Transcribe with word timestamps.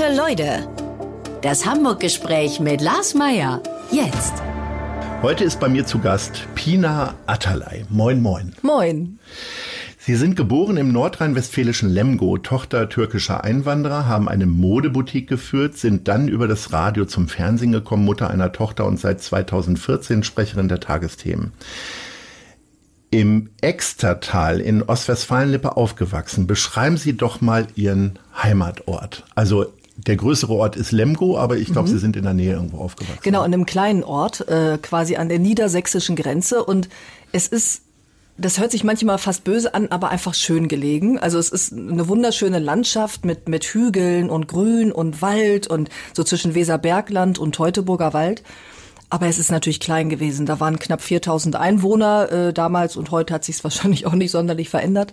Gute 0.00 0.16
Leute. 0.16 0.66
Das 1.42 1.66
Hamburg-Gespräch 1.66 2.58
mit 2.58 2.80
Lars 2.80 3.12
Meier. 3.12 3.62
Jetzt. 3.90 4.32
Heute 5.20 5.44
ist 5.44 5.60
bei 5.60 5.68
mir 5.68 5.84
zu 5.84 5.98
Gast 5.98 6.48
Pina 6.54 7.12
Atalay. 7.26 7.84
Moin, 7.90 8.22
moin. 8.22 8.54
Moin. 8.62 9.18
Sie 9.98 10.14
sind 10.14 10.36
geboren 10.36 10.78
im 10.78 10.90
nordrhein-westfälischen 10.90 11.90
Lemgo, 11.90 12.38
Tochter 12.38 12.88
türkischer 12.88 13.44
Einwanderer, 13.44 14.06
haben 14.06 14.30
eine 14.30 14.46
Modeboutique 14.46 15.28
geführt, 15.28 15.76
sind 15.76 16.08
dann 16.08 16.28
über 16.28 16.48
das 16.48 16.72
Radio 16.72 17.04
zum 17.04 17.28
Fernsehen 17.28 17.72
gekommen, 17.72 18.06
Mutter 18.06 18.30
einer 18.30 18.52
Tochter 18.52 18.86
und 18.86 18.98
seit 18.98 19.20
2014 19.20 20.22
Sprecherin 20.22 20.68
der 20.68 20.80
Tagesthemen. 20.80 21.52
Im 23.10 23.50
Extertal 23.60 24.60
in 24.60 24.82
Ostwestfalen-Lippe 24.82 25.76
aufgewachsen. 25.76 26.46
Beschreiben 26.46 26.96
Sie 26.96 27.16
doch 27.16 27.42
mal 27.42 27.66
Ihren 27.74 28.18
Heimatort. 28.40 29.24
Also 29.34 29.66
der 29.96 30.16
größere 30.16 30.52
Ort 30.52 30.76
ist 30.76 30.92
Lemgo, 30.92 31.38
aber 31.38 31.56
ich 31.56 31.72
glaube, 31.72 31.88
mhm. 31.88 31.92
Sie 31.92 31.98
sind 31.98 32.16
in 32.16 32.22
der 32.22 32.34
Nähe 32.34 32.52
irgendwo 32.52 32.78
aufgewachsen. 32.78 33.20
Genau, 33.22 33.40
in 33.40 33.52
einem 33.52 33.66
kleinen 33.66 34.02
Ort, 34.02 34.48
äh, 34.48 34.78
quasi 34.80 35.16
an 35.16 35.28
der 35.28 35.38
niedersächsischen 35.38 36.16
Grenze. 36.16 36.64
Und 36.64 36.88
es 37.32 37.48
ist 37.48 37.82
das 38.40 38.58
hört 38.58 38.70
sich 38.70 38.84
manchmal 38.84 39.18
fast 39.18 39.44
böse 39.44 39.74
an, 39.74 39.88
aber 39.88 40.08
einfach 40.08 40.32
schön 40.32 40.66
gelegen. 40.66 41.18
Also 41.18 41.38
es 41.38 41.50
ist 41.50 41.74
eine 41.74 42.08
wunderschöne 42.08 42.58
Landschaft 42.58 43.24
mit, 43.24 43.50
mit 43.50 43.64
Hügeln 43.64 44.30
und 44.30 44.48
Grün 44.48 44.92
und 44.92 45.20
Wald 45.20 45.66
und 45.66 45.90
so 46.14 46.24
zwischen 46.24 46.54
Weserbergland 46.54 47.38
und 47.38 47.54
Teutoburger 47.54 48.14
Wald. 48.14 48.42
Aber 49.10 49.26
es 49.26 49.38
ist 49.38 49.50
natürlich 49.50 49.80
klein 49.80 50.08
gewesen. 50.08 50.46
Da 50.46 50.58
waren 50.58 50.78
knapp 50.78 51.02
4000 51.02 51.56
Einwohner 51.56 52.32
äh, 52.32 52.52
damals 52.54 52.96
und 52.96 53.10
heute 53.10 53.34
hat 53.34 53.44
sich 53.44 53.56
es 53.56 53.64
wahrscheinlich 53.64 54.06
auch 54.06 54.14
nicht 54.14 54.30
sonderlich 54.30 54.70
verändert. 54.70 55.12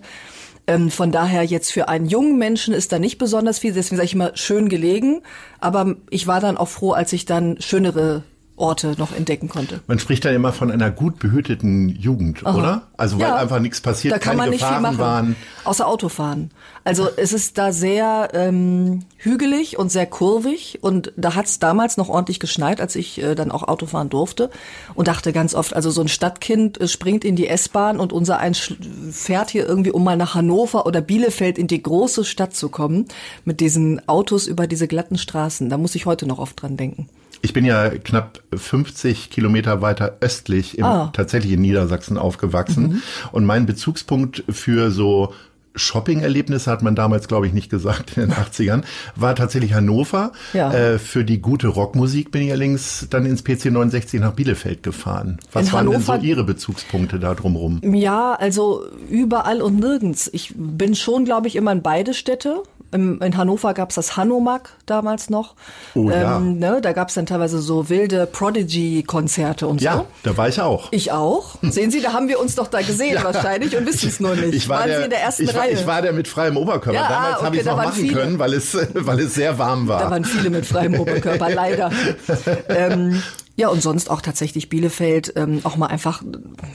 Ähm, 0.68 0.90
von 0.90 1.10
daher 1.10 1.42
jetzt 1.42 1.72
für 1.72 1.88
einen 1.88 2.06
jungen 2.06 2.36
Menschen 2.38 2.74
ist 2.74 2.92
da 2.92 2.98
nicht 2.98 3.16
besonders 3.16 3.58
viel. 3.58 3.72
Deswegen 3.72 3.96
sage 3.96 4.04
ich 4.04 4.14
immer 4.14 4.36
schön 4.36 4.68
gelegen. 4.68 5.22
Aber 5.58 5.96
ich 6.10 6.26
war 6.26 6.40
dann 6.40 6.58
auch 6.58 6.68
froh, 6.68 6.92
als 6.92 7.12
ich 7.14 7.24
dann 7.24 7.56
schönere 7.60 8.22
Orte 8.58 8.94
noch 8.98 9.14
entdecken 9.14 9.48
konnte. 9.48 9.80
Man 9.86 9.98
spricht 9.98 10.24
dann 10.24 10.34
immer 10.34 10.52
von 10.52 10.70
einer 10.70 10.90
gut 10.90 11.18
behüteten 11.18 11.88
Jugend, 11.88 12.44
Aha. 12.44 12.56
oder? 12.56 12.82
Also 12.96 13.18
weil 13.18 13.28
ja, 13.28 13.36
einfach 13.36 13.60
nichts 13.60 13.80
passiert, 13.80 14.14
da 14.14 14.18
kann 14.18 14.30
keine 14.30 14.42
man 14.42 14.50
nicht 14.50 14.60
Gefahren 14.60 14.74
viel 14.76 14.82
machen, 14.82 14.98
waren. 14.98 15.36
Außer 15.64 15.86
Autofahren. 15.86 16.50
Also 16.84 17.08
es 17.16 17.32
ist 17.32 17.58
da 17.58 17.72
sehr 17.72 18.30
ähm, 18.32 19.04
hügelig 19.18 19.78
und 19.78 19.90
sehr 19.90 20.06
kurvig 20.06 20.78
und 20.80 21.12
da 21.16 21.34
hat 21.34 21.46
es 21.46 21.58
damals 21.58 21.96
noch 21.96 22.08
ordentlich 22.08 22.40
geschneit, 22.40 22.80
als 22.80 22.96
ich 22.96 23.22
äh, 23.22 23.34
dann 23.34 23.50
auch 23.50 23.62
Autofahren 23.66 24.08
durfte 24.08 24.50
und 24.94 25.08
dachte 25.08 25.32
ganz 25.32 25.54
oft, 25.54 25.74
also 25.74 25.90
so 25.90 26.00
ein 26.00 26.08
Stadtkind 26.08 26.80
äh, 26.80 26.88
springt 26.88 27.24
in 27.24 27.36
die 27.36 27.48
S-Bahn 27.48 28.00
und 28.00 28.12
unser 28.12 28.38
eins 28.38 28.72
fährt 29.10 29.50
hier 29.50 29.66
irgendwie, 29.66 29.90
um 29.90 30.02
mal 30.02 30.16
nach 30.16 30.34
Hannover 30.34 30.86
oder 30.86 31.00
Bielefeld 31.00 31.58
in 31.58 31.66
die 31.66 31.82
große 31.82 32.24
Stadt 32.24 32.54
zu 32.54 32.68
kommen, 32.68 33.06
mit 33.44 33.60
diesen 33.60 34.06
Autos 34.08 34.46
über 34.46 34.66
diese 34.66 34.88
glatten 34.88 35.18
Straßen. 35.18 35.68
Da 35.68 35.78
muss 35.78 35.94
ich 35.94 36.06
heute 36.06 36.26
noch 36.26 36.38
oft 36.38 36.62
dran 36.62 36.76
denken. 36.76 37.08
Ich 37.40 37.52
bin 37.52 37.64
ja 37.64 37.90
knapp 37.90 38.40
50 38.54 39.30
Kilometer 39.30 39.80
weiter 39.80 40.16
östlich 40.20 40.78
im 40.78 40.84
ah. 40.84 41.10
tatsächlich 41.12 41.52
in 41.52 41.60
Niedersachsen 41.60 42.18
aufgewachsen 42.18 42.82
mhm. 42.82 43.02
und 43.32 43.46
mein 43.46 43.66
Bezugspunkt 43.66 44.42
für 44.48 44.90
so 44.90 45.32
Shopping-Erlebnisse 45.78 46.70
hat 46.70 46.82
man 46.82 46.94
damals, 46.94 47.28
glaube 47.28 47.46
ich, 47.46 47.52
nicht 47.52 47.70
gesagt 47.70 48.16
in 48.16 48.28
den 48.28 48.32
80ern, 48.32 48.82
war 49.16 49.34
tatsächlich 49.34 49.74
Hannover. 49.74 50.32
Ja. 50.52 50.72
Äh, 50.72 50.98
für 50.98 51.24
die 51.24 51.40
gute 51.40 51.68
Rockmusik 51.68 52.30
bin 52.30 52.42
ich 52.42 52.50
allerdings 52.50 53.06
dann 53.10 53.24
ins 53.24 53.44
PC 53.44 53.66
69 53.66 54.20
nach 54.20 54.32
Bielefeld 54.32 54.82
gefahren. 54.82 55.38
Was 55.52 55.66
in 55.66 55.72
waren 55.72 55.86
Hannover, 55.86 56.12
denn 56.14 56.22
so 56.22 56.26
Ihre 56.26 56.44
Bezugspunkte 56.44 57.18
da 57.18 57.34
drumherum? 57.34 57.80
Ja, 57.94 58.34
also 58.34 58.84
überall 59.08 59.62
und 59.62 59.78
nirgends. 59.78 60.28
Ich 60.32 60.52
bin 60.56 60.94
schon, 60.94 61.24
glaube 61.24 61.48
ich, 61.48 61.56
immer 61.56 61.72
in 61.72 61.82
beide 61.82 62.14
Städte 62.14 62.62
in 62.90 63.36
Hannover 63.36 63.74
gab 63.74 63.90
es 63.90 63.96
das 63.96 64.16
Hanomag 64.16 64.70
damals 64.86 65.28
noch. 65.28 65.54
Oh, 65.94 66.10
ja. 66.10 66.38
Ähm, 66.38 66.58
ne, 66.58 66.80
da 66.80 66.92
gab 66.92 67.08
es 67.08 67.14
dann 67.14 67.26
teilweise 67.26 67.60
so 67.60 67.88
wilde 67.90 68.26
Prodigy-Konzerte 68.26 69.66
und 69.66 69.82
ja, 69.82 69.92
so. 69.92 69.98
Ja, 69.98 70.06
da 70.22 70.36
war 70.36 70.48
ich 70.48 70.60
auch. 70.60 70.88
Ich 70.90 71.12
auch. 71.12 71.56
Sehen 71.62 71.90
Sie, 71.90 72.00
da 72.00 72.14
haben 72.14 72.28
wir 72.28 72.40
uns 72.40 72.54
doch 72.54 72.68
da 72.68 72.80
gesehen 72.80 73.14
ja. 73.14 73.24
wahrscheinlich 73.24 73.76
und 73.76 73.86
wissen 73.86 74.08
es 74.08 74.20
nur 74.20 74.34
nicht. 74.36 74.54
Ich 74.54 74.68
war 74.68 74.80
Waren 74.80 74.88
der, 74.88 74.98
Sie 74.98 75.04
in 75.04 75.10
der 75.10 75.20
ersten 75.20 75.42
ich 75.44 75.54
Reihe? 75.54 75.72
War, 75.72 75.80
ich 75.80 75.86
war 75.86 76.02
der 76.02 76.12
mit 76.12 76.28
freiem 76.28 76.56
Oberkörper. 76.56 76.98
Ja, 76.98 77.08
damals 77.08 77.36
okay, 77.36 77.44
habe 77.44 77.56
ich 77.56 77.60
es 77.60 77.66
noch 77.66 77.76
machen 77.76 77.92
viele. 77.92 78.14
können, 78.14 78.38
weil 78.38 78.54
es, 78.54 78.76
weil 78.94 79.20
es 79.20 79.34
sehr 79.34 79.58
warm 79.58 79.88
war. 79.88 80.00
Da 80.00 80.10
waren 80.10 80.24
viele 80.24 80.50
mit 80.50 80.64
freiem 80.64 80.98
Oberkörper, 80.98 81.50
leider. 81.50 81.90
ähm, 82.68 83.22
ja, 83.58 83.66
und 83.66 83.82
sonst 83.82 84.08
auch 84.08 84.20
tatsächlich 84.20 84.68
Bielefeld, 84.68 85.32
ähm, 85.34 85.62
auch 85.64 85.76
mal 85.76 85.88
einfach, 85.88 86.22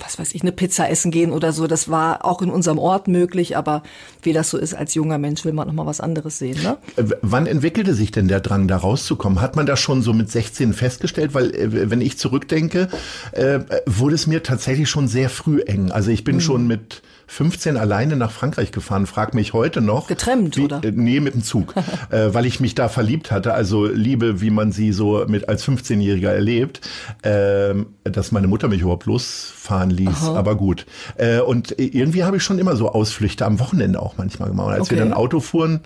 was 0.02 0.20
weiß 0.20 0.36
ich, 0.36 0.42
eine 0.42 0.52
Pizza 0.52 0.90
essen 0.90 1.12
gehen 1.12 1.32
oder 1.32 1.54
so. 1.54 1.66
Das 1.66 1.88
war 1.88 2.26
auch 2.26 2.42
in 2.42 2.50
unserem 2.50 2.78
Ort 2.78 3.08
möglich, 3.08 3.56
aber 3.56 3.84
wie 4.22 4.34
das 4.34 4.50
so 4.50 4.58
ist, 4.58 4.74
als 4.74 4.94
junger 4.94 5.18
Mensch 5.18 5.46
will 5.46 5.54
man 5.54 5.66
noch 5.68 5.74
mal 5.74 5.86
was 5.86 6.02
anderes 6.02 6.40
sehen. 6.40 6.62
Ne? 6.62 6.76
Äh, 6.98 7.06
wann 7.22 7.48
entwickelte 7.48 7.94
sich 7.94 8.12
denn 8.12 8.28
der 8.28 8.42
Drang, 8.42 8.68
da 8.68 8.76
rauszukommen? 8.76 9.40
Hat 9.40 9.56
man 9.56 9.66
das 9.66 9.80
schon 9.80 10.02
so 10.02 10.12
mit 10.12 10.30
16 10.30 10.74
festgestellt? 10.74 11.34
Weil, 11.34 11.56
äh, 11.56 11.90
wenn 11.90 12.02
ich 12.02 12.18
zurückdenke, 12.18 12.90
äh, 13.32 13.62
wurde 13.86 14.16
es 14.16 14.28
mir 14.28 14.44
tatsächlich 14.44 14.90
schon 14.90 15.08
sehr 15.08 15.30
früh 15.30 15.62
eng. 15.62 15.90
Also 15.90 16.12
ich 16.12 16.26
bin 16.26 16.36
mhm. 16.36 16.42
schon 16.42 16.68
mit 16.68 17.02
15 17.34 17.78
alleine 17.78 18.16
nach 18.16 18.30
Frankreich 18.30 18.72
gefahren, 18.72 19.08
frag 19.08 19.34
mich 19.34 19.54
heute 19.54 19.82
noch. 19.82 20.08
Getrennt, 20.08 20.56
wie, 20.56 20.66
oder? 20.66 20.84
Äh, 20.84 20.92
nee, 20.92 21.20
mit 21.20 21.34
dem 21.34 21.44
Zug, 21.44 21.74
äh, 22.12 22.32
weil 22.32 22.46
ich 22.46 22.60
mich 22.60 22.76
da 22.76 22.90
verliebt 22.90 23.32
hatte. 23.32 23.56
Also 23.56 23.88
Liebe, 23.88 24.40
wie 24.40 24.52
man 24.52 24.72
sie 24.72 24.92
so 24.92 25.26
mit 25.28 25.50
als 25.50 25.68
15-Jähriger 25.68 26.30
erlebt, 26.30 26.82
äh, 27.24 27.74
dass 28.04 28.32
meine 28.32 28.48
Mutter 28.48 28.68
mich 28.68 28.82
überhaupt 28.82 29.08
losfahren 29.08 29.90
ließ. 29.90 30.10
Aha. 30.10 30.36
Aber 30.36 30.56
gut. 30.56 30.86
Äh, 31.16 31.40
und 31.40 31.74
irgendwie 31.80 32.24
habe 32.24 32.38
ich 32.38 32.44
schon 32.44 32.60
immer 32.60 32.76
so 32.76 32.92
Ausflüchte 32.92 33.48
am 33.48 33.60
Wochenende 33.60 34.00
auch 34.00 34.16
manchmal 34.18 34.50
gemacht. 34.50 34.68
Und 34.68 34.74
als 34.74 34.82
okay. 34.84 34.92
wir 34.92 34.98
dann 35.00 35.14
Auto 35.14 35.40
fuhren, 35.40 35.80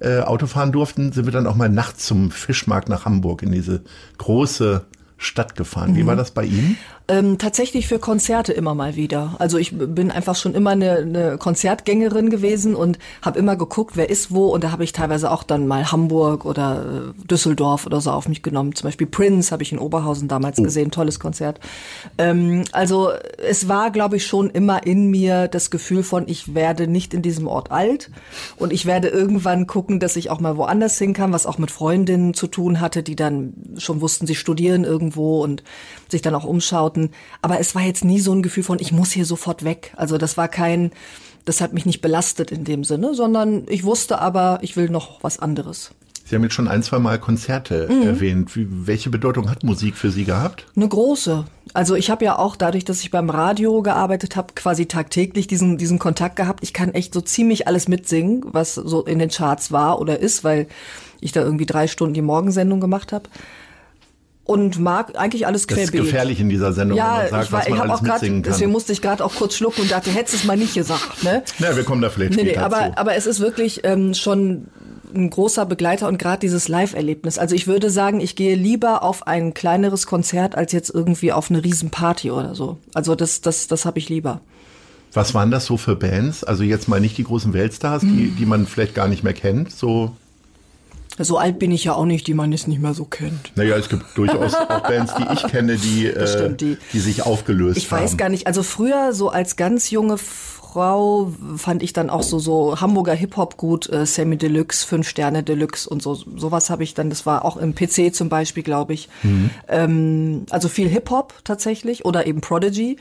äh, 0.00 0.20
Auto 0.20 0.46
fahren 0.46 0.72
durften, 0.72 1.12
sind 1.12 1.26
wir 1.26 1.32
dann 1.32 1.46
auch 1.46 1.54
mal 1.54 1.68
nachts 1.68 2.06
zum 2.06 2.30
Fischmarkt 2.30 2.88
nach 2.88 3.04
Hamburg 3.04 3.42
in 3.42 3.52
diese 3.52 3.82
große 4.16 4.86
Stadt 5.18 5.54
gefahren. 5.56 5.96
Wie 5.96 6.02
mhm. 6.02 6.06
war 6.06 6.16
das 6.16 6.30
bei 6.30 6.44
Ihnen? 6.44 6.76
Ähm, 7.06 7.36
tatsächlich 7.36 7.86
für 7.86 7.98
Konzerte 7.98 8.54
immer 8.54 8.74
mal 8.74 8.96
wieder. 8.96 9.36
Also 9.38 9.58
ich 9.58 9.76
bin 9.76 10.10
einfach 10.10 10.36
schon 10.36 10.54
immer 10.54 10.70
eine, 10.70 10.96
eine 10.96 11.36
Konzertgängerin 11.36 12.30
gewesen 12.30 12.74
und 12.74 12.98
habe 13.20 13.38
immer 13.38 13.56
geguckt, 13.56 13.98
wer 13.98 14.08
ist 14.08 14.32
wo. 14.32 14.46
Und 14.46 14.64
da 14.64 14.70
habe 14.70 14.84
ich 14.84 14.92
teilweise 14.92 15.30
auch 15.30 15.42
dann 15.42 15.66
mal 15.66 15.92
Hamburg 15.92 16.46
oder 16.46 17.12
äh, 17.12 17.26
Düsseldorf 17.26 17.84
oder 17.84 18.00
so 18.00 18.10
auf 18.10 18.26
mich 18.26 18.42
genommen. 18.42 18.74
Zum 18.74 18.88
Beispiel 18.88 19.06
Prince 19.06 19.52
habe 19.52 19.62
ich 19.62 19.70
in 19.70 19.78
Oberhausen 19.78 20.28
damals 20.28 20.58
oh. 20.58 20.62
gesehen, 20.62 20.90
tolles 20.90 21.20
Konzert. 21.20 21.60
Ähm, 22.16 22.64
also 22.72 23.10
es 23.36 23.68
war, 23.68 23.90
glaube 23.90 24.16
ich, 24.16 24.26
schon 24.26 24.48
immer 24.48 24.86
in 24.86 25.10
mir 25.10 25.48
das 25.48 25.70
Gefühl 25.70 26.04
von, 26.04 26.26
ich 26.26 26.54
werde 26.54 26.86
nicht 26.86 27.12
in 27.12 27.20
diesem 27.20 27.48
Ort 27.48 27.70
alt 27.70 28.10
und 28.56 28.72
ich 28.72 28.86
werde 28.86 29.08
irgendwann 29.08 29.66
gucken, 29.66 30.00
dass 30.00 30.16
ich 30.16 30.30
auch 30.30 30.40
mal 30.40 30.56
woanders 30.56 30.96
hin 30.96 31.12
kann, 31.12 31.34
was 31.34 31.44
auch 31.44 31.58
mit 31.58 31.70
Freundinnen 31.70 32.32
zu 32.32 32.46
tun 32.46 32.80
hatte, 32.80 33.02
die 33.02 33.14
dann 33.14 33.52
schon 33.76 34.00
wussten, 34.00 34.26
sie 34.26 34.34
studieren 34.34 34.84
irgendwo 34.84 35.42
und 35.42 35.62
sich 36.08 36.22
dann 36.22 36.34
auch 36.34 36.44
umschaut 36.44 36.93
Klamotten. 36.94 37.10
Aber 37.42 37.60
es 37.60 37.74
war 37.74 37.82
jetzt 37.82 38.04
nie 38.04 38.20
so 38.20 38.32
ein 38.32 38.42
Gefühl 38.42 38.62
von, 38.62 38.78
ich 38.80 38.92
muss 38.92 39.12
hier 39.12 39.26
sofort 39.26 39.64
weg. 39.64 39.92
Also 39.96 40.18
das 40.18 40.36
war 40.36 40.48
kein, 40.48 40.92
das 41.44 41.60
hat 41.60 41.72
mich 41.72 41.86
nicht 41.86 42.00
belastet 42.00 42.50
in 42.50 42.64
dem 42.64 42.84
Sinne, 42.84 43.14
sondern 43.14 43.64
ich 43.68 43.84
wusste 43.84 44.20
aber, 44.20 44.58
ich 44.62 44.76
will 44.76 44.88
noch 44.88 45.22
was 45.22 45.38
anderes. 45.38 45.90
Sie 46.26 46.34
haben 46.34 46.42
jetzt 46.42 46.54
schon 46.54 46.68
ein, 46.68 46.82
zwei 46.82 46.98
Mal 46.98 47.18
Konzerte 47.18 47.86
mhm. 47.90 48.02
erwähnt. 48.02 48.56
Wie, 48.56 48.66
welche 48.70 49.10
Bedeutung 49.10 49.50
hat 49.50 49.62
Musik 49.62 49.94
für 49.94 50.10
Sie 50.10 50.24
gehabt? 50.24 50.64
Eine 50.74 50.88
große. 50.88 51.44
Also 51.74 51.96
ich 51.96 52.08
habe 52.08 52.24
ja 52.24 52.38
auch 52.38 52.56
dadurch, 52.56 52.86
dass 52.86 53.02
ich 53.02 53.10
beim 53.10 53.28
Radio 53.28 53.82
gearbeitet 53.82 54.34
habe, 54.34 54.54
quasi 54.54 54.86
tagtäglich 54.86 55.48
diesen, 55.48 55.76
diesen 55.76 55.98
Kontakt 55.98 56.36
gehabt. 56.36 56.60
Ich 56.62 56.72
kann 56.72 56.94
echt 56.94 57.12
so 57.12 57.20
ziemlich 57.20 57.68
alles 57.68 57.88
mitsingen, 57.88 58.42
was 58.46 58.74
so 58.74 59.04
in 59.04 59.18
den 59.18 59.28
Charts 59.28 59.70
war 59.70 60.00
oder 60.00 60.18
ist, 60.18 60.44
weil 60.44 60.66
ich 61.20 61.32
da 61.32 61.42
irgendwie 61.42 61.66
drei 61.66 61.88
Stunden 61.88 62.14
die 62.14 62.22
Morgensendung 62.22 62.80
gemacht 62.80 63.12
habe 63.12 63.28
und 64.44 64.78
mag 64.78 65.18
eigentlich 65.18 65.46
alles 65.46 65.66
querbeet. 65.66 65.88
Das 65.88 65.94
ist 65.94 66.00
gefährlich 66.00 66.40
in 66.40 66.48
dieser 66.48 66.72
Sendung, 66.72 66.98
ja, 66.98 67.22
wenn 67.24 67.30
man 67.30 67.30
sagt, 67.30 67.44
ich 67.44 67.52
war, 67.52 67.60
was 67.60 67.68
man 67.68 67.76
ich 67.76 67.82
alles 67.82 67.92
auch 67.92 68.04
grad, 68.04 68.12
mitsingen 68.20 68.42
kann. 68.42 68.52
Deswegen 68.52 68.72
musste 68.72 68.92
ich 68.92 69.02
gerade 69.02 69.24
auch 69.24 69.34
kurz 69.34 69.56
schlucken 69.56 69.82
und 69.82 69.90
dachte, 69.90 70.10
hättest 70.10 70.34
es 70.34 70.44
mal 70.44 70.56
nicht 70.56 70.74
gesagt. 70.74 71.24
Ne? 71.24 71.42
Ja, 71.58 71.74
wir 71.74 71.84
kommen 71.84 72.02
da 72.02 72.10
vielleicht 72.10 72.32
nee, 72.32 72.42
später 72.42 72.60
nee, 72.60 72.64
aber, 72.64 72.92
zu. 72.92 72.98
aber 72.98 73.14
es 73.14 73.26
ist 73.26 73.40
wirklich 73.40 73.80
ähm, 73.84 74.14
schon 74.14 74.66
ein 75.14 75.30
großer 75.30 75.64
Begleiter 75.64 76.08
und 76.08 76.18
gerade 76.18 76.40
dieses 76.40 76.68
Live-Erlebnis. 76.68 77.38
Also 77.38 77.54
ich 77.54 77.66
würde 77.66 77.88
sagen, 77.88 78.20
ich 78.20 78.36
gehe 78.36 78.56
lieber 78.56 79.02
auf 79.02 79.26
ein 79.26 79.54
kleineres 79.54 80.06
Konzert 80.06 80.56
als 80.56 80.72
jetzt 80.72 80.90
irgendwie 80.92 81.32
auf 81.32 81.50
eine 81.50 81.62
Riesenparty 81.62 82.30
oder 82.30 82.54
so. 82.54 82.78
Also 82.94 83.14
das, 83.14 83.40
das, 83.40 83.68
das 83.68 83.84
habe 83.84 83.98
ich 83.98 84.08
lieber. 84.08 84.40
Was 85.12 85.32
waren 85.32 85.52
das 85.52 85.66
so 85.66 85.76
für 85.76 85.94
Bands? 85.94 86.42
Also 86.42 86.64
jetzt 86.64 86.88
mal 86.88 87.00
nicht 87.00 87.16
die 87.16 87.24
großen 87.24 87.52
Weltstars, 87.52 88.02
die, 88.02 88.08
hm. 88.08 88.36
die 88.36 88.46
man 88.46 88.66
vielleicht 88.66 88.94
gar 88.94 89.06
nicht 89.06 89.22
mehr 89.22 89.32
kennt, 89.32 89.70
so 89.70 90.10
so 91.18 91.38
alt 91.38 91.58
bin 91.58 91.70
ich 91.70 91.84
ja 91.84 91.94
auch 91.94 92.06
nicht, 92.06 92.26
die 92.26 92.34
man 92.34 92.50
jetzt 92.50 92.66
nicht 92.66 92.80
mehr 92.80 92.94
so 92.94 93.04
kennt. 93.04 93.52
Naja, 93.56 93.76
es 93.76 93.88
gibt 93.88 94.04
durchaus 94.16 94.54
auch 94.68 94.80
Bands, 94.80 95.14
die 95.14 95.26
ich 95.32 95.42
kenne, 95.46 95.76
die, 95.76 96.06
äh, 96.06 96.26
stimmt, 96.26 96.60
die, 96.60 96.76
die, 96.92 97.00
sich 97.00 97.22
aufgelöst 97.22 97.78
ich 97.78 97.90
haben. 97.90 97.98
Ich 97.98 98.10
weiß 98.10 98.16
gar 98.16 98.28
nicht. 98.28 98.46
Also 98.46 98.62
früher, 98.62 99.12
so 99.12 99.28
als 99.28 99.56
ganz 99.56 99.90
junge 99.90 100.18
Frau, 100.18 101.32
fand 101.56 101.84
ich 101.84 101.92
dann 101.92 102.10
auch 102.10 102.24
so, 102.24 102.40
so 102.40 102.80
Hamburger 102.80 103.14
Hip-Hop 103.14 103.56
gut, 103.56 103.88
äh, 103.92 104.06
Sammy 104.06 104.36
Deluxe, 104.36 104.84
Fünf 104.84 105.08
Sterne 105.08 105.44
Deluxe 105.44 105.88
und 105.88 106.02
so. 106.02 106.14
Sowas 106.14 106.68
habe 106.68 106.82
ich 106.82 106.94
dann, 106.94 107.10
das 107.10 107.26
war 107.26 107.44
auch 107.44 107.56
im 107.56 107.76
PC 107.76 108.12
zum 108.12 108.28
Beispiel, 108.28 108.64
glaube 108.64 108.92
ich. 108.92 109.08
Mhm. 109.22 109.50
Ähm, 109.68 110.46
also 110.50 110.68
viel 110.68 110.88
Hip-Hop 110.88 111.32
tatsächlich 111.44 112.04
oder 112.04 112.26
eben 112.26 112.40
Prodigy. 112.40 112.96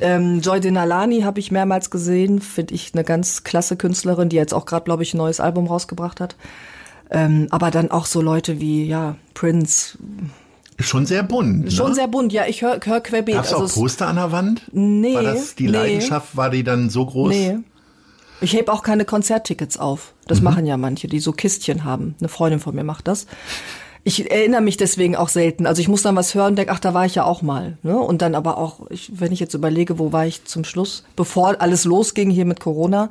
ähm, 0.00 0.40
Joy 0.40 0.60
Denalani 0.60 1.20
habe 1.20 1.40
ich 1.40 1.50
mehrmals 1.50 1.90
gesehen, 1.90 2.40
finde 2.40 2.74
ich 2.74 2.92
eine 2.94 3.04
ganz 3.04 3.44
klasse 3.44 3.76
Künstlerin, 3.76 4.30
die 4.30 4.36
jetzt 4.36 4.54
auch 4.54 4.64
gerade, 4.64 4.84
glaube 4.84 5.02
ich, 5.02 5.12
ein 5.12 5.18
neues 5.18 5.40
Album 5.40 5.66
rausgebracht 5.66 6.20
hat. 6.20 6.36
Ähm, 7.10 7.48
aber 7.50 7.70
dann 7.70 7.90
auch 7.90 8.06
so 8.06 8.20
Leute 8.20 8.60
wie, 8.60 8.84
ja, 8.84 9.16
Prince. 9.34 9.98
Schon 10.78 11.04
sehr 11.06 11.22
bunt. 11.22 11.72
Schon 11.72 11.88
ne? 11.90 11.94
sehr 11.94 12.08
bunt, 12.08 12.32
ja, 12.32 12.46
ich 12.46 12.62
höre 12.62 12.80
hör 12.84 13.00
querbeet. 13.00 13.34
Gab's 13.34 13.48
also 13.52 13.64
auch 13.64 13.66
es- 13.68 13.74
Poster 13.74 14.06
an 14.06 14.16
der 14.16 14.32
Wand? 14.32 14.62
Nee, 14.72 15.14
War 15.14 15.22
das 15.22 15.54
die 15.54 15.64
nee. 15.64 15.70
Leidenschaft, 15.72 16.36
war 16.36 16.50
die 16.50 16.64
dann 16.64 16.88
so 16.88 17.04
groß? 17.04 17.30
Nee. 17.30 17.58
Ich 18.40 18.54
heb 18.54 18.68
auch 18.70 18.82
keine 18.82 19.04
Konzerttickets 19.04 19.76
auf. 19.76 20.14
Das 20.26 20.38
Mhm. 20.38 20.44
machen 20.44 20.66
ja 20.66 20.76
manche, 20.78 21.08
die 21.08 21.20
so 21.20 21.32
Kistchen 21.32 21.84
haben. 21.84 22.14
Eine 22.20 22.28
Freundin 22.30 22.60
von 22.60 22.74
mir 22.74 22.84
macht 22.84 23.08
das. 23.08 23.26
Ich 24.02 24.30
erinnere 24.30 24.62
mich 24.62 24.78
deswegen 24.78 25.14
auch 25.14 25.28
selten. 25.28 25.66
Also 25.66 25.82
ich 25.82 25.88
muss 25.88 26.00
dann 26.00 26.16
was 26.16 26.34
hören 26.34 26.52
und 26.52 26.56
denke, 26.56 26.72
ach, 26.72 26.78
da 26.80 26.94
war 26.94 27.04
ich 27.04 27.16
ja 27.16 27.24
auch 27.24 27.42
mal. 27.42 27.76
Ne? 27.82 27.98
Und 27.98 28.22
dann 28.22 28.34
aber 28.34 28.56
auch, 28.56 28.86
ich, 28.88 29.12
wenn 29.20 29.30
ich 29.32 29.40
jetzt 29.40 29.52
überlege, 29.52 29.98
wo 29.98 30.10
war 30.12 30.24
ich 30.24 30.46
zum 30.46 30.64
Schluss, 30.64 31.04
bevor 31.16 31.60
alles 31.60 31.84
losging 31.84 32.30
hier 32.30 32.46
mit 32.46 32.60
Corona, 32.60 33.10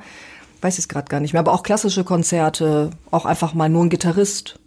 weiß 0.62 0.78
es 0.78 0.88
gerade 0.88 1.10
gar 1.10 1.20
nicht 1.20 1.34
mehr. 1.34 1.40
Aber 1.42 1.54
auch 1.54 1.64
klassische 1.64 2.04
Konzerte, 2.04 2.92
auch 3.12 3.26
einfach 3.26 3.54
mal 3.54 3.70
nur 3.70 3.84
ein 3.84 3.90
Gitarrist. 3.90 4.60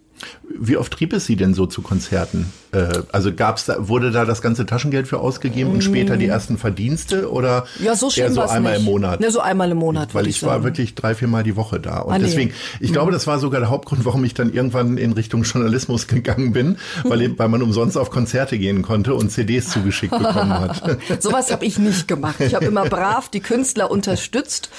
Wie 0.57 0.77
oft 0.77 0.93
trieb 0.93 1.11
es 1.13 1.25
Sie 1.25 1.35
denn 1.35 1.53
so 1.53 1.65
zu 1.65 1.81
Konzerten? 1.81 2.51
Äh, 2.71 3.01
also 3.11 3.33
gab's 3.33 3.65
da, 3.65 3.87
wurde 3.87 4.11
da 4.11 4.23
das 4.25 4.41
ganze 4.41 4.65
Taschengeld 4.65 5.07
für 5.07 5.19
ausgegeben 5.19 5.71
und 5.71 5.83
später 5.83 6.15
die 6.17 6.27
ersten 6.27 6.57
Verdienste 6.57 7.29
oder 7.31 7.65
Mm. 7.79 7.83
Ja, 7.85 7.95
so 7.95 8.09
eher 8.09 8.31
so 8.31 8.41
einmal 8.41 8.73
nicht. 8.73 8.79
im 8.81 8.85
Monat? 8.85 9.19
Ne, 9.19 9.31
so 9.31 9.39
einmal 9.39 9.71
im 9.71 9.77
Monat, 9.77 10.13
Weil 10.15 10.27
ich, 10.27 10.37
ich 10.37 10.43
war 10.43 10.51
sagen. 10.53 10.63
wirklich 10.63 10.95
drei, 10.95 11.13
vier 11.15 11.27
Mal 11.27 11.43
die 11.43 11.55
Woche 11.55 11.79
da. 11.79 11.99
Und 11.99 12.13
Ah, 12.13 12.17
nee. 12.17 12.25
deswegen, 12.25 12.53
ich 12.79 12.91
glaube, 12.93 13.11
das 13.11 13.27
war 13.27 13.39
sogar 13.39 13.59
der 13.59 13.69
Hauptgrund, 13.69 14.05
warum 14.05 14.23
ich 14.23 14.33
dann 14.33 14.53
irgendwann 14.53 14.97
in 14.97 15.11
Richtung 15.13 15.43
Journalismus 15.43 16.07
gegangen 16.07 16.53
bin, 16.53 16.77
weil, 17.03 17.37
weil 17.37 17.49
man 17.49 17.61
umsonst 17.61 17.97
auf 17.97 18.09
Konzerte 18.09 18.57
gehen 18.57 18.81
konnte 18.81 19.13
und 19.15 19.29
CDs 19.31 19.69
zugeschickt 19.69 20.17
bekommen 20.17 20.49
hat. 20.53 20.97
Sowas 21.21 21.51
habe 21.51 21.65
ich 21.65 21.77
nicht 21.79 22.07
gemacht. 22.07 22.35
Ich 22.39 22.55
habe 22.55 22.65
immer 22.65 22.85
brav 22.85 23.29
die 23.29 23.39
Künstler 23.41 23.91
unterstützt. 23.91 24.69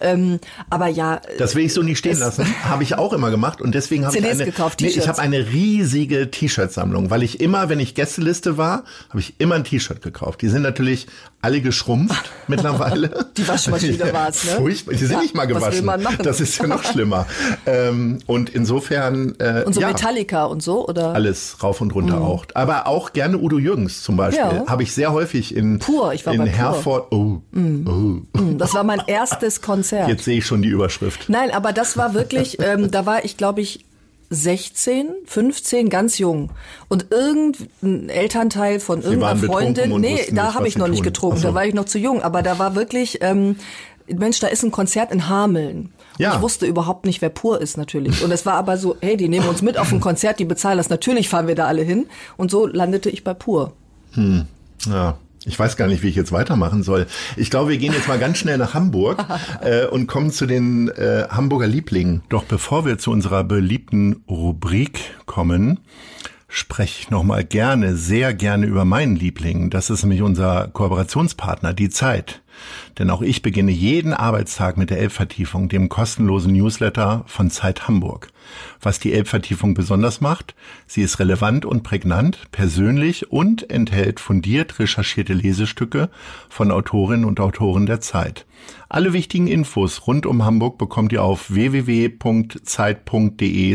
Ähm, 0.00 0.40
aber 0.68 0.88
ja, 0.88 1.20
Das 1.38 1.54
will 1.54 1.64
ich 1.64 1.72
so 1.74 1.82
nicht 1.82 1.98
stehen 1.98 2.18
lassen. 2.18 2.44
Habe 2.64 2.82
ich 2.82 2.96
auch 2.96 3.12
immer 3.12 3.30
gemacht 3.30 3.60
und 3.60 3.74
deswegen 3.74 4.06
habe 4.06 4.16
ich 4.16 4.22
CDs 4.22 4.40
eine, 4.40 4.50
gekauft, 4.50 4.79
nee, 4.80 4.88
ich 4.88 4.94
T-Shirts. 4.94 5.08
habe 5.08 5.20
eine 5.20 5.46
riesige 5.52 6.30
T-Shirt-Sammlung, 6.30 7.10
weil 7.10 7.22
ich 7.22 7.40
immer, 7.40 7.68
wenn 7.68 7.80
ich 7.80 7.94
Gästeliste 7.94 8.56
war, 8.58 8.84
habe 9.08 9.20
ich 9.20 9.34
immer 9.38 9.54
ein 9.56 9.64
T-Shirt 9.64 10.02
gekauft. 10.02 10.42
Die 10.42 10.48
sind 10.48 10.62
natürlich 10.62 11.06
alle 11.42 11.60
geschrumpft 11.62 12.30
mittlerweile. 12.48 13.26
Die 13.36 13.48
Waschmaschine 13.48 13.98
war's, 14.12 14.44
ne? 14.44 14.50
Furchtbar. 14.52 14.92
Die 14.94 14.98
sind 14.98 15.12
Ja, 15.12 15.20
nicht 15.22 15.34
mal 15.34 15.42
was 15.44 15.48
will 15.48 15.60
gewaschen. 15.60 15.86
man 15.86 16.02
machen? 16.02 16.18
Das 16.22 16.40
ist 16.40 16.58
ja 16.58 16.66
noch 16.66 16.84
schlimmer. 16.84 17.26
ähm, 17.66 18.18
und 18.26 18.50
insofern 18.50 19.34
äh, 19.38 19.62
und 19.64 19.72
so 19.74 19.80
ja, 19.80 19.88
Metallica 19.88 20.44
und 20.44 20.62
so, 20.62 20.86
oder? 20.86 21.14
alles 21.14 21.62
rauf 21.62 21.80
und 21.80 21.94
runter 21.94 22.20
auch. 22.20 22.44
Aber 22.54 22.86
auch 22.86 23.12
gerne 23.12 23.38
Udo 23.38 23.58
Jürgens 23.58 24.02
zum 24.02 24.16
Beispiel. 24.16 24.40
Ja. 24.44 24.66
Habe 24.66 24.82
ich 24.82 24.92
sehr 24.92 25.12
häufig 25.12 25.54
in, 25.56 25.78
Pur, 25.78 26.12
ich 26.12 26.26
war 26.26 26.34
in. 26.34 26.44
Herford. 26.46 27.10
Oh, 27.12 27.40
oh. 27.54 28.18
Das 28.58 28.74
war 28.74 28.84
mein 28.84 29.02
erstes 29.06 29.62
Konzert. 29.62 30.08
Jetzt 30.08 30.24
sehe 30.24 30.38
ich 30.38 30.46
schon 30.46 30.62
die 30.62 30.68
Überschrift. 30.68 31.28
Nein, 31.28 31.50
aber 31.52 31.72
das 31.72 31.96
war 31.96 32.12
wirklich, 32.14 32.58
ähm, 32.60 32.90
da 32.90 33.06
war 33.06 33.24
ich, 33.24 33.36
glaube 33.36 33.60
ich, 33.62 33.84
16, 34.30 35.08
15, 35.26 35.88
ganz 35.90 36.18
jung. 36.18 36.50
Und 36.88 37.06
irgendein 37.10 38.08
Elternteil 38.08 38.78
von 38.78 39.02
irgendeiner 39.02 39.36
Freundin, 39.36 39.92
und 39.92 40.00
nee, 40.00 40.24
da 40.32 40.54
habe 40.54 40.64
was 40.64 40.68
ich 40.68 40.78
noch 40.78 40.88
nicht 40.88 41.02
getrunken, 41.02 41.38
so. 41.38 41.48
da 41.48 41.54
war 41.54 41.66
ich 41.66 41.74
noch 41.74 41.84
zu 41.84 41.98
jung. 41.98 42.22
Aber 42.22 42.42
da 42.42 42.58
war 42.58 42.76
wirklich, 42.76 43.18
ähm, 43.22 43.56
Mensch, 44.06 44.38
da 44.40 44.46
ist 44.46 44.62
ein 44.62 44.70
Konzert 44.70 45.12
in 45.12 45.28
Hameln. 45.28 45.92
Und 46.14 46.20
Ja. 46.20 46.34
Ich 46.34 46.42
wusste 46.42 46.66
überhaupt 46.66 47.06
nicht, 47.06 47.22
wer 47.22 47.28
pur 47.28 47.60
ist 47.60 47.76
natürlich. 47.76 48.22
Und 48.22 48.30
es 48.30 48.46
war 48.46 48.54
aber 48.54 48.76
so, 48.76 48.96
hey, 49.00 49.16
die 49.16 49.28
nehmen 49.28 49.48
uns 49.48 49.62
mit 49.62 49.78
auf 49.78 49.92
ein 49.92 50.00
Konzert, 50.00 50.38
die 50.38 50.44
bezahlen 50.44 50.78
das. 50.78 50.90
Natürlich 50.90 51.28
fahren 51.28 51.48
wir 51.48 51.54
da 51.54 51.66
alle 51.66 51.82
hin. 51.82 52.06
Und 52.36 52.50
so 52.50 52.66
landete 52.66 53.10
ich 53.10 53.24
bei 53.24 53.34
pur. 53.34 53.72
Ja. 54.86 55.18
Ich 55.46 55.58
weiß 55.58 55.76
gar 55.78 55.86
nicht, 55.86 56.02
wie 56.02 56.08
ich 56.08 56.16
jetzt 56.16 56.32
weitermachen 56.32 56.82
soll. 56.82 57.06
Ich 57.36 57.50
glaube, 57.50 57.70
wir 57.70 57.78
gehen 57.78 57.94
jetzt 57.94 58.08
mal 58.08 58.18
ganz 58.18 58.36
schnell 58.38 58.58
nach 58.58 58.74
Hamburg 58.74 59.24
äh, 59.62 59.86
und 59.86 60.06
kommen 60.06 60.30
zu 60.32 60.44
den 60.44 60.88
äh, 60.88 61.28
Hamburger 61.30 61.66
Lieblingen. 61.66 62.22
Doch 62.28 62.44
bevor 62.44 62.84
wir 62.84 62.98
zu 62.98 63.10
unserer 63.10 63.42
beliebten 63.42 64.22
Rubrik 64.28 65.00
kommen, 65.24 65.80
spreche 66.46 67.00
ich 67.00 67.10
noch 67.10 67.22
mal 67.22 67.42
gerne, 67.42 67.96
sehr 67.96 68.34
gerne 68.34 68.66
über 68.66 68.84
meinen 68.84 69.16
Liebling. 69.16 69.70
Das 69.70 69.88
ist 69.88 70.02
nämlich 70.02 70.20
unser 70.20 70.68
Kooperationspartner, 70.68 71.72
die 71.72 71.88
Zeit. 71.88 72.42
Denn 72.98 73.08
auch 73.08 73.22
ich 73.22 73.40
beginne 73.40 73.70
jeden 73.70 74.12
Arbeitstag 74.12 74.76
mit 74.76 74.90
der 74.90 74.98
Elbvertiefung, 74.98 75.70
dem 75.70 75.88
kostenlosen 75.88 76.52
Newsletter 76.52 77.24
von 77.26 77.50
Zeit 77.50 77.88
Hamburg. 77.88 78.28
Was 78.80 78.98
die 78.98 79.12
Elbvertiefung 79.12 79.74
besonders 79.74 80.20
macht, 80.20 80.54
sie 80.86 81.02
ist 81.02 81.18
relevant 81.18 81.64
und 81.64 81.82
prägnant, 81.82 82.50
persönlich 82.52 83.30
und 83.30 83.70
enthält 83.70 84.20
fundiert 84.20 84.78
recherchierte 84.78 85.34
Lesestücke 85.34 86.10
von 86.48 86.70
Autorinnen 86.70 87.24
und 87.24 87.40
Autoren 87.40 87.86
der 87.86 88.00
Zeit. 88.00 88.46
Alle 88.88 89.12
wichtigen 89.12 89.46
Infos 89.46 90.06
rund 90.06 90.26
um 90.26 90.44
Hamburg 90.44 90.78
bekommt 90.78 91.12
ihr 91.12 91.22
auf 91.22 91.52
www.zeit.de 91.52 92.16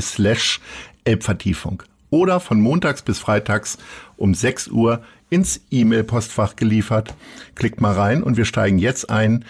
slash 0.02 0.60
Elbvertiefung 1.04 1.84
oder 2.10 2.40
von 2.40 2.62
montags 2.62 3.02
bis 3.02 3.20
freitags 3.20 3.78
um 4.18 4.34
6 4.34 4.70
Uhr 4.70 5.02
ins 5.30 5.62
E-Mail-Postfach 5.72 6.56
geliefert. 6.56 7.14
Klickt 7.56 7.82
mal 7.82 7.94
rein 7.94 8.24
und 8.24 8.38
wir 8.38 8.46
steigen 8.46 8.80
jetzt 8.80 9.10
ein 9.10 9.46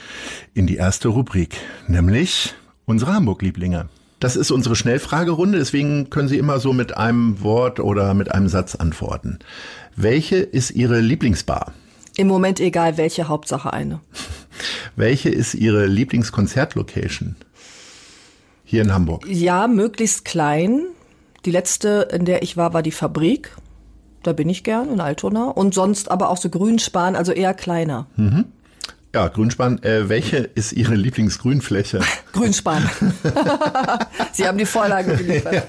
in 0.53 0.67
die 0.67 0.77
erste 0.77 1.09
Rubrik, 1.09 1.57
nämlich 1.87 2.55
unsere 2.85 3.13
Hamburg-Lieblinge. 3.13 3.89
Das 4.19 4.35
ist 4.35 4.51
unsere 4.51 4.75
Schnellfragerunde, 4.75 5.57
deswegen 5.57 6.09
können 6.09 6.29
Sie 6.29 6.37
immer 6.37 6.59
so 6.59 6.73
mit 6.73 6.95
einem 6.95 7.41
Wort 7.41 7.79
oder 7.79 8.13
mit 8.13 8.31
einem 8.31 8.47
Satz 8.47 8.75
antworten. 8.75 9.39
Welche 9.95 10.37
ist 10.37 10.71
Ihre 10.71 10.99
Lieblingsbar? 10.99 11.73
Im 12.17 12.27
Moment 12.27 12.59
egal 12.59 12.97
welche, 12.97 13.27
Hauptsache 13.27 13.73
eine. 13.73 13.99
Welche 14.95 15.29
ist 15.29 15.53
Ihre 15.53 15.85
Lieblingskonzertlocation? 15.85 17.35
Hier 18.63 18.81
in 18.81 18.93
Hamburg. 18.93 19.27
Ja, 19.27 19.67
möglichst 19.67 20.23
klein. 20.23 20.85
Die 21.43 21.51
letzte, 21.51 22.07
in 22.11 22.25
der 22.25 22.41
ich 22.41 22.55
war, 22.55 22.73
war 22.73 22.81
die 22.81 22.91
Fabrik. 22.91 23.51
Da 24.23 24.31
bin 24.33 24.49
ich 24.49 24.63
gern 24.63 24.89
in 24.89 25.01
Altona. 25.01 25.49
Und 25.49 25.73
sonst 25.73 26.09
aber 26.09 26.29
auch 26.29 26.37
so 26.37 26.49
Grünspan, 26.49 27.15
also 27.15 27.33
eher 27.33 27.53
kleiner. 27.53 28.07
Ja, 29.15 29.29
Grünspan, 29.29 29.81
äh, 29.81 30.09
welche 30.09 30.39
ist 30.39 30.73
Ihre 30.73 30.93
Lieblingsgrünfläche? 30.95 32.01
Grünspan. 32.33 32.83
Sie 34.33 34.45
haben 34.45 34.57
die 34.57 34.65
Vorlage 34.65 35.15
geliefert. 35.15 35.63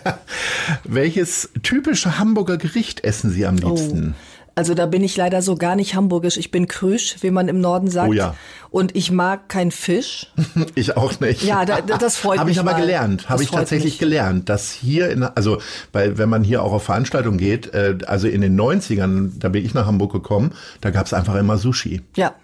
Welches 0.82 1.50
typische 1.62 2.18
Hamburger 2.18 2.56
Gericht 2.56 3.04
essen 3.04 3.30
Sie 3.30 3.46
am 3.46 3.54
liebsten? 3.56 4.16
Also 4.56 4.74
da 4.74 4.86
bin 4.86 5.04
ich 5.04 5.16
leider 5.16 5.42
so 5.42 5.54
gar 5.54 5.76
nicht 5.76 5.94
hamburgisch. 5.94 6.38
Ich 6.38 6.50
bin 6.50 6.66
Krüsch, 6.66 7.18
wie 7.20 7.30
man 7.30 7.46
im 7.46 7.60
Norden 7.60 7.88
sagt. 7.88 8.08
Oh 8.08 8.12
ja. 8.14 8.34
Und 8.70 8.96
ich 8.96 9.12
mag 9.12 9.48
kein 9.48 9.70
Fisch. 9.70 10.26
Ich 10.74 10.96
auch 10.96 11.20
nicht. 11.20 11.44
Ja, 11.44 11.64
da- 11.64 11.82
da- 11.82 11.98
das 11.98 12.16
freut 12.16 12.40
Habe 12.40 12.50
ich 12.50 12.56
mich 12.56 12.60
aber 12.66 12.72
mal. 12.72 12.80
gelernt. 12.80 13.28
Habe 13.28 13.44
ich 13.44 13.50
tatsächlich 13.52 13.92
mich. 13.92 13.98
gelernt, 14.00 14.48
dass 14.48 14.72
hier 14.72 15.08
in, 15.10 15.22
also, 15.22 15.58
weil 15.92 16.18
wenn 16.18 16.28
man 16.28 16.42
hier 16.42 16.64
auch 16.64 16.72
auf 16.72 16.82
Veranstaltungen 16.82 17.38
geht, 17.38 17.72
äh, 17.74 17.96
also 18.08 18.26
in 18.26 18.40
den 18.40 18.60
90ern, 18.60 19.30
da 19.38 19.50
bin 19.50 19.64
ich 19.64 19.72
nach 19.72 19.86
Hamburg 19.86 20.10
gekommen, 20.12 20.50
da 20.80 20.90
gab 20.90 21.06
es 21.06 21.12
einfach 21.14 21.36
immer 21.36 21.58
Sushi. 21.58 22.00
Ja. 22.16 22.34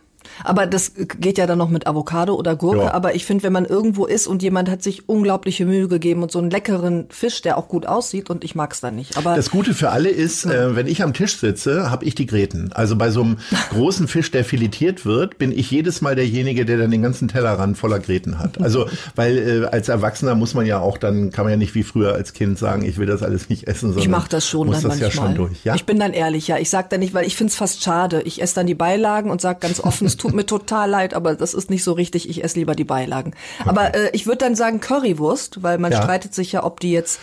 Aber 0.45 0.67
das 0.67 0.93
geht 0.97 1.39
ja 1.39 1.47
dann 1.47 1.59
noch 1.59 1.69
mit 1.69 1.87
Avocado 1.87 2.35
oder 2.35 2.57
Gurke. 2.57 2.85
Ja. 2.85 2.95
Aber 2.95 3.15
ich 3.15 3.25
finde, 3.25 3.45
wenn 3.45 3.53
man 3.53 3.65
irgendwo 3.65 4.07
ist 4.07 4.27
und 4.27 4.43
jemand 4.43 4.71
hat 4.71 4.83
sich 4.83 5.09
unglaubliche 5.09 5.67
Mühe 5.67 5.89
gegeben 5.89 6.23
und 6.23 6.31
so 6.31 6.39
einen 6.39 6.51
leckeren 6.51 7.07
Fisch, 7.11 7.43
der 7.43 7.59
auch 7.59 7.69
gut 7.69 7.87
aussieht 7.87 8.31
und 8.31 8.45
ich 8.45 8.55
mag's 8.55 8.81
dann 8.81 8.97
nicht. 8.97 9.17
Aber 9.17 9.37
Das 9.37 9.51
Gute 9.51 9.75
für 9.75 9.91
alle 9.91 10.09
ist, 10.09 10.45
äh, 10.45 10.77
wenn 10.77 10.87
ich 10.87 11.03
am 11.03 11.12
Tisch 11.12 11.39
sitze, 11.39 11.91
habe 11.91 12.05
ich 12.05 12.15
die 12.15 12.27
Gräten. 12.27 12.71
Also 12.73 12.97
bei 12.97 13.11
so 13.11 13.23
einem 13.23 13.39
großen 13.71 14.09
Fisch, 14.09 14.31
der 14.31 14.45
filetiert 14.45 15.05
wird, 15.07 15.39
bin 15.39 15.53
ich 15.53 15.71
jedes 15.71 16.01
Mal 16.01 16.15
derjenige, 16.15 16.65
der 16.65 16.79
dann 16.79 16.91
den 16.91 17.03
ganzen 17.03 17.29
Tellerrand 17.29 17.79
voller 17.79 17.99
Gräten 17.99 18.39
hat. 18.39 18.61
Also 18.61 18.87
weil 19.15 19.39
äh, 19.39 19.67
als 19.67 19.89
Erwachsener 19.89 20.35
muss 20.35 20.55
man 20.55 20.67
ja 20.67 20.81
auch 20.81 20.99
dann, 20.99 21.31
kann 21.31 21.45
man 21.45 21.53
ja 21.53 21.57
nicht 21.57 21.75
wie 21.75 21.83
früher 21.83 22.15
als 22.15 22.33
Kind 22.33 22.59
sagen, 22.59 22.85
ich 22.85 22.99
will 22.99 23.07
das 23.07 23.23
alles 23.23 23.49
nicht 23.49 23.69
essen, 23.69 23.89
sondern 23.89 24.03
ich 24.03 24.09
mache 24.09 24.29
das 24.29 24.47
schon 24.47 24.67
muss 24.67 24.83
dann 24.83 24.91
das 24.91 25.01
manchmal. 25.01 25.27
ja 25.27 25.29
schon 25.29 25.35
durch. 25.35 25.65
Ja? 25.65 25.75
Ich 25.75 25.85
bin 25.85 25.99
dann 25.99 26.12
ehrlich, 26.12 26.49
ja. 26.49 26.59
Ich 26.59 26.71
sag 26.71 26.91
dann 26.91 27.01
nicht, 27.01 27.15
weil 27.15 27.27
ich 27.27 27.37
find's 27.37 27.57
fast 27.57 27.83
schade. 27.83 28.23
Ich 28.23 28.41
esse 28.43 28.55
dann 28.55 28.67
die 28.67 28.75
Beilagen 28.75 29.31
und 29.31 29.41
sag 29.41 29.61
ganz 29.61 29.81
offen, 29.81 30.09
tut 30.23 30.35
mir 30.35 30.47
total 30.47 30.88
leid, 30.88 31.12
aber 31.14 31.35
das 31.35 31.52
ist 31.52 31.69
nicht 31.69 31.85
so 31.85 31.93
richtig. 31.93 32.29
Ich 32.31 32.43
esse 32.43 32.59
lieber 32.59 32.75
die 32.75 32.85
Beilagen. 32.85 33.33
Aber 33.67 33.95
äh, 33.95 34.11
ich 34.12 34.26
würde 34.26 34.38
dann 34.38 34.55
sagen 34.55 34.81
Currywurst, 34.81 35.62
weil 35.62 35.79
man 35.79 35.93
Ja. 35.93 36.02
streitet 36.02 36.35
sich 36.35 36.52
ja, 36.52 36.64
ob 36.64 36.81
die 36.81 36.93
jetzt 36.93 37.21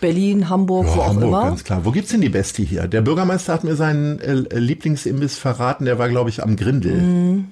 Berlin, 0.00 0.48
Hamburg, 0.48 0.86
wo 0.86 0.90
Ja, 0.90 0.96
auch 1.02 1.08
Hamburg, 1.08 1.24
immer. 1.28 1.42
ganz 1.44 1.64
klar. 1.64 1.84
Wo 1.84 1.90
gibt's 1.90 2.10
denn 2.10 2.20
die 2.20 2.28
Beste 2.28 2.62
hier? 2.62 2.86
Der 2.88 3.00
Bürgermeister 3.00 3.52
hat 3.52 3.64
mir 3.64 3.74
seinen 3.76 4.20
äh, 4.20 4.58
Lieblingsimbiss 4.58 5.38
verraten, 5.38 5.84
der 5.84 5.98
war, 5.98 6.08
glaube 6.08 6.30
ich, 6.30 6.42
am 6.42 6.56
Grindel. 6.56 6.94
Mhm. 7.00 7.48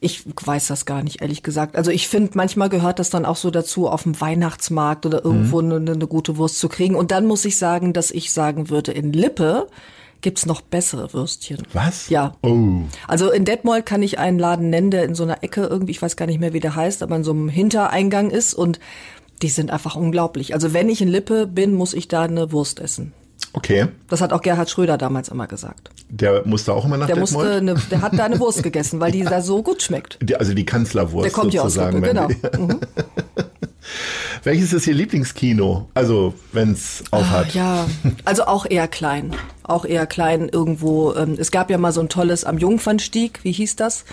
Ich 0.00 0.24
weiß 0.26 0.66
das 0.66 0.84
gar 0.84 1.02
nicht, 1.02 1.22
ehrlich 1.22 1.42
gesagt. 1.42 1.76
Also 1.76 1.90
ich 1.90 2.08
finde, 2.08 2.32
manchmal 2.34 2.68
gehört 2.68 2.98
das 2.98 3.08
dann 3.08 3.24
auch 3.24 3.36
so 3.36 3.50
dazu, 3.50 3.88
auf 3.88 4.02
dem 4.02 4.20
Weihnachtsmarkt 4.20 5.06
oder 5.06 5.24
irgendwo 5.24 5.62
Mhm. 5.62 5.72
eine, 5.72 5.92
eine 5.92 6.06
gute 6.06 6.36
Wurst 6.36 6.58
zu 6.58 6.68
kriegen. 6.68 6.94
Und 6.94 7.10
dann 7.10 7.24
muss 7.26 7.44
ich 7.46 7.56
sagen, 7.56 7.92
dass 7.94 8.10
ich 8.10 8.30
sagen 8.32 8.68
würde, 8.68 8.92
in 8.92 9.12
Lippe 9.14 9.66
gibt's 10.24 10.46
noch 10.46 10.62
bessere 10.62 11.12
Würstchen. 11.12 11.58
Was? 11.74 12.08
Ja. 12.08 12.32
Oh. 12.42 12.80
Also 13.06 13.30
in 13.30 13.44
Detmold 13.44 13.84
kann 13.84 14.02
ich 14.02 14.18
einen 14.18 14.38
Laden 14.38 14.70
nennen, 14.70 14.90
der 14.90 15.04
in 15.04 15.14
so 15.14 15.22
einer 15.22 15.44
Ecke 15.44 15.64
irgendwie, 15.66 15.92
ich 15.92 16.00
weiß 16.00 16.16
gar 16.16 16.24
nicht 16.26 16.40
mehr, 16.40 16.54
wie 16.54 16.60
der 16.60 16.74
heißt, 16.74 17.02
aber 17.02 17.14
in 17.14 17.24
so 17.24 17.30
einem 17.32 17.50
Hintereingang 17.50 18.30
ist 18.30 18.54
und 18.54 18.80
die 19.42 19.50
sind 19.50 19.70
einfach 19.70 19.96
unglaublich. 19.96 20.54
Also 20.54 20.72
wenn 20.72 20.88
ich 20.88 21.02
in 21.02 21.08
Lippe 21.08 21.46
bin, 21.46 21.74
muss 21.74 21.92
ich 21.92 22.08
da 22.08 22.22
eine 22.22 22.52
Wurst 22.52 22.80
essen. 22.80 23.12
Okay. 23.52 23.88
Das 24.08 24.22
hat 24.22 24.32
auch 24.32 24.40
Gerhard 24.40 24.70
Schröder 24.70 24.96
damals 24.96 25.28
immer 25.28 25.46
gesagt. 25.46 25.90
Der 26.08 26.46
musste 26.46 26.72
auch 26.72 26.86
immer 26.86 26.96
nach 26.96 27.06
Der 27.06 27.16
Detmold? 27.16 27.46
musste, 27.46 27.56
eine, 27.58 27.74
der 27.90 28.00
hat 28.00 28.18
da 28.18 28.24
eine 28.24 28.40
Wurst 28.40 28.62
gegessen, 28.62 29.00
weil 29.00 29.12
die 29.12 29.22
da 29.24 29.42
so 29.42 29.62
gut 29.62 29.82
schmeckt. 29.82 30.18
Die, 30.22 30.36
also 30.36 30.54
die 30.54 30.64
Kanzlerwurst 30.64 31.26
Der 31.26 31.32
kommt 31.32 31.52
ja 31.52 31.62
aus. 31.62 31.76
Lippe, 31.76 32.00
genau. 32.00 32.28
Mhm. 32.58 32.80
Welches 34.42 34.72
ist 34.72 34.86
Ihr 34.86 34.94
Lieblingskino? 34.94 35.88
Also, 35.94 36.34
wenn's 36.52 37.04
aufhat. 37.10 37.46
Ah, 37.46 37.50
ja, 37.54 37.86
also 38.24 38.44
auch 38.46 38.66
eher 38.68 38.88
klein. 38.88 39.34
Auch 39.62 39.84
eher 39.84 40.06
klein 40.06 40.48
irgendwo. 40.50 41.14
Ähm, 41.14 41.36
es 41.38 41.50
gab 41.50 41.70
ja 41.70 41.78
mal 41.78 41.92
so 41.92 42.00
ein 42.00 42.08
tolles 42.08 42.44
am 42.44 42.58
Jungfernstieg, 42.58 43.40
wie 43.42 43.52
hieß 43.52 43.76
das? 43.76 44.04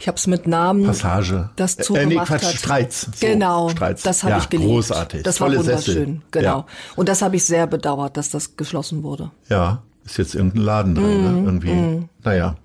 Ich 0.00 0.08
habe 0.08 0.16
es 0.16 0.26
mit 0.26 0.46
Namen. 0.46 0.84
Passage. 0.86 1.50
Das 1.56 1.78
äh, 1.78 1.82
zugemacht 1.82 2.08
nee, 2.08 2.16
Quatsch, 2.16 2.42
hat. 2.44 2.54
Streits. 2.54 3.00
So, 3.02 3.26
genau, 3.26 3.68
Streits. 3.68 4.02
das 4.02 4.22
habe 4.22 4.32
ja, 4.32 4.38
ich 4.38 4.48
geliebt. 4.48 4.70
Großartig. 4.70 5.22
Das 5.22 5.36
Tolle 5.36 5.58
war 5.58 5.64
wunderschön, 5.64 5.94
Sessel. 5.94 6.20
genau. 6.30 6.58
Ja. 6.60 6.66
Und 6.96 7.08
das 7.08 7.20
habe 7.22 7.36
ich 7.36 7.44
sehr 7.44 7.66
bedauert, 7.66 8.16
dass 8.16 8.30
das 8.30 8.56
geschlossen 8.56 9.02
wurde. 9.02 9.30
ja, 9.48 9.82
ist 10.06 10.16
jetzt 10.16 10.34
irgendein 10.34 10.62
Laden 10.62 10.94
drin, 10.94 11.18
Mhm, 11.18 11.22
ne? 11.24 11.42
Irgendwie. 11.44 12.08
Naja. 12.24 12.56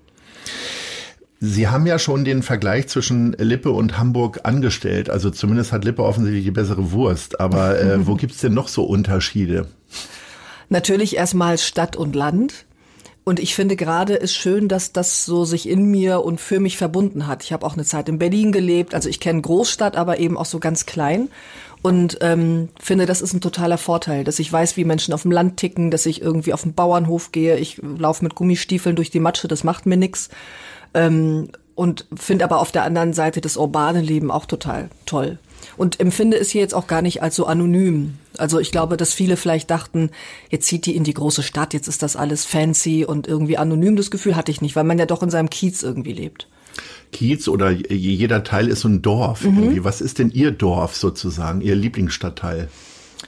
Sie 1.38 1.68
haben 1.68 1.86
ja 1.86 1.98
schon 1.98 2.24
den 2.24 2.42
Vergleich 2.42 2.88
zwischen 2.88 3.32
Lippe 3.34 3.70
und 3.70 3.98
Hamburg 3.98 4.40
angestellt. 4.44 5.10
Also 5.10 5.30
zumindest 5.30 5.72
hat 5.72 5.84
Lippe 5.84 6.02
offensichtlich 6.02 6.44
die 6.44 6.50
bessere 6.50 6.92
Wurst. 6.92 7.40
Aber 7.40 7.78
äh, 7.78 8.06
wo 8.06 8.14
gibt's 8.16 8.38
denn 8.38 8.54
noch 8.54 8.68
so 8.68 8.84
Unterschiede? 8.84 9.66
Natürlich 10.68 11.16
erstmal 11.16 11.58
Stadt 11.58 11.96
und 11.96 12.16
Land. 12.16 12.64
Und 13.24 13.40
ich 13.40 13.56
finde 13.56 13.74
gerade 13.74 14.14
ist 14.14 14.34
schön, 14.34 14.68
dass 14.68 14.92
das 14.92 15.24
so 15.24 15.44
sich 15.44 15.68
in 15.68 15.90
mir 15.90 16.22
und 16.24 16.40
für 16.40 16.60
mich 16.60 16.76
verbunden 16.76 17.26
hat. 17.26 17.42
Ich 17.42 17.52
habe 17.52 17.66
auch 17.66 17.74
eine 17.74 17.84
Zeit 17.84 18.08
in 18.08 18.18
Berlin 18.18 18.52
gelebt. 18.52 18.94
Also 18.94 19.08
ich 19.08 19.20
kenne 19.20 19.42
Großstadt, 19.42 19.96
aber 19.96 20.20
eben 20.20 20.38
auch 20.38 20.44
so 20.46 20.60
ganz 20.60 20.86
klein. 20.86 21.28
Und 21.82 22.18
ähm, 22.20 22.68
finde, 22.80 23.04
das 23.04 23.20
ist 23.20 23.32
ein 23.32 23.40
totaler 23.40 23.78
Vorteil, 23.78 24.24
dass 24.24 24.38
ich 24.38 24.52
weiß, 24.52 24.76
wie 24.76 24.84
Menschen 24.84 25.12
auf 25.12 25.22
dem 25.22 25.32
Land 25.32 25.56
ticken, 25.56 25.90
dass 25.90 26.06
ich 26.06 26.22
irgendwie 26.22 26.52
auf 26.52 26.62
den 26.62 26.74
Bauernhof 26.74 27.32
gehe. 27.32 27.58
Ich 27.58 27.80
laufe 27.82 28.24
mit 28.24 28.34
Gummistiefeln 28.34 28.96
durch 28.96 29.10
die 29.10 29.20
Matsche, 29.20 29.48
das 29.48 29.64
macht 29.64 29.86
mir 29.86 29.96
nix. 29.96 30.30
Ähm, 30.96 31.48
und 31.74 32.06
finde 32.16 32.44
aber 32.44 32.58
auf 32.60 32.72
der 32.72 32.84
anderen 32.84 33.12
Seite 33.12 33.42
das 33.42 33.58
urbane 33.58 34.00
Leben 34.00 34.30
auch 34.30 34.46
total 34.46 34.88
toll. 35.04 35.38
Und 35.76 36.00
empfinde 36.00 36.38
es 36.38 36.48
hier 36.50 36.62
jetzt 36.62 36.72
auch 36.74 36.86
gar 36.86 37.02
nicht 37.02 37.22
als 37.22 37.36
so 37.36 37.44
anonym. 37.44 38.14
Also 38.38 38.58
ich 38.58 38.72
glaube, 38.72 38.96
dass 38.96 39.12
viele 39.12 39.36
vielleicht 39.36 39.70
dachten, 39.70 40.10
jetzt 40.48 40.66
zieht 40.66 40.86
die 40.86 40.96
in 40.96 41.04
die 41.04 41.12
große 41.12 41.42
Stadt, 41.42 41.74
jetzt 41.74 41.86
ist 41.86 42.02
das 42.02 42.16
alles 42.16 42.46
fancy 42.46 43.04
und 43.04 43.28
irgendwie 43.28 43.58
anonym. 43.58 43.94
Das 43.96 44.10
Gefühl 44.10 44.36
hatte 44.36 44.50
ich 44.50 44.62
nicht, 44.62 44.74
weil 44.74 44.84
man 44.84 44.98
ja 44.98 45.04
doch 45.04 45.22
in 45.22 45.28
seinem 45.28 45.50
Kiez 45.50 45.82
irgendwie 45.82 46.14
lebt. 46.14 46.48
Kiez 47.12 47.46
oder 47.46 47.70
jeder 47.70 48.42
Teil 48.42 48.68
ist 48.68 48.80
so 48.80 48.88
ein 48.88 49.02
Dorf 49.02 49.42
Mhm. 49.44 49.58
irgendwie. 49.58 49.84
Was 49.84 50.00
ist 50.00 50.18
denn 50.18 50.30
Ihr 50.30 50.52
Dorf 50.52 50.96
sozusagen, 50.96 51.60
Ihr 51.60 51.74
Lieblingsstadtteil? 51.76 52.68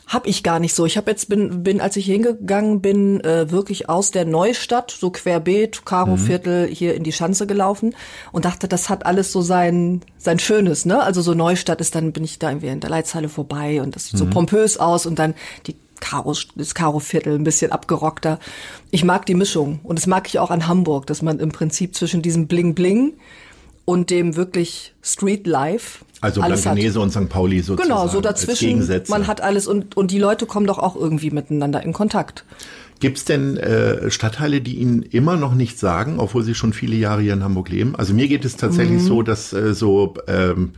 Hab 0.09 0.27
ich 0.27 0.43
gar 0.43 0.59
nicht 0.59 0.75
so. 0.75 0.87
Ich 0.87 0.97
habe 0.97 1.11
jetzt 1.11 1.29
bin 1.29 1.63
bin 1.63 1.81
als 1.81 1.97
ich 1.97 2.07
hingegangen 2.07 2.81
bin 2.81 3.21
äh, 3.21 3.51
wirklich 3.51 3.89
aus 3.91 4.11
der 4.11 4.25
Neustadt 4.25 4.91
so 4.91 5.11
querbeet 5.11 5.85
Karo-Viertel 5.85 6.67
hier 6.67 6.95
in 6.95 7.05
die 7.05 7.13
Schanze 7.13 7.47
gelaufen 7.47 7.95
und 8.33 8.47
dachte, 8.47 8.69
das 8.69 8.89
hat 8.89 9.05
alles 9.05 9.33
so 9.33 9.43
sein 9.43 10.01
sein 10.17 10.39
Schönes, 10.39 10.87
ne? 10.87 11.03
Also 11.03 11.21
so 11.21 11.35
Neustadt 11.35 11.83
ist 11.83 11.95
dann 11.95 12.13
bin 12.13 12.25
ich 12.25 12.39
da 12.39 12.49
irgendwie 12.49 12.69
in 12.69 12.81
der 12.81 12.91
Leitzeile 12.91 13.29
vorbei 13.29 13.83
und 13.83 13.95
das 13.95 14.07
sieht 14.07 14.19
so 14.19 14.27
pompös 14.27 14.79
aus 14.79 15.05
und 15.05 15.19
dann 15.19 15.35
die 15.67 15.77
Karo, 16.01 16.35
das 16.55 16.75
Karo-Viertel 16.75 17.35
ein 17.35 17.45
bisschen 17.45 17.73
abgerockter. 17.73 18.39
Ich 18.91 19.05
mag 19.05 19.27
die 19.27 19.35
Mischung 19.35 19.81
und 19.83 19.99
das 19.99 20.07
mag 20.07 20.27
ich 20.29 20.39
auch 20.39 20.51
an 20.51 20.67
Hamburg, 20.67 21.07
dass 21.07 21.23
man 21.23 21.39
im 21.39 21.51
Prinzip 21.51 21.95
zwischen 21.95 22.23
diesem 22.23 22.47
Bling 22.47 22.75
Bling 22.75 23.15
und 23.89 24.11
dem 24.11 24.37
wirklich 24.37 24.93
Street 25.03 25.47
Life 25.47 26.05
Also. 26.21 26.43
Blankenese 26.43 27.01
und 27.01 27.11
St. 27.11 27.31
Pauli 27.31 27.61
sozusagen. 27.61 27.89
Genau, 27.89 28.07
so 28.07 28.21
dazwischen. 28.21 28.87
Man 29.09 29.27
hat 29.27 29.41
alles 29.41 29.67
und, 29.67 29.97
und 29.97 30.11
die 30.11 30.19
Leute 30.19 30.45
kommen 30.45 30.67
doch 30.67 30.79
auch 30.79 30.95
irgendwie 30.95 31.31
miteinander 31.31 31.83
in 31.83 31.95
Kontakt. 31.95 32.45
Gibt's 33.01 33.25
denn 33.25 33.57
äh, 33.57 34.11
Stadtteile, 34.11 34.61
die 34.61 34.75
Ihnen 34.75 35.01
immer 35.01 35.37
noch 35.37 35.55
nicht 35.55 35.79
sagen, 35.79 36.19
obwohl 36.21 36.43
Sie 36.45 36.55
schon 36.55 36.75
viele 36.75 36.97
Jahre 36.97 37.23
hier 37.23 37.33
in 37.33 37.43
Hamburg 37.43 37.71
leben? 37.71 37.97
Also 37.97 38.13
mir 38.13 38.29
geht 38.29 38.45
es 38.45 38.57
tatsächlich 38.59 39.01
Mhm. 39.01 39.07
so, 39.07 39.23
dass 39.23 39.55
äh, 39.55 39.73
so, 39.73 40.13
ähm, 40.27 40.73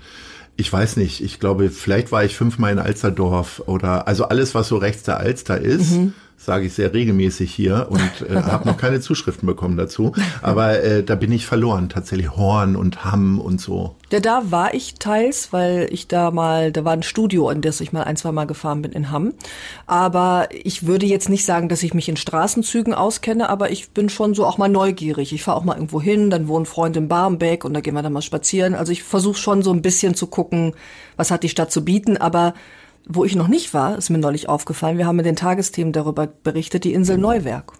ich 0.56 0.72
weiß 0.72 0.96
nicht, 0.96 1.20
ich 1.20 1.40
glaube, 1.40 1.70
vielleicht 1.70 2.12
war 2.12 2.22
ich 2.22 2.36
fünfmal 2.36 2.70
in 2.70 2.78
Alsterdorf 2.78 3.64
oder 3.66 4.06
also 4.06 4.26
alles, 4.26 4.54
was 4.54 4.68
so 4.68 4.76
rechts 4.76 5.02
der 5.02 5.16
Alster 5.18 5.60
ist. 5.60 5.90
Mhm. 5.90 6.12
Sage 6.42 6.64
ich 6.64 6.72
sehr 6.72 6.94
regelmäßig 6.94 7.52
hier 7.52 7.88
und 7.90 8.00
äh, 8.30 8.34
habe 8.34 8.66
noch 8.66 8.78
keine 8.78 9.00
Zuschriften 9.00 9.46
bekommen 9.46 9.76
dazu. 9.76 10.12
Aber 10.40 10.82
äh, 10.82 11.04
da 11.04 11.14
bin 11.14 11.30
ich 11.32 11.44
verloren, 11.44 11.90
tatsächlich 11.90 12.34
Horn 12.34 12.76
und 12.76 13.04
Hamm 13.04 13.38
und 13.38 13.60
so. 13.60 13.96
Ja, 14.10 14.20
da 14.20 14.50
war 14.50 14.72
ich 14.72 14.94
teils, 14.94 15.52
weil 15.52 15.86
ich 15.90 16.08
da 16.08 16.30
mal, 16.30 16.72
da 16.72 16.82
war 16.82 16.94
ein 16.94 17.02
Studio, 17.02 17.50
in 17.50 17.60
das 17.60 17.82
ich 17.82 17.92
mal 17.92 18.04
ein, 18.04 18.16
zwei 18.16 18.32
Mal 18.32 18.46
gefahren 18.46 18.80
bin 18.80 18.92
in 18.92 19.10
Hamm. 19.10 19.34
Aber 19.86 20.48
ich 20.50 20.86
würde 20.86 21.04
jetzt 21.04 21.28
nicht 21.28 21.44
sagen, 21.44 21.68
dass 21.68 21.82
ich 21.82 21.92
mich 21.92 22.08
in 22.08 22.16
Straßenzügen 22.16 22.94
auskenne, 22.94 23.50
aber 23.50 23.70
ich 23.70 23.90
bin 23.90 24.08
schon 24.08 24.32
so 24.32 24.46
auch 24.46 24.56
mal 24.56 24.70
neugierig. 24.70 25.34
Ich 25.34 25.42
fahre 25.42 25.58
auch 25.58 25.64
mal 25.64 25.74
irgendwo 25.74 26.00
hin, 26.00 26.30
dann 26.30 26.48
wohnen 26.48 26.64
Freunde 26.64 27.00
in 27.00 27.08
Barmbek 27.08 27.66
und 27.66 27.74
da 27.74 27.80
gehen 27.80 27.92
wir 27.92 28.02
dann 28.02 28.14
mal 28.14 28.22
spazieren. 28.22 28.74
Also 28.74 28.92
ich 28.92 29.02
versuche 29.02 29.38
schon 29.38 29.62
so 29.62 29.74
ein 29.74 29.82
bisschen 29.82 30.14
zu 30.14 30.26
gucken, 30.26 30.72
was 31.18 31.30
hat 31.30 31.42
die 31.42 31.50
Stadt 31.50 31.70
zu 31.70 31.84
bieten, 31.84 32.16
aber 32.16 32.54
wo 33.06 33.24
ich 33.24 33.34
noch 33.34 33.48
nicht 33.48 33.74
war, 33.74 33.96
ist 33.98 34.10
mir 34.10 34.18
neulich 34.18 34.48
aufgefallen, 34.48 34.98
wir 34.98 35.06
haben 35.06 35.18
in 35.18 35.24
den 35.24 35.36
Tagesthemen 35.36 35.92
darüber 35.92 36.26
berichtet, 36.26 36.84
die 36.84 36.92
Insel 36.92 37.18
Neuwerk. 37.18 37.72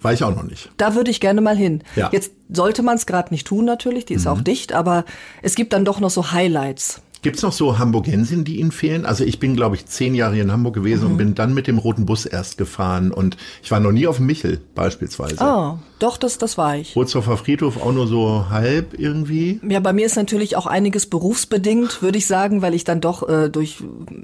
War 0.00 0.12
ich 0.12 0.24
auch 0.24 0.34
noch 0.34 0.44
nicht. 0.44 0.70
Da 0.76 0.94
würde 0.94 1.10
ich 1.10 1.20
gerne 1.20 1.40
mal 1.40 1.56
hin. 1.56 1.82
Ja. 1.94 2.06
Mhm. 2.06 2.12
Jetzt 2.12 2.32
sollte 2.48 2.82
man 2.82 2.96
es 2.96 3.06
gerade 3.06 3.32
nicht 3.32 3.46
tun 3.46 3.64
natürlich, 3.64 4.06
die 4.06 4.14
ist 4.14 4.26
auch 4.26 4.40
dicht, 4.40 4.72
aber 4.72 5.04
es 5.42 5.54
gibt 5.54 5.72
dann 5.72 5.84
doch 5.84 6.00
noch 6.00 6.10
so 6.10 6.32
Highlights. 6.32 7.02
Gibt's 7.22 7.42
noch 7.42 7.52
so 7.52 7.78
Hamburgensinnen, 7.78 8.44
die 8.44 8.60
Ihnen 8.60 8.72
fehlen? 8.72 9.04
Also 9.04 9.24
ich 9.24 9.38
bin, 9.38 9.54
glaube 9.54 9.76
ich, 9.76 9.84
zehn 9.86 10.14
Jahre 10.14 10.34
hier 10.34 10.42
in 10.42 10.52
Hamburg 10.52 10.74
gewesen 10.74 11.04
Mhm. 11.04 11.10
und 11.10 11.16
bin 11.18 11.34
dann 11.34 11.52
mit 11.52 11.66
dem 11.66 11.76
roten 11.78 12.06
Bus 12.06 12.24
erst 12.24 12.56
gefahren. 12.58 13.10
Und 13.12 13.36
ich 13.62 13.70
war 13.70 13.78
noch 13.80 13.92
nie 13.92 14.06
auf 14.06 14.16
dem 14.16 14.26
Michel 14.26 14.60
beispielsweise. 14.74 15.40
Ah, 15.40 15.78
doch, 15.98 16.16
das, 16.16 16.38
das 16.38 16.56
war 16.56 16.76
ich. 16.76 16.96
Rotsdorfer 16.96 17.36
Friedhof 17.36 17.80
auch 17.82 17.92
nur 17.92 18.06
so 18.06 18.46
halb 18.48 18.98
irgendwie. 18.98 19.60
Ja, 19.68 19.80
bei 19.80 19.92
mir 19.92 20.06
ist 20.06 20.16
natürlich 20.16 20.56
auch 20.56 20.66
einiges 20.66 21.06
berufsbedingt, 21.06 22.00
würde 22.02 22.16
ich 22.18 22.26
sagen, 22.26 22.62
weil 22.62 22.72
ich 22.74 22.84
dann 22.84 23.00
doch 23.02 23.28
äh, 23.28 23.50
durch 23.50 23.82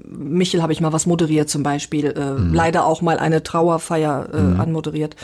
Michel 0.09 0.63
habe 0.63 0.73
ich 0.73 0.81
mal 0.81 0.93
was 0.93 1.05
moderiert 1.07 1.51
zum 1.51 1.63
Beispiel, 1.63 2.07
äh, 2.07 2.35
leider 2.55 2.87
auch 2.87 3.03
mal 3.03 3.19
eine 3.19 3.43
Trauerfeier 3.43 4.29
äh, 4.33 4.61
anmoderiert. 4.61 5.17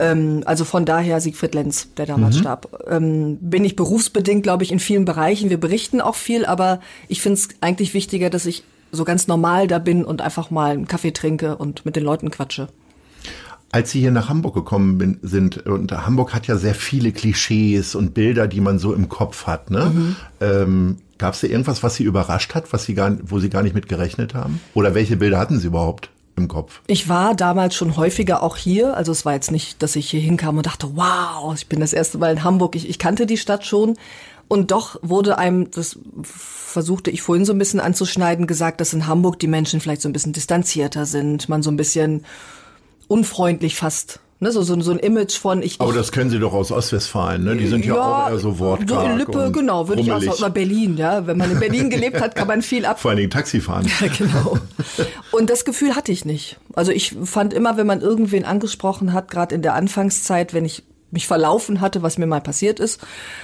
Ähm, 0.00 0.42
also 0.46 0.64
von 0.64 0.84
daher 0.84 1.20
Siegfried 1.20 1.54
Lenz, 1.54 1.88
der 1.96 2.06
damals 2.06 2.38
starb, 2.38 2.84
ähm, 2.90 3.38
bin 3.40 3.64
ich 3.64 3.76
berufsbedingt, 3.76 4.42
glaube 4.42 4.64
ich, 4.64 4.72
in 4.72 4.80
vielen 4.80 5.04
Bereichen. 5.04 5.50
Wir 5.50 5.60
berichten 5.60 6.00
auch 6.00 6.16
viel, 6.16 6.44
aber 6.44 6.80
ich 7.08 7.20
finde 7.20 7.38
es 7.38 7.48
eigentlich 7.60 7.94
wichtiger, 7.94 8.30
dass 8.30 8.46
ich 8.46 8.64
so 8.92 9.04
ganz 9.04 9.26
normal 9.26 9.66
da 9.66 9.78
bin 9.78 10.04
und 10.04 10.22
einfach 10.22 10.50
mal 10.50 10.72
einen 10.72 10.88
Kaffee 10.88 11.12
trinke 11.12 11.56
und 11.56 11.84
mit 11.84 11.96
den 11.96 12.04
Leuten 12.04 12.30
quatsche. 12.30 12.68
Als 13.72 13.90
Sie 13.90 14.00
hier 14.00 14.12
nach 14.12 14.28
Hamburg 14.28 14.54
gekommen 14.54 14.98
bin, 14.98 15.18
sind, 15.22 15.66
und 15.66 15.90
Hamburg 15.90 16.32
hat 16.32 16.46
ja 16.46 16.56
sehr 16.56 16.76
viele 16.76 17.10
Klischees 17.10 17.96
und 17.96 18.14
Bilder, 18.14 18.46
die 18.46 18.60
man 18.60 18.78
so 18.78 18.94
im 18.94 19.08
Kopf 19.08 19.48
hat. 19.48 19.70
Ne? 19.70 19.90
Mhm. 19.92 20.16
Ähm, 20.40 20.96
Gab 21.18 21.34
es 21.34 21.40
da 21.40 21.46
irgendwas, 21.46 21.82
was 21.82 21.94
Sie 21.94 22.04
überrascht 22.04 22.54
hat, 22.54 22.72
was 22.72 22.84
Sie 22.84 22.94
gar, 22.94 23.16
wo 23.22 23.38
Sie 23.38 23.48
gar 23.48 23.62
nicht 23.62 23.74
mit 23.74 23.88
gerechnet 23.88 24.34
haben? 24.34 24.60
Oder 24.74 24.94
welche 24.94 25.16
Bilder 25.16 25.38
hatten 25.38 25.58
Sie 25.58 25.68
überhaupt 25.68 26.10
im 26.36 26.48
Kopf? 26.48 26.80
Ich 26.86 27.08
war 27.08 27.34
damals 27.34 27.76
schon 27.76 27.96
häufiger 27.96 28.42
auch 28.42 28.56
hier. 28.56 28.96
Also 28.96 29.12
es 29.12 29.24
war 29.24 29.34
jetzt 29.34 29.52
nicht, 29.52 29.82
dass 29.82 29.94
ich 29.96 30.10
hier 30.10 30.20
hinkam 30.20 30.56
und 30.56 30.66
dachte, 30.66 30.90
wow, 30.94 31.54
ich 31.54 31.68
bin 31.68 31.80
das 31.80 31.92
erste 31.92 32.18
Mal 32.18 32.32
in 32.32 32.42
Hamburg. 32.42 32.74
Ich, 32.74 32.88
ich 32.88 32.98
kannte 32.98 33.26
die 33.26 33.36
Stadt 33.36 33.64
schon. 33.64 33.96
Und 34.48 34.70
doch 34.70 34.98
wurde 35.02 35.38
einem, 35.38 35.70
das 35.70 35.98
versuchte 36.22 37.10
ich 37.10 37.22
vorhin 37.22 37.44
so 37.44 37.52
ein 37.52 37.58
bisschen 37.58 37.80
anzuschneiden, 37.80 38.46
gesagt, 38.46 38.80
dass 38.80 38.92
in 38.92 39.06
Hamburg 39.06 39.38
die 39.38 39.46
Menschen 39.46 39.80
vielleicht 39.80 40.02
so 40.02 40.08
ein 40.08 40.12
bisschen 40.12 40.32
distanzierter 40.32 41.06
sind, 41.06 41.48
man 41.48 41.62
so 41.62 41.70
ein 41.70 41.76
bisschen 41.76 42.24
unfreundlich 43.08 43.76
fast. 43.76 44.20
Ne, 44.40 44.50
so, 44.50 44.62
so, 44.62 44.78
so 44.80 44.90
ein 44.90 44.98
Image 44.98 45.38
von 45.38 45.62
ich. 45.62 45.80
Aber 45.80 45.92
das 45.92 46.10
kennen 46.10 46.28
Sie 46.28 46.38
doch 46.40 46.52
aus 46.52 46.72
Ostwestfalen, 46.72 47.44
ne? 47.44 47.56
Die 47.56 47.68
sind 47.68 47.84
ja, 47.84 47.94
auch 47.94 48.30
eher 48.30 48.38
so 48.38 48.58
wortkarg 48.58 48.88
So 48.90 49.12
in 49.12 49.18
Lippe, 49.18 49.46
und 49.46 49.52
genau, 49.52 49.88
würde 49.88 50.02
ich 50.02 50.10
auch 50.10 50.16
rummelig. 50.16 50.32
sagen. 50.32 50.42
Oder 50.42 50.50
Berlin, 50.50 50.96
ja. 50.98 51.26
Wenn 51.26 51.38
man 51.38 51.52
in 51.52 51.60
Berlin 51.60 51.88
gelebt 51.88 52.20
hat, 52.20 52.34
kann 52.34 52.48
man 52.48 52.60
viel 52.60 52.84
ab 52.84 53.00
Vor 53.00 53.10
allen 53.10 53.18
Dingen 53.18 53.30
Taxi 53.30 53.60
fahren. 53.60 53.86
ja, 54.00 54.08
genau. 54.08 54.58
Und 55.30 55.50
das 55.50 55.64
Gefühl 55.64 55.94
hatte 55.94 56.10
ich 56.12 56.24
nicht. 56.24 56.58
Also 56.74 56.90
ich 56.90 57.16
fand 57.22 57.54
immer, 57.54 57.76
wenn 57.76 57.86
man 57.86 58.00
irgendwen 58.00 58.44
angesprochen 58.44 59.12
hat, 59.12 59.30
gerade 59.30 59.54
in 59.54 59.62
der 59.62 59.74
Anfangszeit, 59.74 60.52
wenn 60.52 60.64
ich 60.64 60.82
mich 61.14 61.26
verlaufen 61.26 61.80
hatte, 61.80 62.02
was 62.02 62.18
mir 62.18 62.26
mal 62.26 62.42
passiert 62.42 62.78
ist, 62.78 63.00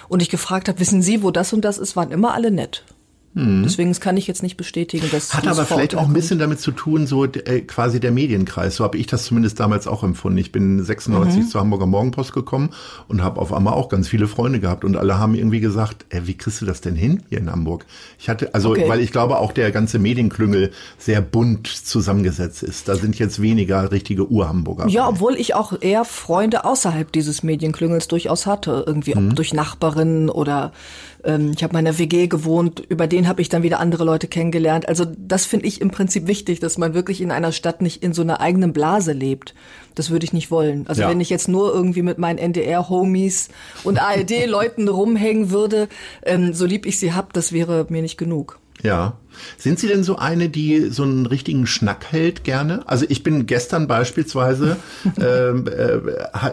und 0.08 0.20
ich 0.20 0.28
gefragt 0.28 0.68
habe, 0.68 0.78
wissen 0.78 1.00
Sie, 1.00 1.22
wo 1.22 1.30
das 1.30 1.54
und 1.54 1.64
das 1.64 1.78
ist, 1.78 1.96
waren 1.96 2.10
immer 2.10 2.34
alle 2.34 2.50
nett. 2.50 2.84
Deswegen 3.32 3.90
das 3.90 4.00
kann 4.00 4.16
ich 4.16 4.26
jetzt 4.26 4.42
nicht 4.42 4.56
bestätigen, 4.56 5.06
dass 5.12 5.32
Mhm. 5.32 5.36
Hat 5.38 5.46
aber 5.46 5.64
vielleicht 5.64 5.94
auch 5.94 6.06
ein 6.08 6.12
bisschen 6.12 6.40
damit 6.40 6.60
zu 6.60 6.72
tun, 6.72 7.06
so 7.06 7.24
äh, 7.26 7.60
quasi 7.60 8.00
der 8.00 8.10
Medienkreis. 8.10 8.74
So 8.74 8.82
habe 8.82 8.98
ich 8.98 9.06
das 9.06 9.22
zumindest 9.24 9.60
damals 9.60 9.86
auch 9.86 10.02
empfunden. 10.02 10.36
Ich 10.38 10.50
bin 10.50 10.82
96 10.82 11.44
Mhm. 11.44 11.48
zur 11.48 11.60
Hamburger 11.60 11.86
Morgenpost 11.86 12.32
gekommen 12.32 12.70
und 13.06 13.22
habe 13.22 13.40
auf 13.40 13.52
einmal 13.52 13.74
auch 13.74 13.88
ganz 13.88 14.08
viele 14.08 14.26
Freunde 14.26 14.58
gehabt 14.58 14.84
und 14.84 14.96
alle 14.96 15.16
haben 15.20 15.36
irgendwie 15.36 15.60
gesagt, 15.60 16.06
äh, 16.08 16.22
wie 16.24 16.34
kriegst 16.34 16.60
du 16.60 16.66
das 16.66 16.80
denn 16.80 16.96
hin 16.96 17.22
hier 17.28 17.38
in 17.38 17.52
Hamburg? 17.52 17.86
Ich 18.18 18.28
hatte, 18.28 18.52
also 18.52 18.70
Okay. 18.70 18.88
weil 18.88 19.00
ich 19.00 19.12
glaube 19.12 19.38
auch 19.38 19.52
der 19.52 19.70
ganze 19.70 20.00
Medienklüngel 20.00 20.72
sehr 20.98 21.20
bunt 21.20 21.68
zusammengesetzt 21.68 22.64
ist. 22.64 22.88
Da 22.88 22.96
sind 22.96 23.16
jetzt 23.20 23.40
weniger 23.40 23.92
richtige 23.92 24.28
Ur-Hamburger. 24.28 24.88
Ja, 24.88 25.08
obwohl 25.08 25.36
ich 25.36 25.54
auch 25.54 25.80
eher 25.80 26.04
Freunde 26.04 26.64
außerhalb 26.64 27.12
dieses 27.12 27.44
Medienklüngels 27.44 28.08
durchaus 28.08 28.46
hatte. 28.46 28.82
Irgendwie 28.88 29.14
Mhm. 29.14 29.28
ob 29.28 29.36
durch 29.36 29.54
Nachbarinnen 29.54 30.30
oder 30.30 30.72
ähm, 31.24 31.52
ich 31.56 31.62
habe 31.62 31.72
mal 31.72 31.80
in 31.80 31.86
einer 31.86 31.98
WG 31.98 32.26
gewohnt, 32.26 32.80
über 32.88 33.06
den 33.06 33.26
habe 33.28 33.42
ich 33.42 33.48
dann 33.48 33.62
wieder 33.62 33.80
andere 33.80 34.04
Leute 34.04 34.28
kennengelernt. 34.28 34.88
Also 34.88 35.04
das 35.04 35.46
finde 35.46 35.66
ich 35.66 35.80
im 35.80 35.90
Prinzip 35.90 36.26
wichtig, 36.26 36.60
dass 36.60 36.78
man 36.78 36.94
wirklich 36.94 37.20
in 37.20 37.30
einer 37.30 37.52
Stadt 37.52 37.82
nicht 37.82 38.02
in 38.02 38.12
so 38.12 38.22
einer 38.22 38.40
eigenen 38.40 38.72
Blase 38.72 39.12
lebt. 39.12 39.54
Das 39.96 40.10
würde 40.10 40.24
ich 40.24 40.32
nicht 40.32 40.50
wollen. 40.50 40.86
Also 40.86 41.02
Ja. 41.02 41.08
wenn 41.10 41.20
ich 41.20 41.30
jetzt 41.30 41.48
nur 41.48 41.74
irgendwie 41.74 42.02
mit 42.02 42.18
meinen 42.18 42.38
NDR-Homies 42.38 43.48
und 43.84 44.00
ARD-Leuten 44.00 44.88
rumhängen 44.88 45.50
würde, 45.50 45.88
ähm, 46.24 46.54
so 46.54 46.64
lieb 46.66 46.86
ich 46.86 46.98
sie 47.00 47.12
hab, 47.12 47.32
das 47.32 47.52
wäre 47.52 47.86
mir 47.88 48.02
nicht 48.02 48.16
genug. 48.16 48.59
Ja. 48.82 49.14
Sind 49.56 49.78
Sie 49.78 49.88
denn 49.88 50.02
so 50.02 50.16
eine, 50.16 50.48
die 50.48 50.90
so 50.90 51.02
einen 51.02 51.24
richtigen 51.24 51.66
Schnack 51.66 52.06
hält 52.10 52.44
gerne? 52.44 52.82
Also 52.86 53.06
ich 53.08 53.22
bin 53.22 53.46
gestern 53.46 53.86
beispielsweise, 53.86 54.76
ähm, 55.20 55.66
äh, 55.66 56.00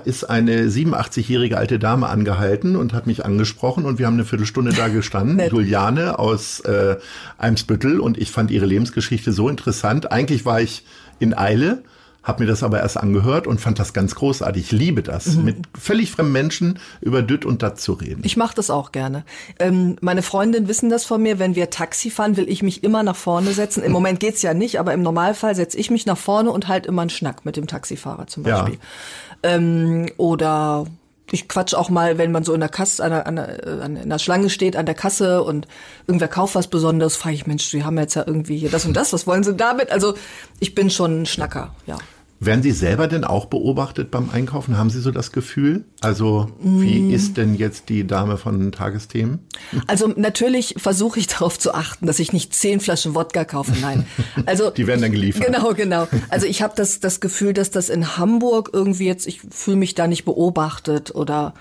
ist 0.05 0.23
eine 0.25 0.67
87-jährige 0.67 1.57
alte 1.57 1.79
Dame 1.79 2.07
angehalten 2.07 2.75
und 2.75 2.93
hat 2.93 3.07
mich 3.07 3.25
angesprochen 3.25 3.85
und 3.85 3.99
wir 3.99 4.05
haben 4.05 4.13
eine 4.13 4.25
Viertelstunde 4.25 4.71
da 4.71 4.87
gestanden. 4.87 5.39
Juliane 5.51 6.19
aus 6.19 6.59
äh, 6.61 6.97
Eimsbüttel 7.37 7.99
und 7.99 8.17
ich 8.17 8.31
fand 8.31 8.51
ihre 8.51 8.65
Lebensgeschichte 8.65 9.31
so 9.31 9.49
interessant. 9.49 10.11
Eigentlich 10.11 10.45
war 10.45 10.61
ich 10.61 10.83
in 11.19 11.37
Eile 11.37 11.83
habe 12.27 12.43
mir 12.43 12.49
das 12.49 12.61
aber 12.61 12.81
erst 12.81 12.97
angehört 12.97 13.47
und 13.47 13.61
fand 13.61 13.79
das 13.79 13.93
ganz 13.93 14.13
großartig. 14.15 14.63
Ich 14.65 14.71
liebe 14.71 15.01
das, 15.01 15.27
mhm. 15.27 15.45
mit 15.45 15.55
völlig 15.79 16.11
fremden 16.11 16.33
Menschen 16.33 16.79
über 16.99 17.21
Düt 17.21 17.45
und 17.45 17.63
Dat 17.63 17.79
zu 17.79 17.93
reden. 17.93 18.21
Ich 18.25 18.35
mache 18.35 18.53
das 18.53 18.69
auch 18.69 18.91
gerne. 18.91 19.23
Ähm, 19.59 19.95
meine 20.01 20.21
Freundinnen 20.21 20.67
wissen 20.67 20.89
das 20.89 21.05
von 21.05 21.21
mir. 21.21 21.39
Wenn 21.39 21.55
wir 21.55 21.69
Taxi 21.69 22.09
fahren, 22.09 22.35
will 22.35 22.49
ich 22.49 22.61
mich 22.61 22.83
immer 22.83 23.01
nach 23.01 23.15
vorne 23.15 23.53
setzen. 23.53 23.81
Im 23.81 23.93
Moment 23.93 24.19
geht's 24.19 24.41
ja 24.41 24.53
nicht, 24.53 24.79
aber 24.79 24.93
im 24.93 25.01
Normalfall 25.01 25.55
setze 25.55 25.77
ich 25.77 25.89
mich 25.89 26.05
nach 26.05 26.17
vorne 26.17 26.51
und 26.51 26.67
halt 26.67 26.85
immer 26.85 27.01
einen 27.01 27.09
Schnack 27.09 27.45
mit 27.45 27.55
dem 27.55 27.65
Taxifahrer 27.65 28.27
zum 28.27 28.43
Beispiel. 28.43 28.73
Ja. 28.73 29.49
Ähm, 29.55 30.07
oder 30.17 30.85
ich 31.31 31.47
quatsch 31.47 31.73
auch 31.73 31.89
mal, 31.89 32.17
wenn 32.17 32.31
man 32.31 32.43
so 32.43 32.53
in 32.53 32.59
der 32.59 32.69
Kasse, 32.69 33.03
an 33.03 33.11
der, 33.11 33.27
an 33.27 33.35
der, 33.35 33.81
an 33.81 34.09
der 34.09 34.19
Schlange 34.19 34.49
steht, 34.49 34.75
an 34.75 34.85
der 34.85 34.95
Kasse 34.95 35.43
und 35.43 35.67
irgendwer 36.07 36.27
kauft 36.27 36.55
was 36.55 36.67
Besonderes, 36.67 37.15
frage 37.15 37.35
ich, 37.35 37.47
Mensch, 37.47 37.65
Sie 37.65 37.83
haben 37.83 37.97
jetzt 37.97 38.15
ja 38.15 38.23
irgendwie 38.25 38.57
hier 38.57 38.69
das 38.69 38.85
und 38.85 38.95
das, 38.95 39.13
was 39.13 39.27
wollen 39.27 39.43
Sie 39.43 39.55
damit? 39.55 39.91
Also 39.91 40.15
ich 40.59 40.75
bin 40.75 40.89
schon 40.89 41.21
ein 41.21 41.25
Schnacker, 41.25 41.73
ja. 41.85 41.97
Werden 42.39 42.61
Sie 42.61 42.71
selber 42.71 43.07
denn 43.07 43.23
auch 43.23 43.45
beobachtet 43.45 44.11
beim 44.11 44.29
Einkaufen? 44.29 44.77
Haben 44.77 44.91
Sie 44.91 44.99
so 44.99 45.11
das 45.11 45.31
Gefühl? 45.31 45.85
Also 46.01 46.51
wie 46.59 46.99
mm. 46.99 47.11
ist 47.11 47.37
denn 47.37 47.55
jetzt 47.55 47.89
die 47.89 48.05
Dame 48.05 48.37
von 48.37 48.71
Tagesthemen? 48.71 49.39
Also 49.87 50.07
natürlich 50.15 50.75
versuche 50.77 51.19
ich 51.19 51.27
darauf 51.27 51.57
zu 51.57 51.73
achten, 51.73 52.07
dass 52.07 52.19
ich 52.19 52.33
nicht 52.33 52.53
zehn 52.53 52.79
Flaschen 52.79 53.15
Wodka 53.15 53.45
kaufe. 53.45 53.73
Nein. 53.81 54.05
Also 54.45 54.69
die 54.77 54.85
werden 54.85 55.01
dann 55.01 55.11
geliefert. 55.11 55.45
Genau, 55.45 55.73
genau. 55.73 56.07
Also 56.29 56.45
ich 56.45 56.61
habe 56.61 56.73
das 56.75 56.99
das 56.99 57.19
Gefühl, 57.19 57.53
dass 57.53 57.71
das 57.71 57.89
in 57.89 58.17
Hamburg 58.17 58.71
irgendwie 58.73 59.05
jetzt, 59.05 59.27
ich 59.27 59.41
fühle 59.49 59.77
mich 59.77 59.95
da 59.95 60.07
nicht 60.07 60.25
beobachtet 60.25 61.15
oder 61.15 61.53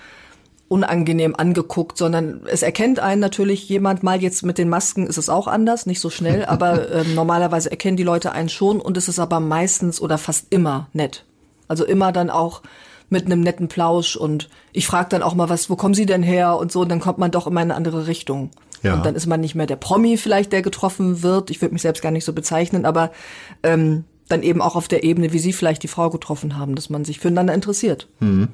unangenehm 0.69 1.35
angeguckt, 1.35 1.97
sondern 1.97 2.41
es 2.47 2.61
erkennt 2.61 2.99
einen 2.99 3.21
natürlich 3.21 3.69
jemand 3.69 4.03
mal 4.03 4.21
jetzt 4.21 4.43
mit 4.43 4.57
den 4.57 4.67
Masken 4.67 5.07
ist 5.07 5.17
es 5.17 5.29
auch 5.29 5.47
anders, 5.47 5.85
nicht 5.85 6.01
so 6.01 6.09
schnell, 6.09 6.45
aber 6.47 6.91
äh, 6.91 7.03
normalerweise 7.15 7.71
erkennen 7.71 7.97
die 7.97 8.03
Leute 8.03 8.31
einen 8.33 8.49
schon 8.49 8.81
und 8.81 8.97
es 8.97 9.07
ist 9.07 9.19
aber 9.19 9.39
meistens 9.39 10.01
oder 10.01 10.17
fast 10.17 10.47
immer 10.49 10.89
nett. 10.93 11.23
Also 11.67 11.85
immer 11.85 12.11
dann 12.11 12.29
auch 12.29 12.61
mit 13.09 13.25
einem 13.25 13.39
netten 13.39 13.69
Plausch 13.69 14.17
und 14.17 14.49
ich 14.73 14.87
frage 14.87 15.09
dann 15.09 15.23
auch 15.23 15.33
mal 15.33 15.49
was, 15.49 15.69
wo 15.69 15.77
kommen 15.77 15.93
Sie 15.93 16.05
denn 16.05 16.23
her 16.23 16.57
und 16.57 16.71
so 16.71 16.81
und 16.81 16.89
dann 16.89 16.99
kommt 16.99 17.17
man 17.17 17.31
doch 17.31 17.47
immer 17.47 17.61
in 17.61 17.71
eine 17.71 17.75
andere 17.75 18.07
Richtung. 18.07 18.51
Ja. 18.83 18.95
Und 18.95 19.05
dann 19.05 19.15
ist 19.15 19.25
man 19.25 19.39
nicht 19.39 19.55
mehr 19.55 19.65
der 19.65 19.77
Promi 19.77 20.17
vielleicht, 20.17 20.51
der 20.51 20.61
getroffen 20.61 21.23
wird. 21.23 21.49
Ich 21.49 21.61
würde 21.61 21.73
mich 21.73 21.81
selbst 21.81 22.01
gar 22.01 22.11
nicht 22.11 22.25
so 22.25 22.33
bezeichnen, 22.33 22.85
aber 22.85 23.11
ähm, 23.63 24.03
dann 24.27 24.43
eben 24.43 24.61
auch 24.61 24.75
auf 24.75 24.87
der 24.87 25.03
Ebene, 25.03 25.31
wie 25.33 25.39
Sie 25.39 25.53
vielleicht 25.53 25.83
die 25.83 25.87
Frau 25.87 26.09
getroffen 26.09 26.57
haben, 26.57 26.75
dass 26.75 26.89
man 26.89 27.05
sich 27.05 27.19
füreinander 27.19 27.53
interessiert. 27.53 28.07
Mhm. 28.19 28.49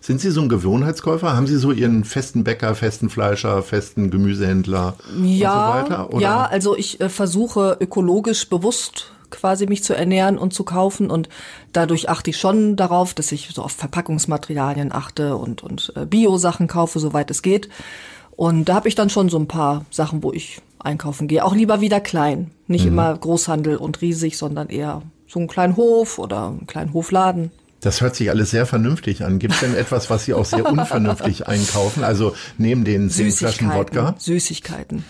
Sind 0.00 0.20
Sie 0.20 0.30
so 0.30 0.40
ein 0.40 0.48
Gewohnheitskäufer? 0.48 1.36
Haben 1.36 1.46
Sie 1.46 1.56
so 1.56 1.72
Ihren 1.72 2.04
festen 2.04 2.44
Bäcker, 2.44 2.74
festen 2.74 3.10
Fleischer, 3.10 3.62
festen 3.62 4.10
Gemüsehändler 4.10 4.96
ja, 5.22 5.70
und 5.70 5.86
so 5.86 5.90
weiter? 5.90 6.14
Oder? 6.14 6.22
Ja, 6.22 6.44
also 6.44 6.76
ich 6.76 7.00
äh, 7.00 7.08
versuche 7.08 7.76
ökologisch 7.80 8.48
bewusst 8.48 9.10
quasi 9.30 9.66
mich 9.66 9.82
zu 9.82 9.94
ernähren 9.94 10.38
und 10.38 10.54
zu 10.54 10.64
kaufen 10.64 11.10
und 11.10 11.28
dadurch 11.72 12.08
achte 12.08 12.30
ich 12.30 12.36
schon 12.36 12.76
darauf, 12.76 13.14
dass 13.14 13.32
ich 13.32 13.50
so 13.52 13.62
auf 13.62 13.72
Verpackungsmaterialien 13.72 14.92
achte 14.92 15.36
und, 15.36 15.62
und 15.62 15.92
äh, 15.96 16.06
Bio-Sachen 16.06 16.68
kaufe, 16.68 17.00
soweit 17.00 17.30
es 17.30 17.42
geht. 17.42 17.68
Und 18.36 18.68
da 18.68 18.74
habe 18.74 18.88
ich 18.88 18.94
dann 18.94 19.10
schon 19.10 19.28
so 19.28 19.38
ein 19.38 19.48
paar 19.48 19.84
Sachen, 19.90 20.22
wo 20.22 20.32
ich 20.32 20.60
einkaufen 20.78 21.28
gehe. 21.28 21.44
Auch 21.44 21.54
lieber 21.54 21.80
wieder 21.80 22.00
klein. 22.00 22.50
Nicht 22.66 22.84
mhm. 22.84 22.92
immer 22.92 23.16
Großhandel 23.16 23.76
und 23.76 24.00
riesig, 24.00 24.36
sondern 24.36 24.68
eher 24.68 25.02
so 25.26 25.38
einen 25.38 25.48
kleinen 25.48 25.76
Hof 25.76 26.18
oder 26.18 26.48
einen 26.48 26.66
kleinen 26.66 26.92
Hofladen. 26.92 27.50
Das 27.84 28.00
hört 28.00 28.16
sich 28.16 28.30
alles 28.30 28.50
sehr 28.50 28.64
vernünftig 28.64 29.24
an. 29.24 29.38
Gibt 29.38 29.52
es 29.52 29.60
denn 29.60 29.74
etwas, 29.74 30.08
was 30.08 30.24
Sie 30.24 30.32
auch 30.32 30.46
sehr 30.46 30.64
unvernünftig 30.64 31.46
einkaufen? 31.46 32.02
Also 32.02 32.34
neben 32.56 32.82
den 32.82 33.10
zehn 33.10 33.30
Flaschen 33.30 33.74
Wodka? 33.74 34.14
Süßigkeiten. 34.18 35.04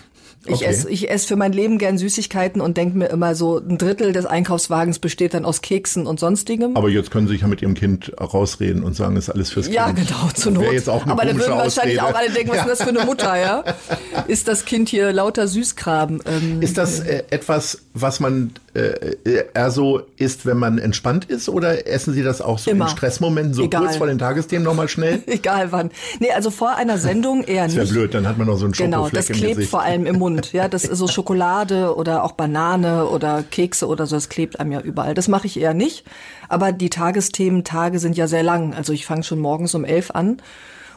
Ich 0.47 0.55
okay. 0.55 0.65
esse 0.65 0.89
ich 0.89 1.09
esse 1.09 1.27
für 1.27 1.35
mein 1.35 1.53
Leben 1.53 1.77
gern 1.77 1.97
Süßigkeiten 1.97 2.61
und 2.61 2.77
denke 2.77 2.97
mir 2.97 3.07
immer 3.07 3.35
so, 3.35 3.57
ein 3.57 3.77
Drittel 3.77 4.13
des 4.13 4.25
Einkaufswagens 4.25 4.99
besteht 4.99 5.33
dann 5.33 5.45
aus 5.45 5.61
Keksen 5.61 6.05
und 6.05 6.19
sonstigem. 6.19 6.77
Aber 6.77 6.89
jetzt 6.89 7.11
können 7.11 7.27
Sie 7.27 7.33
sich 7.33 7.41
ja 7.41 7.47
mit 7.47 7.61
Ihrem 7.61 7.73
Kind 7.73 8.11
rausreden 8.19 8.83
und 8.83 8.95
sagen, 8.95 9.17
ist 9.17 9.29
alles 9.29 9.51
fürs 9.51 9.65
Kind. 9.65 9.75
Ja, 9.75 9.91
genau, 9.91 10.29
zur 10.33 10.51
Not. 10.51 10.71
Jetzt 10.71 10.89
auch 10.89 11.03
eine 11.03 11.11
Aber 11.11 11.25
dann 11.25 11.37
würden 11.37 11.57
wahrscheinlich 11.57 12.01
auch 12.01 12.13
alle 12.13 12.29
denken, 12.29 12.49
was 12.49 12.57
ja. 12.57 12.63
ist 12.63 12.79
das 12.79 12.83
für 12.83 12.89
eine 12.89 13.05
Mutter, 13.05 13.39
ja? 13.39 13.63
Ist 14.27 14.47
das 14.47 14.65
Kind 14.65 14.89
hier 14.89 15.11
lauter 15.13 15.47
Süßgraben? 15.47 16.21
Ähm, 16.25 16.61
ist 16.61 16.77
das 16.77 16.99
äh, 16.99 17.23
etwas, 17.29 17.79
was 17.93 18.19
man 18.19 18.51
äh, 18.73 19.15
eher 19.23 19.71
so 19.71 20.01
isst, 20.17 20.45
wenn 20.45 20.57
man 20.57 20.77
entspannt 20.77 21.25
ist? 21.25 21.49
Oder 21.49 21.87
essen 21.87 22.13
Sie 22.13 22.23
das 22.23 22.41
auch 22.41 22.59
so 22.59 22.71
Immer. 22.71 22.85
in 22.85 22.91
Stressmomenten, 22.91 23.53
so 23.53 23.63
Egal. 23.63 23.83
kurz 23.83 23.97
vor 23.97 24.07
den 24.07 24.17
Tagesthemen 24.17 24.63
nochmal 24.63 24.87
schnell? 24.87 25.21
Egal 25.27 25.71
wann. 25.71 25.91
Nee, 26.19 26.31
also 26.31 26.51
vor 26.51 26.75
einer 26.75 26.97
Sendung 26.97 27.43
eher 27.43 27.67
nicht. 27.67 27.77
Das 27.77 27.89
wäre 27.89 27.99
blöd, 27.99 28.13
dann 28.13 28.27
hat 28.27 28.37
man 28.37 28.47
noch 28.47 28.57
so 28.57 28.65
einen 28.65 28.73
Schokofleck 28.73 28.91
Genau, 28.91 29.09
das 29.09 29.27
klebt 29.27 29.63
vor 29.65 29.81
allem 29.81 30.05
im 30.05 30.17
Mund. 30.17 30.34
Ja, 30.53 30.67
das 30.67 30.85
ist 30.85 30.97
so 30.97 31.07
Schokolade 31.07 31.95
oder 31.95 32.23
auch 32.23 32.33
Banane 32.33 33.07
oder 33.07 33.43
Kekse 33.43 33.87
oder 33.87 34.05
so, 34.05 34.15
das 34.15 34.29
klebt 34.29 34.59
einem 34.59 34.71
ja 34.71 34.81
überall. 34.81 35.13
Das 35.13 35.27
mache 35.27 35.47
ich 35.47 35.59
eher 35.59 35.73
nicht. 35.73 36.05
Aber 36.49 36.71
die 36.71 36.89
Tagesthemen-Tage 36.89 37.99
sind 37.99 38.17
ja 38.17 38.27
sehr 38.27 38.43
lang. 38.43 38.73
Also 38.73 38.93
ich 38.93 39.05
fange 39.05 39.23
schon 39.23 39.39
morgens 39.39 39.75
um 39.75 39.85
elf 39.85 40.11
an 40.11 40.41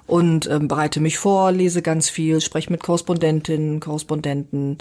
und 0.07 0.49
ähm, 0.49 0.69
bereite 0.69 1.01
mich 1.01 1.19
vor, 1.19 1.53
lese 1.53 1.83
ganz 1.83 2.09
viel, 2.09 2.41
spreche 2.41 2.73
mit 2.73 2.83
Korrespondentinnen, 2.83 3.81
Korrespondenten, 3.81 4.79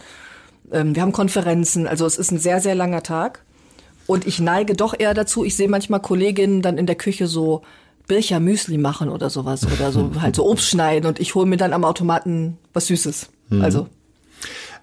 ähm, 0.71 0.95
wir 0.95 1.01
haben 1.01 1.11
Konferenzen, 1.11 1.87
also 1.87 2.05
es 2.05 2.17
ist 2.17 2.31
ein 2.31 2.39
sehr, 2.39 2.61
sehr 2.61 2.75
langer 2.75 3.03
Tag. 3.03 3.43
Und 4.05 4.25
ich 4.25 4.39
neige 4.39 4.73
doch 4.73 4.97
eher 4.97 5.13
dazu, 5.13 5.43
ich 5.43 5.55
sehe 5.55 5.67
manchmal 5.67 5.99
Kolleginnen 5.99 6.61
dann 6.61 6.77
in 6.77 6.85
der 6.85 6.95
Küche 6.95 7.27
so 7.27 7.61
Bircher 8.07 8.39
Müsli 8.39 8.77
machen 8.77 9.09
oder 9.09 9.29
sowas 9.29 9.65
oder 9.65 9.91
so 9.91 10.11
halt 10.21 10.35
so 10.35 10.45
Obst 10.49 10.69
schneiden 10.69 11.07
und 11.07 11.19
ich 11.19 11.35
hole 11.35 11.45
mir 11.45 11.57
dann 11.57 11.73
am 11.73 11.83
Automaten 11.83 12.57
was 12.73 12.87
Süßes. 12.87 13.29
Mhm. 13.49 13.61
Also 13.61 13.87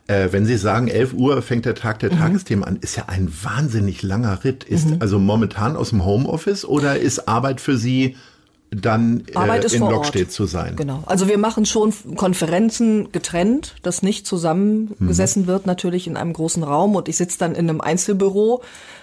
äh, 0.07 0.29
wenn 0.33 0.45
Sie 0.45 0.57
sagen, 0.57 0.89
11 0.89 1.15
Uhr 1.15 1.41
fängt 1.43 1.65
der 1.65 1.75
Tag 1.75 2.01
der 2.01 2.13
mhm. 2.13 2.19
Tagesthemen 2.19 2.65
an, 2.65 2.77
ist 2.77 2.97
ja 2.97 3.05
ein 3.07 3.33
wahnsinnig 3.43 4.03
langer 4.03 4.45
Ritt. 4.45 4.65
Ist 4.65 4.91
mhm. 4.91 4.97
also 5.01 5.19
momentan 5.19 5.77
aus 5.77 5.91
dem 5.91 6.05
Homeoffice 6.05 6.65
oder 6.65 6.99
ist 6.99 7.29
Arbeit 7.29 7.61
für 7.61 7.77
Sie 7.77 8.17
dann 8.71 9.25
äh, 9.35 9.75
in 9.75 9.81
Lockstedt 9.81 10.33
zu 10.33 10.47
sein. 10.47 10.77
Genau. 10.77 11.03
Also 11.07 11.29
wir 11.29 11.39
machen 11.39 11.65
schon 11.65 11.93
Konferenzen 12.17 13.13
getrennt, 13.13 13.77
dass 13.83 14.03
nicht 14.03 14.27
zusammengesessen 14.27 15.43
mhm. 15.43 15.47
wird, 15.47 15.67
natürlich 15.67 16.07
in 16.07 16.17
einem 16.17 16.33
großen 16.33 16.63
Raum. 16.63 16.97
Und 16.97 17.09
ich 17.09 17.17
sitze 17.17 17.39
dann 17.39 17.55
in 17.55 17.69
einem 17.69 17.81
Einzelbüro, 17.81 18.63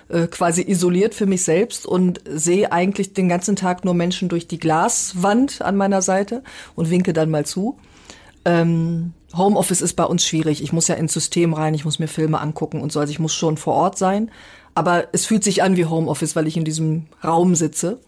äh, 0.09 0.27
quasi 0.27 0.61
isoliert 0.61 1.15
für 1.15 1.25
mich 1.25 1.43
selbst 1.43 1.85
und 1.85 2.21
sehe 2.25 2.71
eigentlich 2.71 3.13
den 3.13 3.29
ganzen 3.29 3.55
Tag 3.55 3.85
nur 3.85 3.93
Menschen 3.93 4.29
durch 4.29 4.47
die 4.47 4.59
Glaswand 4.59 5.61
an 5.61 5.77
meiner 5.77 6.01
Seite 6.01 6.43
und 6.75 6.89
winke 6.89 7.13
dann 7.13 7.29
mal 7.29 7.45
zu. 7.45 7.77
Ähm, 8.45 9.13
Homeoffice 9.35 9.81
ist 9.81 9.93
bei 9.93 10.03
uns 10.03 10.25
schwierig. 10.25 10.63
Ich 10.63 10.73
muss 10.73 10.87
ja 10.87 10.95
ins 10.95 11.13
System 11.13 11.53
rein, 11.53 11.73
ich 11.73 11.85
muss 11.85 11.99
mir 11.99 12.07
Filme 12.07 12.39
angucken 12.39 12.81
und 12.81 12.91
so. 12.91 12.99
Also 12.99 13.11
ich 13.11 13.19
muss 13.19 13.33
schon 13.33 13.57
vor 13.57 13.75
Ort 13.75 13.97
sein. 13.97 14.31
Aber 14.73 15.07
es 15.11 15.25
fühlt 15.25 15.43
sich 15.43 15.63
an 15.63 15.75
wie 15.77 15.85
Homeoffice, 15.85 16.35
weil 16.35 16.47
ich 16.47 16.57
in 16.57 16.65
diesem 16.65 17.07
Raum 17.23 17.55
sitze. 17.55 17.99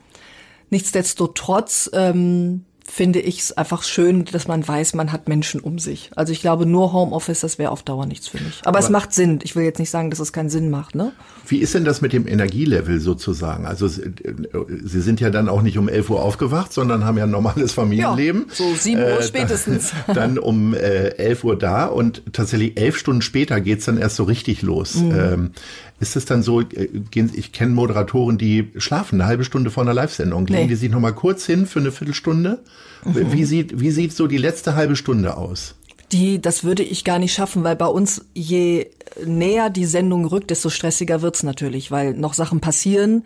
Nichtsdestotrotz 0.69 1.89
ähm, 1.93 2.65
finde 2.85 3.19
ich 3.19 3.39
es 3.39 3.51
einfach 3.57 3.83
schön, 3.83 4.25
dass 4.25 4.47
man 4.47 4.67
weiß, 4.67 4.93
man 4.93 5.11
hat 5.11 5.27
Menschen 5.27 5.61
um 5.61 5.79
sich. 5.79 6.11
Also 6.15 6.33
ich 6.33 6.41
glaube, 6.41 6.65
nur 6.65 6.93
Homeoffice, 6.93 7.39
das 7.39 7.57
wäre 7.57 7.71
auf 7.71 7.83
Dauer 7.83 8.05
nichts 8.05 8.27
für 8.27 8.37
mich. 8.37 8.59
Aber, 8.61 8.69
Aber, 8.69 8.79
es 8.79 8.89
macht 8.89 9.13
Sinn. 9.13 9.39
Ich 9.43 9.55
will 9.55 9.63
jetzt 9.63 9.79
nicht 9.79 9.89
sagen, 9.89 10.09
dass 10.09 10.19
es 10.19 10.33
keinen 10.33 10.49
Sinn 10.49 10.69
macht. 10.69 10.93
Ne? 10.93 11.13
Wie 11.47 11.59
ist 11.59 11.73
denn 11.73 11.85
das 11.85 12.01
mit 12.01 12.13
dem 12.13 12.27
Energielevel 12.27 12.99
sozusagen? 12.99 13.65
Also 13.65 13.87
Sie 13.87 15.01
sind 15.01 15.19
ja 15.21 15.29
dann 15.29 15.49
auch 15.49 15.61
nicht 15.61 15.77
um 15.77 15.87
11 15.87 16.09
Uhr 16.09 16.21
aufgewacht, 16.21 16.73
sondern 16.73 17.05
haben 17.05 17.17
ja 17.17 17.23
ein 17.23 17.31
normales 17.31 17.71
Familienleben. 17.71 18.45
Ja, 18.49 18.55
so 18.55 18.75
7 18.75 19.01
Uhr 19.01 19.19
äh, 19.19 19.23
spätestens. 19.23 19.91
Dann, 20.07 20.15
dann 20.15 20.39
um 20.39 20.73
äh, 20.73 21.09
11 21.17 21.43
Uhr 21.43 21.57
da 21.57 21.85
und 21.85 22.21
tatsächlich 22.33 22.77
elf 22.77 22.97
Stunden 22.97 23.21
später 23.21 23.61
geht's 23.61 23.85
dann 23.85 23.97
erst 23.97 24.17
so 24.17 24.23
richtig 24.23 24.61
los. 24.61 24.95
Mhm. 24.95 25.11
Ähm, 25.11 25.51
ist 25.99 26.15
es 26.15 26.25
dann 26.25 26.43
so, 26.43 26.61
äh, 26.61 26.89
ich 27.13 27.51
kenne 27.53 27.73
Moderatoren, 27.73 28.37
die 28.37 28.71
schlafen 28.77 29.21
eine 29.21 29.27
halbe 29.27 29.45
Stunde 29.45 29.71
vor 29.71 29.83
einer 29.83 29.93
Live-Sendung, 29.93 30.47
legen 30.47 30.63
nee. 30.63 30.67
die 30.67 30.75
sich 30.75 30.91
nochmal 30.91 31.13
kurz 31.13 31.45
hin 31.45 31.65
für 31.65 31.79
eine 31.79 31.91
Viertelstunde. 31.91 32.59
Mhm. 33.05 33.31
Wie, 33.31 33.45
sieht, 33.45 33.79
wie 33.79 33.91
sieht 33.91 34.13
so 34.13 34.27
die 34.27 34.37
letzte 34.37 34.75
halbe 34.75 34.95
Stunde 34.95 35.37
aus? 35.37 35.75
Die, 36.11 36.41
das 36.41 36.63
würde 36.63 36.83
ich 36.83 37.03
gar 37.03 37.19
nicht 37.19 37.33
schaffen, 37.33 37.63
weil 37.63 37.75
bei 37.75 37.87
uns 37.87 38.25
je 38.33 38.87
näher 39.25 39.69
die 39.69 39.85
Sendung 39.85 40.25
rückt, 40.25 40.51
desto 40.51 40.69
stressiger 40.69 41.21
wird's 41.21 41.43
natürlich, 41.43 41.91
weil 41.91 42.13
noch 42.13 42.33
Sachen 42.33 42.59
passieren. 42.59 43.25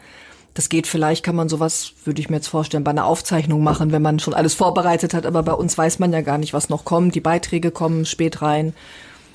Das 0.54 0.70
geht 0.70 0.88
vielleicht, 0.88 1.24
kann 1.24 1.36
man 1.36 1.50
sowas, 1.50 1.92
würde 2.04 2.20
ich 2.20 2.30
mir 2.30 2.38
jetzt 2.38 2.48
vorstellen, 2.48 2.84
bei 2.84 2.92
einer 2.92 3.06
Aufzeichnung 3.06 3.62
machen, 3.62 3.92
wenn 3.92 4.02
man 4.02 4.20
schon 4.20 4.34
alles 4.34 4.56
vorbereitet 4.56 5.14
hat. 5.14 5.26
Aber 5.26 5.44
bei 5.44 5.54
uns 5.54 5.78
weiß 5.78 6.00
man 6.00 6.12
ja 6.12 6.22
gar 6.22 6.40
nicht, 6.40 6.54
was 6.54 6.70
noch 6.70 6.84
kommt. 6.84 7.14
Die 7.14 7.22
Beiträge 7.22 7.70
kommen 7.70 8.06
spät 8.06 8.42
rein. 8.42 8.74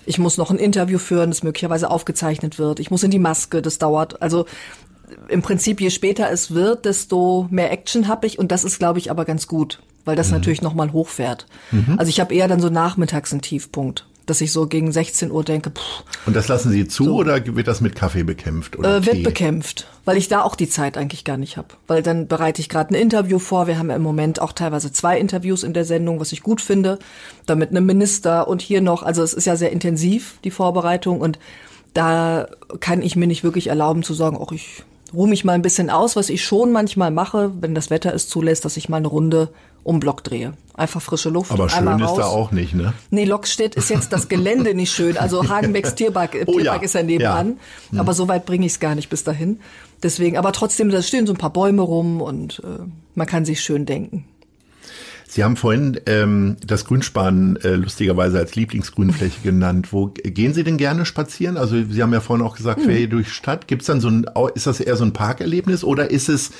Ich 0.04 0.18
muss 0.18 0.36
noch 0.36 0.50
ein 0.50 0.58
Interview 0.58 0.98
führen, 0.98 1.30
das 1.30 1.44
möglicherweise 1.44 1.90
aufgezeichnet 1.90 2.58
wird. 2.58 2.80
Ich 2.80 2.90
muss 2.90 3.04
in 3.04 3.12
die 3.12 3.20
Maske, 3.20 3.62
das 3.62 3.78
dauert. 3.78 4.20
Also 4.20 4.46
im 5.28 5.42
Prinzip, 5.42 5.80
je 5.80 5.90
später 5.90 6.28
es 6.30 6.52
wird, 6.52 6.86
desto 6.86 7.46
mehr 7.50 7.70
Action 7.70 8.08
habe 8.08 8.26
ich. 8.26 8.38
Und 8.38 8.50
das 8.50 8.64
ist, 8.64 8.80
glaube 8.80 8.98
ich, 8.98 9.10
aber 9.10 9.24
ganz 9.24 9.46
gut, 9.46 9.78
weil 10.04 10.16
das 10.16 10.28
mhm. 10.28 10.34
natürlich 10.34 10.62
nochmal 10.62 10.92
hochfährt. 10.92 11.46
Mhm. 11.70 11.96
Also 11.98 12.10
ich 12.10 12.20
habe 12.20 12.34
eher 12.34 12.48
dann 12.48 12.60
so 12.60 12.68
nachmittags 12.68 13.32
einen 13.32 13.42
Tiefpunkt. 13.42 14.06
dass 14.26 14.40
ich 14.40 14.52
so 14.52 14.68
gegen 14.68 14.92
16 14.92 15.32
Uhr 15.32 15.42
denke, 15.42 15.70
pff, 15.70 16.04
Und 16.26 16.36
das 16.36 16.46
lassen 16.46 16.70
Sie 16.70 16.86
zu 16.86 17.12
oder 17.16 17.44
wird 17.56 17.66
das 17.66 17.80
mit 17.80 17.96
Kaffee 17.96 18.22
bekämpft? 18.22 18.78
Oder 18.78 18.98
äh, 18.98 19.06
wird 19.06 19.16
Tee? 19.16 19.22
bekämpft, 19.22 19.88
weil 20.04 20.16
ich 20.16 20.28
da 20.28 20.42
auch 20.42 20.54
die 20.54 20.68
Zeit 20.68 20.96
eigentlich 20.96 21.24
gar 21.24 21.36
nicht 21.36 21.56
habe. 21.56 21.68
Weil 21.88 22.02
dann 22.02 22.28
bereite 22.28 22.60
ich 22.60 22.68
gerade 22.68 22.94
ein 22.94 23.02
Interview 23.02 23.40
vor. 23.40 23.66
Wir 23.66 23.78
haben 23.78 23.90
ja 23.90 23.96
im 23.96 24.02
Moment 24.02 24.40
auch 24.40 24.52
teilweise 24.52 24.92
zwei 24.92 25.18
Interviews 25.18 25.64
in 25.64 25.72
der 25.72 25.84
Sendung, 25.84 26.20
was 26.20 26.30
ich 26.30 26.42
gut 26.42 26.60
finde. 26.60 27.00
Da 27.46 27.56
mit 27.56 27.70
einem 27.70 27.84
Minister 27.84 28.46
und 28.46 28.62
hier 28.62 28.80
noch. 28.80 29.02
Also 29.02 29.24
es 29.24 29.34
ist 29.34 29.46
ja 29.46 29.56
sehr 29.56 29.72
intensiv, 29.72 30.36
die 30.44 30.52
Vorbereitung. 30.52 31.20
Und 31.20 31.40
da 31.92 32.46
kann 32.78 33.02
ich 33.02 33.16
mir 33.16 33.26
nicht 33.26 33.42
wirklich 33.42 33.66
erlauben 33.66 34.04
zu 34.04 34.14
sagen, 34.14 34.38
ach, 34.40 34.52
ich 34.52 34.84
ruhe 35.12 35.28
mich 35.28 35.44
mal 35.44 35.52
ein 35.52 35.62
bisschen 35.62 35.90
aus, 35.90 36.16
was 36.16 36.30
ich 36.30 36.44
schon 36.44 36.72
manchmal 36.72 37.10
mache, 37.10 37.50
wenn 37.60 37.74
das 37.74 37.90
Wetter 37.90 38.14
es 38.14 38.28
zulässt, 38.28 38.64
dass 38.64 38.76
ich 38.76 38.88
mal 38.88 38.98
eine 38.98 39.08
Runde 39.08 39.48
um 39.84 40.00
Block 40.00 40.24
drehe. 40.24 40.54
Einfach 40.74 41.02
frische 41.02 41.28
Luft. 41.28 41.50
Aber 41.50 41.68
schön 41.68 41.86
ist 41.86 42.02
raus. 42.02 42.18
da 42.18 42.24
auch 42.24 42.50
nicht, 42.50 42.74
ne? 42.74 42.94
Nee, 43.10 43.24
Lockstedt 43.24 43.74
ist 43.74 43.90
jetzt 43.90 44.12
das 44.12 44.28
Gelände 44.28 44.74
nicht 44.74 44.92
schön. 44.92 45.18
Also 45.18 45.48
Hagenbecks 45.48 45.94
Tierpark, 45.94 46.34
äh, 46.34 46.44
Oh 46.46 46.52
ja, 46.58 46.62
Tierpark 46.62 46.82
ist 46.84 46.94
ja 46.94 47.02
nebenan. 47.02 47.58
ja. 47.90 48.00
Aber 48.00 48.14
so 48.14 48.26
weit 48.28 48.46
bringe 48.46 48.64
ich 48.64 48.72
es 48.72 48.80
gar 48.80 48.94
nicht 48.94 49.10
bis 49.10 49.22
dahin. 49.24 49.60
Deswegen, 50.02 50.36
aber 50.36 50.52
trotzdem, 50.52 50.90
da 50.90 51.02
stehen 51.02 51.26
so 51.26 51.34
ein 51.34 51.38
paar 51.38 51.52
Bäume 51.52 51.82
rum 51.82 52.20
und 52.20 52.62
äh, 52.64 52.84
man 53.14 53.26
kann 53.26 53.44
sich 53.44 53.60
schön 53.60 53.86
denken. 53.86 54.24
Sie 55.28 55.44
haben 55.44 55.56
vorhin 55.56 55.98
ähm, 56.04 56.56
das 56.66 56.84
Grünspan 56.84 57.56
äh, 57.62 57.70
lustigerweise 57.70 58.36
als 58.38 58.54
Lieblingsgrünfläche 58.54 59.40
genannt. 59.42 59.90
Wo 59.90 60.08
gehen 60.08 60.52
Sie 60.52 60.62
denn 60.62 60.76
gerne 60.76 61.06
spazieren? 61.06 61.56
Also 61.56 61.76
Sie 61.88 62.02
haben 62.02 62.12
ja 62.12 62.20
vorhin 62.20 62.44
auch 62.44 62.54
gesagt, 62.54 62.82
Ferien 62.82 63.08
durch 63.08 63.32
Stadt. 63.32 63.66
Gibt's 63.66 63.86
dann 63.86 64.02
so 64.02 64.08
ein, 64.08 64.26
ist 64.54 64.66
das 64.66 64.80
eher 64.80 64.94
so 64.96 65.04
ein 65.04 65.14
Parkerlebnis 65.14 65.84
oder 65.84 66.10
ist 66.10 66.28
es 66.28 66.50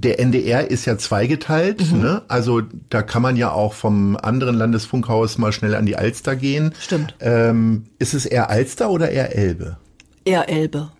der 0.00 0.20
NDR 0.20 0.70
ist 0.70 0.84
ja 0.84 0.96
zweigeteilt, 0.96 1.92
ne? 1.92 2.22
Also 2.28 2.62
da 2.88 3.02
kann 3.02 3.22
man 3.22 3.36
ja 3.36 3.50
auch 3.50 3.72
vom 3.72 4.16
anderen 4.16 4.54
Landesfunkhaus 4.54 5.38
mal 5.38 5.52
schnell 5.52 5.74
an 5.74 5.86
die 5.86 5.96
Alster 5.96 6.36
gehen. 6.36 6.72
Stimmt. 6.80 7.14
Ähm, 7.20 7.86
ist 7.98 8.14
es 8.14 8.24
eher 8.26 8.48
Alster 8.50 8.90
oder 8.90 9.10
eher 9.10 9.34
Elbe? 9.36 9.76
Eher 10.24 10.48
Elbe. 10.48 10.90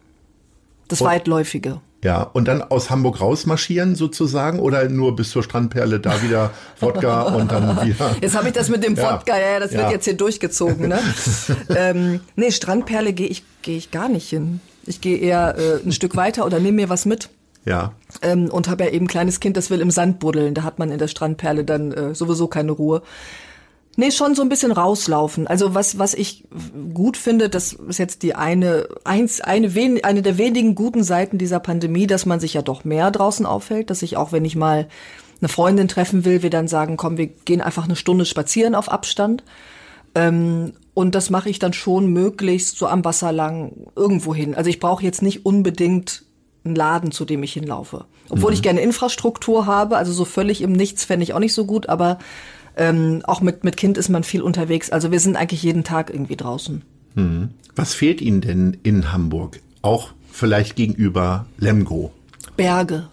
Das 0.89 1.03
Weitläufige. 1.03 1.81
Ja, 2.03 2.23
und 2.23 2.47
dann 2.47 2.63
aus 2.63 2.91
Hamburg 2.91 3.21
rausmarschieren 3.21 3.97
sozusagen 3.97 4.61
oder 4.61 4.89
nur 4.89 5.17
bis 5.17 5.31
zur 5.31 5.43
Strandperle 5.43 5.99
da 6.01 6.23
wieder 6.23 6.51
Wodka 6.81 7.23
und 7.23 7.51
dann 7.51 7.85
wieder. 7.85 8.17
Jetzt 8.21 8.37
habe 8.37 8.49
ich 8.49 8.55
das 8.55 8.69
mit 8.69 8.85
dem 8.85 8.95
Ja. 8.95 9.15
Wodka, 9.15 9.37
ja, 9.37 9.53
ja 9.55 9.61
das 9.61 9.73
Ja. 9.73 9.81
wird 9.81 9.93
jetzt 9.93 10.05
hier 10.05 10.17
durchgezogen. 10.17 10.89
Ne? 10.89 10.99
ähm, 11.77 12.21
nee, 12.37 12.51
Strandperle 12.53 13.13
gehe 13.13 13.27
ich, 13.27 13.43
geh 13.63 13.77
ich 13.77 13.91
gar 13.91 14.09
nicht 14.09 14.29
hin. 14.29 14.61
Ich 14.87 15.01
gehe 15.01 15.19
eher 15.19 15.57
äh, 15.59 15.85
ein 15.87 15.93
Stück 15.93 16.17
weiter 16.17 16.47
oder 16.47 16.59
nehme 16.61 16.77
mir 16.77 16.89
was 16.89 17.05
mit. 17.05 17.31
Ja, 17.65 17.93
ähm, 18.23 18.51
und 18.51 18.69
habe 18.69 18.85
ja 18.85 18.91
eben 18.91 19.07
ein 19.07 19.09
kleines 19.09 19.41
Kind, 19.41 19.57
das 19.57 19.71
will 19.71 19.81
im 19.81 19.91
Sand 19.91 20.19
buddeln. 20.19 20.55
Da 20.55 20.63
hat 20.63 20.79
man 20.79 20.91
in 20.91 20.99
der 20.99 21.09
Strandperle 21.09 21.65
dann 21.65 21.93
äh, 21.93 22.15
sowieso 22.15 22.49
keine 22.49 22.73
Ruhe. 22.73 23.03
Nee, 23.97 24.13
schon 24.13 24.37
so 24.37 24.43
ein 24.43 24.49
bisschen 24.49 24.71
rauslaufen. 24.71 25.49
Also 25.49 25.75
was, 25.75 25.99
was 25.99 26.15
ich 26.15 26.45
gut 26.95 27.17
finde, 27.17 27.49
das 27.49 27.73
ist 27.73 27.99
jetzt 27.99 28.23
die 28.23 28.37
eine, 28.37 28.87
eins, 29.03 29.41
eine, 29.41 29.75
wen, 29.75 30.05
eine 30.05 30.23
der 30.23 30.39
wenigen 30.39 30.77
guten 30.77 31.03
Seiten 31.03 31.37
dieser 31.37 31.59
Pandemie, 31.59 32.07
dass 32.07 32.25
man 32.25 32.39
sich 32.39 32.55
ja 32.55 32.63
doch 32.63 32.85
mehr 32.85 33.11
draußen 33.11 33.45
aufhält, 33.45 33.91
dass 33.91 34.03
ich 34.03 34.17
auch, 34.17 34.31
wenn 34.31 34.45
ich 34.45 34.55
mal 34.55 34.87
eine 35.41 35.49
Freundin 35.49 35.89
treffen 35.89 36.25
will, 36.25 36.45
wir 36.45 36.51
dann 36.51 36.69
sagen, 36.69 36.97
komm, 36.97 37.17
wir 37.17 37.27
gehen 37.27 37.61
einfach 37.61 37.87
eine 37.87 37.97
Stunde 37.97 38.25
spazieren 38.25 38.77
auf 38.77 38.89
Abstand. 38.89 39.43
Ähm, 40.15 40.75
und 40.95 41.17
das 41.17 41.31
mache 41.31 41.51
ich 41.51 41.59
dann 41.59 41.73
schon 41.73 42.07
möglichst 42.13 42.79
so 42.79 42.87
am 42.87 43.05
Wasser 43.05 43.33
lang 43.33 43.89
irgendwo 43.97 44.33
hin. 44.33 44.55
Also 44.55 44.71
ich 44.71 44.79
brauche 44.79 45.03
jetzt 45.03 45.23
nicht 45.23 45.45
unbedingt 45.45 46.25
einen 46.65 46.75
Laden, 46.75 47.13
zu 47.13 47.25
dem 47.25 47.43
ich 47.43 47.53
hinlaufe. 47.53 48.05
Obwohl 48.29 48.53
ich 48.53 48.63
gerne 48.63 48.81
Infrastruktur 48.81 49.67
habe, 49.67 49.97
also 49.97 50.13
so 50.13 50.25
völlig 50.25 50.61
im 50.63 50.73
Nichts 50.73 51.05
fände 51.05 51.23
ich 51.25 51.33
auch 51.35 51.39
nicht 51.39 51.55
so 51.55 51.65
gut, 51.65 51.89
aber 51.89 52.19
ähm, 52.77 53.23
auch 53.27 53.41
mit, 53.41 53.65
mit 53.65 53.77
Kind 53.77 53.97
ist 53.99 54.09
man 54.09 54.23
viel 54.25 54.43
unterwegs. 54.43 54.91
Also 54.91 55.11
wir 55.11 55.21
sind 55.21 55.37
eigentlich 55.37 55.63
jeden 55.63 55.85
Tag 55.85 56.11
irgendwie 56.11 56.37
draußen. 56.37 56.83
Was 57.75 57.95
fehlt 57.95 58.21
Ihnen 58.21 58.41
denn 58.41 58.77
in 58.83 59.13
Hamburg? 59.13 59.61
Auch 59.83 60.11
vielleicht 60.31 60.77
gegenüber 60.77 61.47
Lemgo. 61.59 62.13
Berge. 62.57 63.09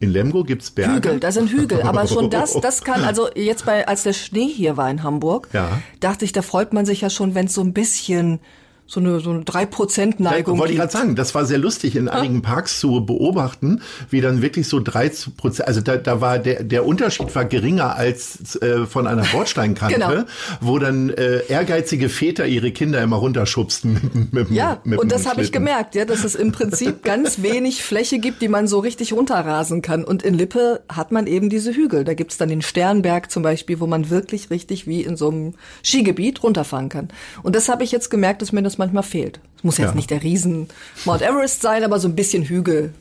In 0.00 0.10
Lemgo 0.10 0.44
gibt's 0.44 0.70
Berge. 0.70 0.94
Hügel, 0.94 1.20
da 1.20 1.32
sind 1.32 1.50
Hügel, 1.50 1.82
aber 1.82 2.06
schon 2.06 2.30
das, 2.30 2.52
das 2.62 2.82
kann, 2.84 3.04
also 3.04 3.28
jetzt 3.34 3.64
bei, 3.66 3.88
als 3.88 4.02
der 4.02 4.12
Schnee 4.12 4.46
hier 4.48 4.76
war 4.76 4.90
in 4.90 5.02
Hamburg, 5.02 5.48
Ja. 5.52 5.80
dachte 6.00 6.24
ich, 6.24 6.32
da 6.32 6.42
freut 6.42 6.72
man 6.72 6.84
sich 6.86 7.00
ja 7.00 7.10
schon, 7.10 7.34
wenn 7.34 7.46
es 7.46 7.54
so 7.54 7.62
ein 7.62 7.72
bisschen 7.72 8.40
so 8.86 9.00
eine, 9.00 9.18
so 9.20 9.30
eine 9.30 9.42
3% 9.42 10.22
Neigung 10.22 10.58
Wollte 10.58 10.72
ich 10.72 10.78
gerade 10.78 10.92
sagen, 10.92 11.16
das 11.16 11.34
war 11.34 11.44
sehr 11.44 11.58
lustig 11.58 11.96
in 11.96 12.08
einigen 12.08 12.42
Parks 12.42 12.78
zu 12.78 13.04
beobachten, 13.04 13.82
wie 14.10 14.20
dann 14.20 14.42
wirklich 14.42 14.68
so 14.68 14.80
drei 14.80 15.10
Prozent, 15.36 15.66
also 15.68 15.80
da, 15.80 15.96
da 15.96 16.20
war 16.20 16.38
der, 16.38 16.62
der 16.62 16.86
Unterschied 16.86 17.34
war 17.34 17.44
geringer 17.44 17.96
als 17.96 18.56
äh, 18.62 18.86
von 18.86 19.06
einer 19.06 19.24
Bordsteinkante, 19.32 19.96
Genau. 19.98 20.22
wo 20.60 20.78
dann 20.78 21.10
äh, 21.10 21.46
ehrgeizige 21.48 22.08
Väter 22.08 22.46
ihre 22.46 22.70
Kinder 22.70 23.02
immer 23.02 23.16
runterschubsten 23.16 24.28
mit, 24.30 24.32
mit, 24.32 24.50
Ja, 24.50 24.80
mit 24.84 24.98
und 25.00 25.10
das 25.10 25.26
habe 25.26 25.42
ich 25.42 25.50
gemerkt, 25.52 25.94
ja, 25.94 26.04
dass 26.04 26.24
es 26.24 26.34
im 26.34 26.52
Prinzip 26.52 27.02
ganz 27.02 27.42
wenig 27.42 27.82
Fläche 27.82 28.18
gibt, 28.18 28.40
die 28.40 28.48
man 28.48 28.68
so 28.68 28.78
richtig 28.78 29.12
runterrasen 29.12 29.82
kann. 29.82 30.04
Und 30.04 30.22
in 30.22 30.34
Lippe 30.34 30.82
hat 30.88 31.10
man 31.12 31.26
eben 31.26 31.50
diese 31.50 31.72
Hügel. 31.72 32.04
Da 32.04 32.14
gibt's 32.14 32.36
dann 32.36 32.48
den 32.48 32.62
Sternberg 32.62 33.30
zum 33.30 33.42
Beispiel, 33.42 33.80
wo 33.80 33.86
man 33.86 34.10
wirklich 34.10 34.50
richtig 34.50 34.86
wie 34.86 35.02
in 35.02 35.16
so 35.16 35.30
einem 35.30 35.54
Skigebiet 35.82 36.42
runterfahren 36.42 36.88
kann. 36.88 37.08
Und 37.42 37.56
das 37.56 37.68
habe 37.68 37.82
ich 37.82 37.92
jetzt 37.92 38.10
gemerkt, 38.10 38.42
dass 38.42 38.52
mir 38.52 38.62
das 38.62 38.75
manchmal 38.78 39.02
fehlt. 39.02 39.40
Es 39.58 39.64
muss 39.64 39.78
jetzt 39.78 39.90
Ja. 39.90 39.94
nicht 39.94 40.10
der 40.10 40.22
Riesen 40.22 40.68
Mount 41.04 41.22
Everest 41.22 41.62
sein, 41.62 41.82
aber 41.84 41.98
so 41.98 42.08
ein 42.08 42.14
bisschen 42.16 42.42
Hügel. 42.44 42.92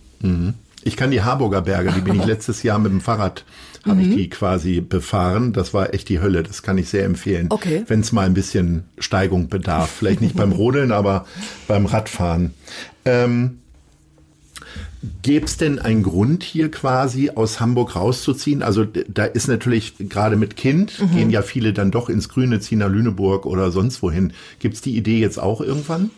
Ich 0.84 0.96
kann 0.98 1.12
die 1.12 1.22
Harburger 1.22 1.62
Berge, 1.62 1.92
die 1.92 2.02
bin 2.02 2.16
ich 2.20 2.26
letztes 2.26 2.64
Jahr 2.64 2.80
mit 2.80 2.92
dem 2.92 3.02
Fahrrad, 3.02 3.44
habe 3.86 3.96
Mhm. 4.02 4.02
ich 4.10 4.16
die 4.16 4.30
quasi 4.30 4.82
befahren. 4.82 5.54
Das 5.54 5.74
war 5.74 5.94
echt 5.94 6.10
die 6.10 6.20
Hölle. 6.22 6.42
Das 6.44 6.64
kann 6.64 6.78
ich 6.78 6.90
sehr 6.90 7.06
empfehlen. 7.06 7.48
Okay. 7.50 7.84
Wenn 7.88 8.00
es 8.00 8.12
mal 8.12 8.26
ein 8.26 8.34
bisschen 8.34 8.86
Steigung 8.98 9.50
bedarf. 9.50 9.90
Vielleicht 9.92 10.22
nicht 10.22 10.36
beim 10.36 10.52
Rodeln, 10.54 10.92
aber 10.92 11.26
beim 11.68 11.86
Radfahren. 11.86 12.54
Ähm, 13.04 13.60
Gäbe 15.22 15.46
es 15.46 15.58
denn 15.58 15.80
einen 15.80 16.04
Grund 16.04 16.44
hier 16.44 16.70
quasi 16.72 17.32
aus 17.32 17.60
Hamburg 17.60 17.96
rauszuziehen? 17.96 18.64
Also 18.64 18.86
da 18.86 19.26
ist 19.26 19.48
natürlich 19.48 19.96
gerade 19.98 20.36
mit 20.36 20.56
Kind 20.56 21.00
Mhm. 21.00 21.16
gehen 21.16 21.30
ja 21.30 21.42
viele 21.42 21.74
dann 21.74 21.92
doch 21.92 22.10
ins 22.10 22.30
Grüne, 22.30 22.60
ziehen 22.60 22.80
nach 22.80 22.90
Lüneburg 22.90 23.46
oder 23.46 23.72
sonst 23.72 24.02
wohin. 24.02 24.34
Gibt 24.60 24.76
es 24.76 24.82
die 24.82 24.96
Idee 24.96 25.20
jetzt 25.20 25.40
auch 25.40 25.62
irgendwann? 25.62 26.10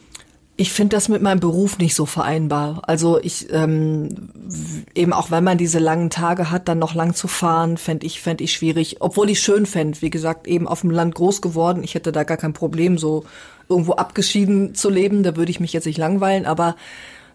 Ich 0.60 0.74
finde 0.74 0.96
das 0.96 1.08
mit 1.08 1.22
meinem 1.22 1.40
Beruf 1.40 1.78
nicht 1.78 1.94
so 1.94 2.08
vereinbar. 2.08 2.82
Also 2.88 3.20
ich 3.22 3.48
ähm, 3.52 4.10
eben 4.96 5.14
auch 5.14 5.30
wenn 5.30 5.44
man 5.44 5.60
diese 5.60 5.78
langen 5.78 6.10
Tage 6.10 6.50
hat, 6.50 6.68
dann 6.68 6.80
noch 6.80 6.96
lang 6.96 7.14
zu 7.14 7.28
fahren, 7.28 7.78
fände 7.78 8.08
ich 8.08 8.22
fänd 8.22 8.42
ich 8.42 8.54
schwierig. 8.54 8.98
Obwohl 9.00 9.30
ich 9.30 9.40
schön 9.40 9.68
fänd, 9.68 10.02
wie 10.02 10.10
gesagt, 10.10 10.48
eben 10.48 10.68
auf 10.68 10.82
dem 10.82 10.90
Land 10.90 11.14
groß 11.14 11.44
geworden. 11.44 11.84
Ich 11.84 11.94
hätte 11.94 12.12
da 12.12 12.24
gar 12.24 12.38
kein 12.38 12.54
Problem, 12.54 12.98
so 12.98 13.24
irgendwo 13.70 13.94
abgeschieden 13.94 14.74
zu 14.74 14.90
leben. 14.90 15.22
Da 15.22 15.36
würde 15.36 15.52
ich 15.52 15.60
mich 15.60 15.74
jetzt 15.74 15.86
nicht 15.86 16.00
langweilen. 16.00 16.48
Aber 16.48 16.76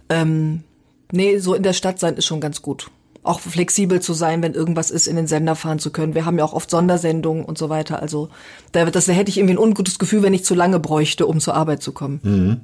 ähm, 0.08 0.64
nee, 1.12 1.38
so 1.38 1.54
in 1.54 1.62
der 1.62 1.72
Stadt 1.72 2.00
sein 2.00 2.16
ist 2.16 2.26
schon 2.26 2.40
ganz 2.40 2.60
gut. 2.62 2.90
Auch 3.22 3.38
flexibel 3.38 4.00
zu 4.00 4.14
sein, 4.14 4.42
wenn 4.42 4.54
irgendwas 4.54 4.90
ist, 4.90 5.06
in 5.06 5.14
den 5.14 5.28
Sender 5.28 5.54
fahren 5.54 5.78
zu 5.78 5.92
können. 5.92 6.14
Wir 6.14 6.24
haben 6.24 6.38
ja 6.38 6.44
auch 6.44 6.54
oft 6.54 6.68
Sondersendungen 6.68 7.44
und 7.44 7.56
so 7.56 7.68
weiter. 7.68 8.02
Also 8.02 8.30
da, 8.72 8.84
das, 8.86 9.06
da 9.06 9.12
hätte 9.12 9.30
ich 9.30 9.38
irgendwie 9.38 9.54
ein 9.54 9.58
ungutes 9.58 10.00
Gefühl, 10.00 10.24
wenn 10.24 10.34
ich 10.34 10.44
zu 10.44 10.56
lange 10.56 10.80
bräuchte, 10.80 11.26
um 11.26 11.38
zur 11.38 11.54
Arbeit 11.54 11.82
zu 11.84 11.92
kommen. 11.92 12.62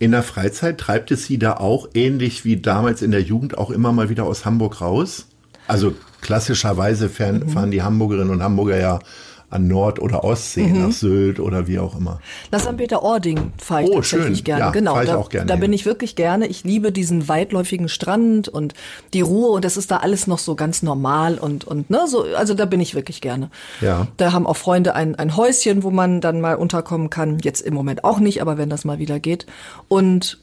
In 0.00 0.10
der 0.10 0.24
Freizeit 0.24 0.78
treibt 0.78 1.12
es 1.12 1.26
Sie 1.26 1.38
da 1.38 1.54
auch 1.58 1.88
ähnlich 1.94 2.44
wie 2.44 2.56
damals 2.56 3.00
in 3.00 3.12
der 3.12 3.22
Jugend 3.22 3.56
auch 3.56 3.70
immer 3.70 3.92
mal 3.92 4.08
wieder 4.08 4.24
aus 4.24 4.44
Hamburg 4.44 4.80
raus? 4.80 5.26
Also 5.68 5.94
klassischerweise 6.20 7.08
fern, 7.08 7.44
Mhm. 7.46 7.48
fahren 7.50 7.70
die 7.70 7.82
Hamburgerinnen 7.82 8.30
und 8.30 8.42
Hamburger 8.42 8.78
ja 8.78 8.98
an 9.48 9.68
Nord- 9.68 10.00
oder 10.00 10.24
Ostsee, 10.24 10.66
Mhm. 10.66 10.82
nach 10.86 10.92
Sylt 10.92 11.38
oder 11.38 11.68
wie 11.68 11.78
auch 11.78 11.96
immer. 11.96 12.20
Nach 12.50 12.58
St. 12.60 12.76
Peter-Ording 12.76 13.52
fahre 13.58 13.84
ich 13.84 13.90
Oh, 13.90 13.94
tatsächlich 13.96 14.38
schön. 14.38 14.44
gerne. 14.44 14.64
Ja, 14.64 14.70
genau, 14.70 15.00
ich 15.00 15.06
da, 15.08 15.16
auch 15.16 15.28
gerne 15.28 15.46
da 15.46 15.54
bin 15.54 15.72
ich 15.72 15.86
wirklich 15.86 16.16
gerne. 16.16 16.46
Ich 16.48 16.64
liebe 16.64 16.90
diesen 16.90 17.28
weitläufigen 17.28 17.88
Strand 17.88 18.48
und 18.48 18.74
die 19.14 19.20
Ruhe 19.20 19.50
und 19.50 19.64
das 19.64 19.76
ist 19.76 19.90
da 19.92 19.98
alles 19.98 20.26
noch 20.26 20.38
so 20.40 20.56
ganz 20.56 20.82
normal 20.82 21.38
und 21.38 21.64
und 21.64 21.90
ne 21.90 22.00
so. 22.08 22.24
Also 22.36 22.54
da 22.54 22.64
bin 22.64 22.80
ich 22.80 22.96
wirklich 22.96 23.20
gerne. 23.20 23.50
Ja. 23.80 24.08
Da 24.16 24.32
haben 24.32 24.46
auch 24.48 24.56
Freunde 24.56 24.94
ein 24.96 25.14
ein 25.14 25.36
Häuschen, 25.36 25.84
wo 25.84 25.90
man 25.90 26.20
dann 26.20 26.40
mal 26.40 26.56
unterkommen 26.56 27.08
kann. 27.08 27.38
Jetzt 27.38 27.60
im 27.60 27.72
Moment 27.74 28.02
auch 28.02 28.18
nicht, 28.18 28.42
aber 28.42 28.58
wenn 28.58 28.68
das 28.68 28.84
mal 28.84 28.98
wieder 28.98 29.20
geht 29.20 29.46
und 29.86 30.38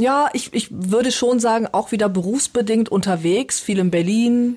ja, 0.00 0.28
ich, 0.32 0.54
ich 0.54 0.68
würde 0.70 1.10
schon 1.10 1.40
sagen, 1.40 1.66
auch 1.72 1.90
wieder 1.90 2.08
berufsbedingt 2.08 2.88
unterwegs, 2.88 3.58
viel 3.58 3.80
in 3.80 3.90
Berlin, 3.90 4.56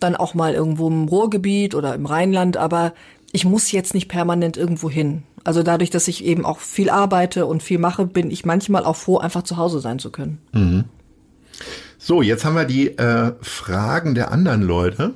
dann 0.00 0.16
auch 0.16 0.34
mal 0.34 0.54
irgendwo 0.54 0.88
im 0.88 1.04
Ruhrgebiet 1.04 1.74
oder 1.74 1.94
im 1.94 2.06
Rheinland, 2.06 2.56
aber 2.56 2.92
ich 3.32 3.44
muss 3.44 3.70
jetzt 3.70 3.94
nicht 3.94 4.08
permanent 4.08 4.56
irgendwo 4.56 4.90
hin. 4.90 5.22
Also 5.44 5.62
dadurch, 5.62 5.90
dass 5.90 6.08
ich 6.08 6.24
eben 6.24 6.44
auch 6.44 6.58
viel 6.58 6.90
arbeite 6.90 7.46
und 7.46 7.62
viel 7.62 7.78
mache, 7.78 8.06
bin 8.06 8.30
ich 8.30 8.44
manchmal 8.44 8.84
auch 8.84 8.96
froh, 8.96 9.18
einfach 9.18 9.42
zu 9.42 9.56
Hause 9.56 9.80
sein 9.80 9.98
zu 9.98 10.10
können. 10.10 10.38
So, 11.98 12.22
jetzt 12.22 12.44
haben 12.44 12.56
wir 12.56 12.64
die 12.64 12.88
äh, 12.98 13.32
Fragen 13.40 14.14
der 14.14 14.32
anderen 14.32 14.62
Leute. 14.62 15.14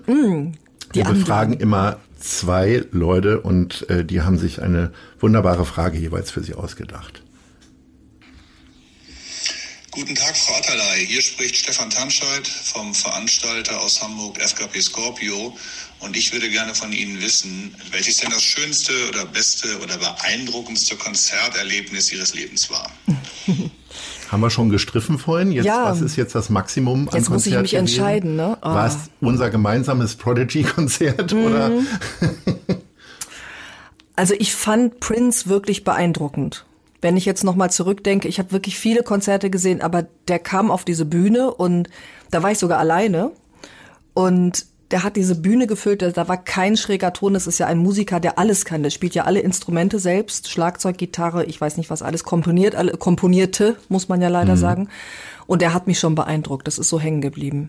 die 0.94 1.00
wir 1.00 1.04
befragen 1.04 1.54
immer 1.54 1.96
zwei 2.18 2.84
Leute 2.92 3.40
und 3.40 3.88
äh, 3.90 4.04
die 4.04 4.22
haben 4.22 4.38
sich 4.38 4.62
eine 4.62 4.92
wunderbare 5.18 5.64
Frage 5.64 5.98
jeweils 5.98 6.30
für 6.30 6.42
Sie 6.42 6.54
ausgedacht. 6.54 7.23
Guten 9.94 10.16
Tag, 10.16 10.36
Frau 10.36 10.56
Atterlei. 10.56 11.04
Hier 11.06 11.22
spricht 11.22 11.54
Stefan 11.56 11.88
Tanscheid 11.88 12.48
vom 12.48 12.92
Veranstalter 12.94 13.80
aus 13.80 14.02
Hamburg 14.02 14.40
FKP 14.40 14.80
Scorpio. 14.80 15.56
Und 16.00 16.16
ich 16.16 16.32
würde 16.32 16.50
gerne 16.50 16.74
von 16.74 16.92
Ihnen 16.92 17.20
wissen, 17.22 17.72
welches 17.92 18.16
denn 18.16 18.30
das 18.30 18.42
schönste 18.42 18.92
oder 19.08 19.24
beste 19.24 19.78
oder 19.80 19.96
beeindruckendste 19.96 20.96
Konzerterlebnis 20.96 22.12
Ihres 22.12 22.34
Lebens 22.34 22.68
war. 22.70 22.90
Haben 24.32 24.40
wir 24.40 24.50
schon 24.50 24.68
gestriffen 24.68 25.16
vorhin? 25.18 25.52
Jetzt, 25.52 25.66
Ja. 25.66 25.84
Was 25.84 26.00
ist 26.00 26.16
jetzt 26.16 26.34
das 26.34 26.50
Maximum 26.50 27.08
an 27.08 27.16
Jetzt 27.16 27.30
muss 27.30 27.46
ich 27.46 27.52
Konzert 27.52 27.62
mich 27.62 27.70
gewesen? 27.70 27.86
entscheiden, 27.86 28.36
ne? 28.36 28.58
Ah. 28.62 28.74
War 28.74 28.86
es 28.88 28.96
unser 29.20 29.50
gemeinsames 29.50 30.16
Prodigy-Konzert 30.16 31.32
Mhm. 31.32 31.44
oder? 31.46 31.70
Also 34.16 34.34
ich 34.38 34.54
fand 34.54 35.00
Prince 35.00 35.48
wirklich 35.48 35.82
beeindruckend. 35.82 36.64
Wenn 37.04 37.18
ich 37.18 37.26
jetzt 37.26 37.44
nochmal 37.44 37.70
zurückdenke, 37.70 38.28
ich 38.28 38.38
habe 38.38 38.50
wirklich 38.52 38.78
viele 38.78 39.02
Konzerte 39.02 39.50
gesehen, 39.50 39.82
aber 39.82 40.06
der 40.26 40.38
kam 40.38 40.70
auf 40.70 40.86
diese 40.86 41.04
Bühne 41.04 41.52
und 41.52 41.90
da 42.30 42.42
war 42.42 42.50
ich 42.50 42.58
sogar 42.58 42.78
alleine 42.78 43.30
und 44.14 44.64
der 44.90 45.02
hat 45.02 45.16
diese 45.16 45.34
Bühne 45.34 45.66
gefüllt, 45.66 46.00
da- 46.00 46.28
war 46.28 46.42
kein 46.42 46.78
schräger 46.78 47.12
Ton, 47.12 47.34
das 47.34 47.46
ist 47.46 47.58
ja 47.58 47.66
ein 47.66 47.76
Musiker, 47.76 48.20
der 48.20 48.38
alles 48.38 48.64
kann, 48.64 48.82
der 48.82 48.88
spielt 48.88 49.14
ja 49.14 49.24
alle 49.24 49.40
Instrumente 49.40 49.98
selbst, 49.98 50.48
Schlagzeug, 50.50 50.96
Gitarre, 50.96 51.44
ich 51.44 51.60
weiß 51.60 51.76
nicht 51.76 51.90
was 51.90 52.00
alles, 52.00 52.24
komponiert, 52.24 52.74
alle, 52.74 52.92
komponierte, 52.96 53.76
muss 53.90 54.08
man 54.08 54.22
ja 54.22 54.28
leider 54.30 54.56
sagen. 54.56 54.88
Und 55.46 55.60
der 55.60 55.74
hat 55.74 55.86
mich 55.86 55.98
schon 55.98 56.14
beeindruckt, 56.14 56.66
das 56.66 56.78
ist 56.78 56.88
so 56.88 56.98
hängen 56.98 57.20
geblieben. 57.20 57.68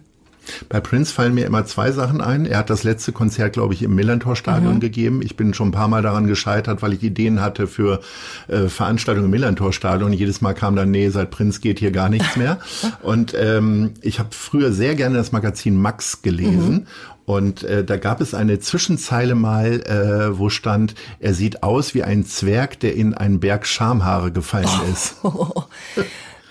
Bei 0.70 0.80
Prince 0.80 1.14
fallen 1.14 1.34
mir 1.34 1.46
immer 1.46 1.66
zwei 1.66 1.92
Sachen 1.92 2.22
ein. 2.22 2.46
Er 2.46 2.60
hat 2.60 2.70
das 2.70 2.84
letzte 2.84 3.12
Konzert, 3.12 3.54
glaube 3.54 3.74
ich, 3.74 3.84
im 3.84 3.96
Millantor-Stadion 3.96 4.80
gegeben. 4.80 5.22
Ich 5.22 5.36
bin 5.36 5.54
schon 5.54 5.70
ein 5.70 5.72
paar 5.72 5.88
Mal 5.88 6.02
daran 6.02 6.28
gescheitert, 6.28 6.82
weil 6.82 6.94
ich 6.94 7.04
Ideen 7.04 7.42
hatte 7.42 7.68
für 7.68 8.02
äh, 8.48 8.68
Veranstaltungen 8.68 9.26
im 9.26 9.32
Millantor-Stadion. 9.32 10.14
Jedes 10.14 10.42
Mal 10.42 10.54
kam 10.54 10.76
dann, 10.76 10.92
nee, 10.92 11.10
seit 11.10 11.32
Prince 11.32 11.60
geht 11.60 11.80
hier 11.80 11.92
gar 11.92 12.10
nichts 12.10 12.36
mehr. 12.36 12.60
Und 13.02 13.34
ähm, 13.40 13.92
ich 14.02 14.20
habe 14.20 14.30
früher 14.32 14.72
sehr 14.72 14.96
gerne 14.96 15.18
das 15.18 15.32
Magazin 15.32 15.78
Max 15.78 16.22
gelesen. 16.22 16.88
Und 17.26 17.64
äh, 17.64 17.84
da 17.84 17.98
gab 17.98 18.22
es 18.22 18.36
eine 18.36 18.60
Zwischenzeile 18.60 19.34
mal, 19.34 19.82
äh, 19.82 20.38
wo 20.38 20.50
stand, 20.50 20.94
er 21.20 21.34
sieht 21.34 21.64
aus 21.64 21.96
wie 21.96 22.04
ein 22.04 22.26
Zwerg, 22.26 22.80
der 22.80 22.96
in 22.96 23.16
einen 23.16 23.40
Berg 23.40 23.66
Schamhaare 23.66 24.32
gefallen 24.32 24.70
ist. 24.92 25.16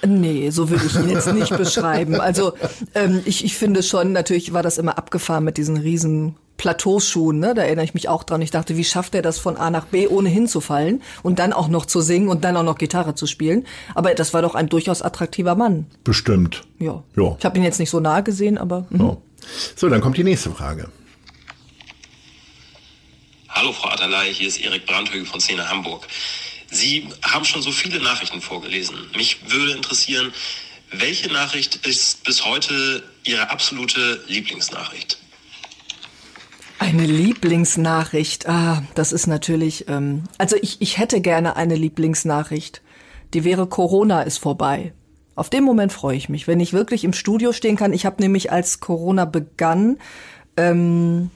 Nee, 0.07 0.51
so 0.51 0.71
würde 0.71 0.85
ich 0.87 0.95
ihn 0.95 1.09
jetzt 1.09 1.33
nicht 1.33 1.57
beschreiben. 1.57 2.21
Also 2.21 2.55
ähm, 2.95 3.23
ich, 3.25 3.45
ich 3.45 3.57
finde 3.57 3.83
schon, 3.83 4.13
natürlich 4.13 4.53
war 4.53 4.63
das 4.63 4.79
immer 4.79 4.99
abgefahren 4.99 5.45
mit 5.45 5.57
diesen 5.57 5.77
riesen 5.77 6.37
Plateauschuhen, 6.57 7.39
ne? 7.39 7.55
Da 7.55 7.63
erinnere 7.63 7.85
ich 7.85 7.95
mich 7.95 8.09
auch 8.09 8.23
dran. 8.23 8.41
Ich 8.41 8.51
dachte, 8.51 8.77
wie 8.77 8.85
schafft 8.85 9.15
er 9.15 9.23
das 9.23 9.39
von 9.39 9.57
A 9.57 9.71
nach 9.71 9.87
B, 9.87 10.07
ohne 10.07 10.29
hinzufallen 10.29 11.03
und 11.23 11.39
dann 11.39 11.53
auch 11.53 11.69
noch 11.69 11.85
zu 11.87 12.01
singen 12.01 12.29
und 12.29 12.45
dann 12.45 12.57
auch 12.57 12.63
noch 12.63 12.79
Gitarre 12.79 13.15
zu 13.15 13.27
spielen? 13.27 13.67
Aber 13.95 14.15
das 14.15 14.33
war 14.35 14.43
doch 14.43 14.55
ein 14.55 14.69
durchaus 14.69 15.03
attraktiver 15.03 15.57
Mann. 15.57 15.87
Bestimmt. 16.05 16.63
Ja. 16.79 17.03
Ja. 17.17 17.37
Ich 17.39 17.45
habe 17.45 17.59
ihn 17.59 17.65
jetzt 17.65 17.81
nicht 17.81 17.91
so 17.91 18.01
nahe 18.01 18.23
gesehen, 18.23 18.57
aber 18.57 18.87
mhm. 18.91 18.99
So. 18.99 19.23
so, 19.77 19.89
dann 19.89 20.01
kommt 20.01 20.17
die 20.17 20.25
nächste 20.25 20.51
Frage. 20.51 20.89
Hallo 23.49 23.73
Frau 23.73 23.91
Atterlei, 23.91 24.33
hier 24.33 24.49
ist 24.49 24.59
Erik 24.59 24.85
Brandhögel 24.87 25.27
von 25.27 25.41
Szene 25.41 25.69
Hamburg. 25.69 26.07
Sie 26.71 27.09
haben 27.23 27.45
schon 27.45 27.63
so 27.63 27.73
viele 27.73 28.01
Nachrichten 28.01 28.41
vorgelesen. 28.41 28.97
Mich 29.17 29.39
würde 29.51 29.73
interessieren, 29.73 30.33
welche 30.91 31.33
Nachricht 31.33 31.87
ist 31.87 32.25
bis 32.25 32.45
heute 32.45 33.03
Ihre 33.25 33.51
absolute 33.51 34.23
Lieblingsnachricht? 34.29 35.19
Eine 36.79 37.07
Lieblingsnachricht. 37.07 38.49
Ah, 38.49 38.83
das 38.95 39.13
ist 39.13 39.27
natürlich. 39.27 39.89
Ähm, 39.89 40.25
also 40.39 40.57
ich, 40.61 40.81
ich 40.81 40.99
hätte 40.99 41.21
gerne 41.21 41.57
eine 41.57 41.77
Lieblingsnachricht. 41.77 42.83
Die 43.33 43.45
wäre 43.45 43.67
Corona 43.67 44.23
ist 44.23 44.39
vorbei. 44.39 44.93
Auf 45.35 45.51
den 45.51 45.65
Moment 45.65 45.93
freue 45.93 46.17
ich 46.17 46.29
mich, 46.29 46.47
wenn 46.47 46.61
ich 46.61 46.73
wirklich 46.73 47.03
im 47.05 47.13
Studio 47.13 47.53
stehen 47.53 47.77
kann. 47.77 47.93
Ich 47.93 48.07
habe 48.07 48.23
nämlich 48.23 48.53
als 48.53 48.81
Corona 48.81 49.25
begann, 49.25 49.99
ähm, 50.57 51.31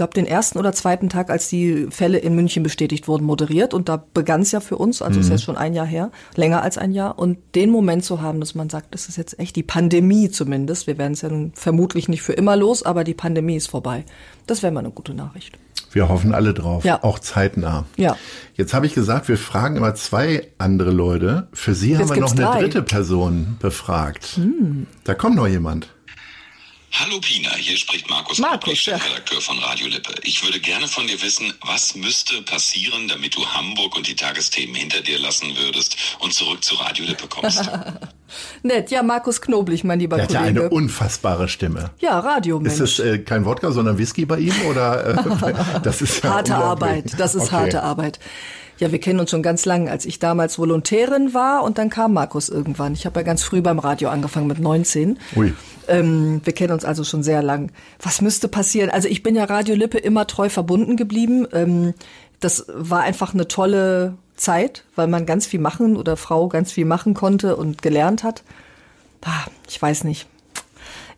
glaube 0.00 0.14
den 0.14 0.26
ersten 0.26 0.58
oder 0.58 0.72
zweiten 0.72 1.08
Tag, 1.10 1.28
als 1.30 1.48
die 1.48 1.86
Fälle 1.90 2.18
in 2.18 2.34
München 2.34 2.62
bestätigt 2.62 3.06
wurden, 3.06 3.24
moderiert. 3.24 3.74
Und 3.74 3.88
da 3.90 4.02
begann 4.14 4.40
es 4.40 4.50
ja 4.52 4.60
für 4.60 4.76
uns, 4.78 5.02
also 5.02 5.20
ist 5.20 5.28
jetzt 5.28 5.44
schon 5.44 5.56
ein 5.58 5.74
Jahr 5.74 5.84
her, 5.86 6.10
länger 6.36 6.62
als 6.62 6.78
ein 6.78 6.92
Jahr. 6.92 7.18
Und 7.18 7.38
den 7.54 7.70
Moment 7.70 8.04
zu 8.04 8.22
haben, 8.22 8.40
dass 8.40 8.54
man 8.54 8.70
sagt, 8.70 8.94
das 8.94 9.08
ist 9.08 9.16
jetzt 9.18 9.38
echt 9.38 9.56
die 9.56 9.62
Pandemie 9.62 10.30
zumindest. 10.30 10.86
Wir 10.86 10.96
werden 10.98 11.12
es 11.12 11.20
ja 11.20 11.28
nun 11.28 11.52
vermutlich 11.54 12.08
nicht 12.08 12.22
für 12.22 12.32
immer 12.32 12.56
los, 12.56 12.82
aber 12.82 13.04
die 13.04 13.14
Pandemie 13.14 13.56
ist 13.56 13.68
vorbei. 13.68 14.04
Das 14.46 14.62
wäre 14.62 14.72
mal 14.72 14.80
eine 14.80 14.90
gute 14.90 15.12
Nachricht. 15.14 15.56
Wir 15.92 16.08
hoffen 16.08 16.32
alle 16.34 16.54
drauf, 16.54 16.84
Ja. 16.84 17.02
auch 17.02 17.18
zeitnah. 17.18 17.84
Ja. 17.96 18.16
Jetzt 18.54 18.74
habe 18.74 18.86
ich 18.86 18.94
gesagt, 18.94 19.28
wir 19.28 19.36
fragen 19.36 19.76
immer 19.76 19.94
zwei 19.96 20.46
andere 20.56 20.92
Leute. 20.92 21.48
Für 21.52 21.74
Sie 21.74 21.94
haben 21.96 22.02
Jetzt 22.06 22.14
wir 22.14 22.20
noch 22.22 22.30
eine 22.32 22.40
drei. 22.42 22.60
dritte 22.60 22.82
Person 22.82 23.56
befragt. 23.60 24.38
Da 25.04 25.14
kommt 25.14 25.34
noch 25.36 25.48
jemand. 25.48 25.88
Hallo 26.92 27.20
Pina, 27.20 27.50
hier 27.54 27.76
spricht 27.76 28.10
Markus, 28.10 28.38
Markus, 28.40 28.66
Markus 28.66 28.84
ja. 28.86 28.98
Chefredakteur 28.98 29.40
von 29.40 29.58
Radio 29.60 29.86
Lippe. 29.86 30.12
Ich 30.24 30.44
würde 30.44 30.58
gerne 30.58 30.88
von 30.88 31.06
dir 31.06 31.22
wissen, 31.22 31.52
was 31.64 31.94
müsste 31.94 32.42
passieren, 32.42 33.06
damit 33.08 33.36
du 33.36 33.46
Hamburg 33.46 33.96
und 33.96 34.08
die 34.08 34.16
Tagesthemen 34.16 34.74
hinter 34.74 35.00
dir 35.00 35.18
lassen 35.20 35.56
würdest 35.56 35.96
und 36.18 36.34
zurück 36.34 36.64
zu 36.64 36.74
Radio 36.74 37.04
Lippe 37.06 37.28
kommst. 37.28 37.70
Nett, 38.64 38.90
ja, 38.90 39.02
Markus 39.04 39.40
Knoblich, 39.40 39.84
mein 39.84 40.00
lieber 40.00 40.16
Der 40.16 40.24
hat 40.24 40.32
ja 40.32 40.40
Kollege. 40.40 40.60
eine 40.62 40.70
unfassbare 40.70 41.48
Stimme. 41.48 41.90
ja, 42.00 42.18
Radiomensch. 42.18 42.74
Ist 42.74 42.80
es 42.80 42.98
äh, 42.98 43.18
kein 43.20 43.44
Wodka, 43.44 43.70
sondern 43.70 43.96
Whisky 43.96 44.26
bei 44.26 44.38
ihm? 44.38 44.54
Oder 44.68 45.06
äh, 45.06 45.80
das 45.82 46.02
ist 46.02 46.22
ja 46.24 46.30
harte. 46.30 46.56
Arbeit, 46.56 47.14
das 47.18 47.34
ist 47.36 47.42
Okay. 47.44 47.52
harte 47.52 47.82
Arbeit. 47.84 48.18
Ja, 48.80 48.90
wir 48.92 48.98
kennen 48.98 49.20
uns 49.20 49.30
schon 49.30 49.42
ganz 49.42 49.66
lange, 49.66 49.90
als 49.90 50.06
ich 50.06 50.18
damals 50.18 50.58
Volontärin 50.58 51.34
war 51.34 51.62
und 51.64 51.76
dann 51.76 51.90
kam 51.90 52.14
Markus 52.14 52.48
irgendwann. 52.48 52.94
Ich 52.94 53.04
habe 53.04 53.20
ja 53.20 53.24
ganz 53.24 53.42
früh 53.42 53.60
beim 53.60 53.78
Radio 53.78 54.08
angefangen 54.08 54.46
mit 54.46 54.58
19. 54.58 55.18
Ui. 55.36 55.52
Ähm, 55.86 56.40
wir 56.44 56.54
kennen 56.54 56.72
uns 56.72 56.86
also 56.86 57.04
schon 57.04 57.22
sehr 57.22 57.42
lang. 57.42 57.72
Was 58.00 58.22
müsste 58.22 58.48
passieren? 58.48 58.88
Also 58.88 59.06
ich 59.06 59.22
bin 59.22 59.34
ja 59.34 59.44
Radio 59.44 59.74
Lippe 59.74 59.98
immer 59.98 60.26
treu 60.26 60.48
verbunden 60.48 60.96
geblieben. 60.96 61.46
Ähm, 61.52 61.92
das 62.40 62.64
war 62.72 63.02
einfach 63.02 63.34
eine 63.34 63.48
tolle 63.48 64.14
Zeit, 64.36 64.84
weil 64.96 65.08
man 65.08 65.26
ganz 65.26 65.44
viel 65.44 65.60
machen 65.60 65.98
oder 65.98 66.16
Frau 66.16 66.48
ganz 66.48 66.72
viel 66.72 66.86
machen 66.86 67.12
konnte 67.12 67.56
und 67.56 67.82
gelernt 67.82 68.24
hat. 68.24 68.42
Ah, 69.20 69.44
ich 69.68 69.80
weiß 69.80 70.04
nicht. 70.04 70.26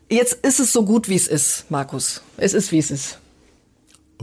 Jetzt 0.09 0.45
ist 0.45 0.59
es 0.59 0.73
so 0.73 0.83
gut, 0.83 1.07
wie 1.07 1.15
es 1.15 1.27
ist, 1.29 1.65
Markus. 1.69 2.23
Es 2.35 2.53
ist, 2.53 2.73
wie 2.73 2.79
es 2.79 2.91
ist. 2.91 3.19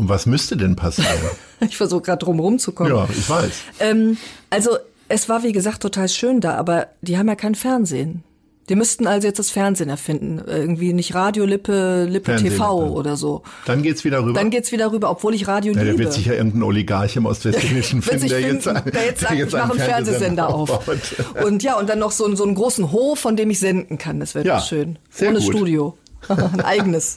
Und 0.01 0.09
was 0.09 0.25
müsste 0.27 0.57
denn 0.57 0.77
passieren? 0.77 1.09
Ich 1.63 1.77
versuche 1.77 2.01
gerade 2.01 2.25
drum 2.25 2.41
rumzukommen. 2.41 2.91
ja, 2.97 3.07
ich 3.11 3.29
weiß. 3.29 3.51
Ähm, 3.81 4.17
also 4.49 4.79
es 5.09 5.29
war 5.29 5.43
wie 5.43 5.53
gesagt 5.53 5.83
total 5.83 6.09
schön 6.09 6.41
da, 6.41 6.55
aber 6.55 6.87
die 7.03 7.19
haben 7.19 7.29
ja 7.29 7.35
kein 7.35 7.55
Fernsehen. 7.55 8.25
Die 8.71 8.77
müssten 8.77 9.07
also 9.07 9.27
jetzt 9.27 9.39
das 9.39 9.51
Fernsehen 9.51 9.91
erfinden. 9.91 10.41
Irgendwie 10.47 10.95
nicht 10.95 11.15
Radio 11.15 11.45
Lippe, 11.45 12.05
Lippe 12.09 12.37
TV 12.37 12.93
oder 12.95 13.17
so. 13.19 13.43
Dann 13.67 13.83
geht's 13.83 14.05
wieder 14.05 14.25
rüber. 14.25 14.39
Dann 14.41 14.49
geht's 14.49 14.73
wieder 14.73 14.91
rüber, 14.91 15.11
obwohl 15.11 15.35
ich 15.35 15.49
Radio 15.49 15.75
ja, 15.75 15.81
der 15.83 15.93
liebe. 15.93 16.05
wird 16.05 16.15
sicher 16.15 16.35
irgendein 16.35 16.63
Oligarch 16.63 17.17
im 17.17 17.27
Ostwestfälischen 17.27 17.99
Wird 18.07 18.21
finden, 18.21 18.21
sich 18.23 18.31
der 18.31 18.41
jetzt, 18.41 18.65
finden, 18.65 18.91
der 18.93 19.05
jetzt 19.05 19.21
sagt, 19.23 19.35
ich 19.35 19.53
mache 19.53 19.71
einen 19.73 19.81
Fernsehsender 19.81 20.49
auf. 20.49 20.89
Und 21.45 21.63
ja, 21.63 21.79
und 21.79 21.91
dann 21.91 21.99
noch 21.99 22.13
so, 22.13 22.25
einen- 22.25 22.37
so 22.37 22.45
einen 22.45 22.55
großen 22.55 22.91
Hof, 22.91 23.19
von 23.19 23.37
dem 23.37 23.51
ich 23.51 23.59
senden 23.59 23.99
kann. 23.99 24.19
Das 24.21 24.35
wäre 24.35 24.47
Ja, 24.47 24.57
doch 24.59 24.65
schön. 24.65 24.99
Ohne 25.21 25.41
gut. 25.41 25.43
Studio. 25.43 25.99
Ein 26.29 26.61
eigenes. 26.63 27.17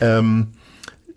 Ähm, 0.00 0.48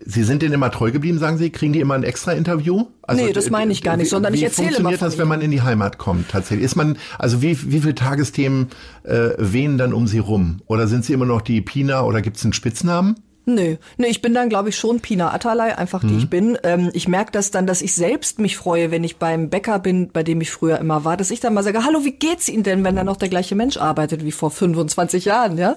Sie 0.06 0.22
sind 0.22 0.42
denen 0.42 0.52
immer 0.54 0.70
treu 0.70 0.90
geblieben, 0.90 1.18
sagen 1.18 1.38
Sie? 1.38 1.50
Kriegen 1.50 1.72
die 1.72 1.80
immer 1.80 1.94
ein 1.94 2.02
extra 2.04 2.32
Interview? 2.32 2.86
Nee, 3.12 3.32
das 3.32 3.48
meine 3.50 3.72
ich 3.72 3.82
gar 3.82 3.96
nicht, 3.96 4.06
wie- 4.06 4.10
sondern 4.10 4.34
ich 4.34 4.40
wie 4.40 4.44
erzähle 4.44 4.66
funktioniert 4.68 4.92
mal 4.92 4.98
von 4.98 5.08
das, 5.08 5.18
wenn 5.18 5.28
man 5.28 5.40
in 5.40 5.50
die 5.50 5.62
Heimat 5.62 5.96
kommt 5.98 6.28
tatsächlich? 6.30 6.64
Ist 6.64 6.76
man, 6.76 6.98
also 7.18 7.40
wie, 7.42 7.72
wie 7.72 7.80
viele 7.80 7.94
Tagesthemen 7.94 8.68
äh, 9.04 9.30
wehen 9.38 9.78
dann 9.78 9.92
um 9.94 10.06
Sie 10.06 10.18
rum? 10.18 10.60
Oder 10.66 10.86
sind 10.88 11.04
Sie 11.04 11.12
immer 11.14 11.24
noch 11.26 11.40
die 11.40 11.60
Pina 11.62 12.02
oder 12.02 12.20
gibt's 12.20 12.44
einen 12.44 12.52
Spitznamen? 12.52 13.16
Nö, 13.46 13.76
nö, 13.98 14.06
ich 14.06 14.22
bin 14.22 14.32
dann, 14.32 14.48
glaube 14.48 14.70
ich, 14.70 14.76
schon 14.76 15.00
Pina 15.00 15.30
Atalay, 15.34 15.72
einfach 15.72 16.00
die 16.02 16.16
ich 16.16 16.30
bin. 16.30 16.56
Ähm, 16.62 16.90
ich 16.94 17.08
merke 17.08 17.30
das 17.30 17.50
dann, 17.50 17.66
dass 17.66 17.82
ich 17.82 17.94
selbst 17.94 18.38
mich 18.38 18.56
freue, 18.56 18.90
wenn 18.90 19.04
ich 19.04 19.18
beim 19.18 19.50
Bäcker 19.50 19.78
bin, 19.78 20.08
bei 20.10 20.22
dem 20.22 20.40
ich 20.40 20.50
früher 20.50 20.78
immer 20.78 21.04
war, 21.04 21.18
dass 21.18 21.30
ich 21.30 21.40
dann 21.40 21.52
mal 21.52 21.62
sage, 21.62 21.84
hallo, 21.84 22.04
wie 22.06 22.12
geht's 22.12 22.48
Ihnen 22.48 22.62
denn, 22.62 22.82
wenn 22.84 22.96
da 22.96 23.04
noch 23.04 23.18
der 23.18 23.28
gleiche 23.28 23.54
Mensch 23.54 23.76
arbeitet 23.76 24.24
wie 24.24 24.32
vor 24.32 24.50
25 24.50 25.26
Jahren, 25.26 25.58
ja? 25.58 25.76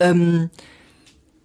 Ähm, 0.00 0.50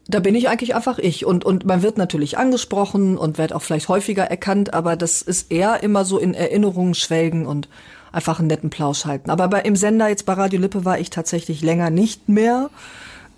da 0.07 0.19
bin 0.19 0.35
ich 0.35 0.49
eigentlich 0.49 0.75
einfach 0.75 0.97
ich. 0.97 1.25
Und, 1.25 1.45
und 1.45 1.65
man 1.65 1.81
wird 1.81 1.97
natürlich 1.97 2.37
angesprochen 2.37 3.17
und 3.17 3.37
wird 3.37 3.53
auch 3.53 3.61
vielleicht 3.61 3.87
häufiger 3.87 4.23
erkannt, 4.23 4.73
aber 4.73 4.95
das 4.95 5.21
ist 5.21 5.51
eher 5.51 5.83
immer 5.83 6.05
so 6.05 6.17
in 6.17 6.33
Erinnerungen 6.33 6.93
schwelgen 6.93 7.45
und 7.45 7.69
einfach 8.11 8.39
einen 8.39 8.47
netten 8.47 8.69
Plausch 8.69 9.05
halten. 9.05 9.29
Aber 9.29 9.47
bei, 9.47 9.61
im 9.61 9.75
Sender, 9.75 10.09
jetzt 10.09 10.25
bei 10.25 10.33
Radio 10.33 10.59
Lippe, 10.59 10.85
war 10.85 10.99
ich 10.99 11.09
tatsächlich 11.09 11.61
länger 11.61 11.89
nicht 11.89 12.27
mehr. 12.29 12.69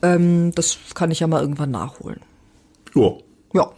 Ähm, 0.02 0.52
das 0.56 0.78
kann 0.96 1.12
ich 1.12 1.20
ja 1.20 1.28
mal 1.28 1.42
irgendwann 1.42 1.72
nachholen. 1.72 2.22
Jo. 2.94 3.22
Ja, 3.54 3.72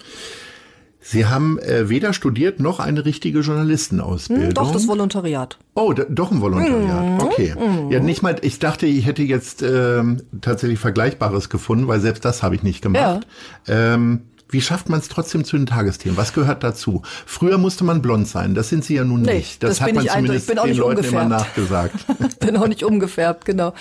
Sie 1.08 1.28
haben 1.28 1.60
äh, 1.60 1.88
weder 1.88 2.14
studiert 2.14 2.60
noch 2.60 2.80
eine 2.80 3.06
richtige 3.06 3.42
Journalistenausbildung. 3.42 4.48
hm, 4.48 4.54
doch, 4.56 4.72
das 4.72 4.88
Volontariat. 4.88 5.60
Oh, 5.76 5.94
doch 5.94 6.32
ein 6.32 6.42
Volontariat. 6.42 7.22
Okay. 7.22 7.54
Ja, 7.92 8.00
nicht 8.00 8.24
mal, 8.24 8.36
ich 8.42 8.58
dachte, 8.58 8.88
ich 8.88 9.06
hätte 9.06 9.22
jetzt 9.22 9.62
ähm, 9.62 10.24
tatsächlich 10.42 10.80
Vergleichbares 10.80 11.50
gefunden, 11.50 11.88
weil 11.88 12.00
selbst 12.00 12.26
das 12.26 12.42
habe 12.42 12.56
ich 12.56 12.64
nicht 12.64 12.82
gemacht. 12.82 13.28
Ähm, 13.68 14.22
Wie 14.50 14.62
schafft 14.62 14.90
man 14.90 15.00
es 15.00 15.08
trotzdem 15.08 15.44
zu 15.44 15.58
den 15.58 15.68
Tagesthemen? 15.68 16.18
Was 16.18 16.34
gehört 16.34 16.64
dazu? 16.64 17.04
Früher 17.28 17.58
musste 17.60 17.84
man 17.84 18.02
blond 18.02 18.28
sein, 18.28 18.56
das 18.56 18.70
sind 18.70 18.84
Sie 18.84 18.96
ja 18.96 19.04
nun 19.04 19.22
Nee, 19.22 19.36
nicht. 19.36 19.62
Das, 19.62 19.78
das 19.78 19.82
hat 19.82 19.94
man 19.94 20.08
zumindest 20.08 20.16
eindeutig. 20.18 20.42
Ich 20.44 20.48
bin 20.48 20.60
auch 20.60 20.66
den 20.66 20.78
Leuten 20.78 21.04
immer 21.04 21.26
nachgesagt. 21.26 22.06
bin 22.40 22.58
auch 22.58 22.68
nicht 22.68 22.84
umgefärbt, 22.84 23.46
genau. 23.46 23.74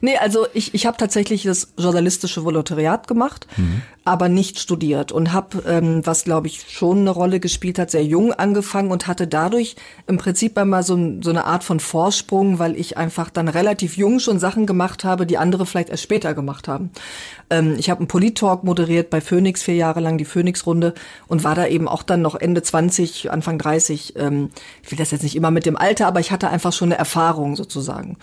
Nee, 0.00 0.16
also 0.18 0.46
ich, 0.54 0.72
ich 0.74 0.86
habe 0.86 0.96
tatsächlich 0.96 1.42
das 1.42 1.72
journalistische 1.78 2.44
Volontariat 2.44 3.06
gemacht, 3.08 3.46
aber 4.10 4.28
nicht 4.28 4.58
studiert 4.58 5.12
und 5.12 5.32
habe, 5.32 5.62
ähm, 5.66 6.04
was 6.04 6.24
glaube 6.24 6.48
ich 6.48 6.66
schon 6.68 6.98
eine 6.98 7.10
Rolle 7.10 7.38
gespielt 7.38 7.78
hat, 7.78 7.92
sehr 7.92 8.04
jung 8.04 8.32
angefangen 8.32 8.90
und 8.90 9.06
hatte 9.06 9.28
dadurch 9.28 9.76
im 10.08 10.18
Prinzip 10.18 10.58
einmal 10.58 10.82
so, 10.82 10.98
so 11.22 11.30
eine 11.30 11.44
Art 11.44 11.62
von 11.62 11.78
Vorsprung, 11.78 12.58
weil 12.58 12.74
ich 12.76 12.98
einfach 12.98 13.30
dann 13.30 13.46
relativ 13.46 13.96
jung 13.96 14.18
schon 14.18 14.40
Sachen 14.40 14.66
gemacht 14.66 15.04
habe, 15.04 15.26
die 15.26 15.38
andere 15.38 15.64
vielleicht 15.64 15.90
erst 15.90 16.02
später 16.02 16.34
gemacht 16.34 16.66
haben. 16.66 16.90
Ähm, 17.50 17.76
ich 17.78 17.88
habe 17.88 18.00
einen 18.00 18.08
Polit-Talk 18.08 18.64
moderiert 18.64 19.10
bei 19.10 19.20
Phoenix 19.20 19.62
vier 19.62 19.76
Jahre 19.76 20.00
lang, 20.00 20.18
die 20.18 20.24
Phoenix-Runde 20.24 20.94
und 21.28 21.44
war 21.44 21.54
da 21.54 21.66
eben 21.66 21.86
auch 21.86 22.02
dann 22.02 22.20
noch 22.20 22.34
Ende 22.34 22.62
20, 22.62 23.30
Anfang 23.30 23.58
30. 23.58 24.16
Ähm, 24.16 24.50
ich 24.82 24.90
will 24.90 24.98
das 24.98 25.12
jetzt 25.12 25.22
nicht 25.22 25.36
immer 25.36 25.52
mit 25.52 25.66
dem 25.66 25.76
Alter, 25.76 26.08
aber 26.08 26.18
ich 26.18 26.32
hatte 26.32 26.50
einfach 26.50 26.72
schon 26.72 26.88
eine 26.88 26.98
Erfahrung 26.98 27.54
sozusagen. 27.54 28.16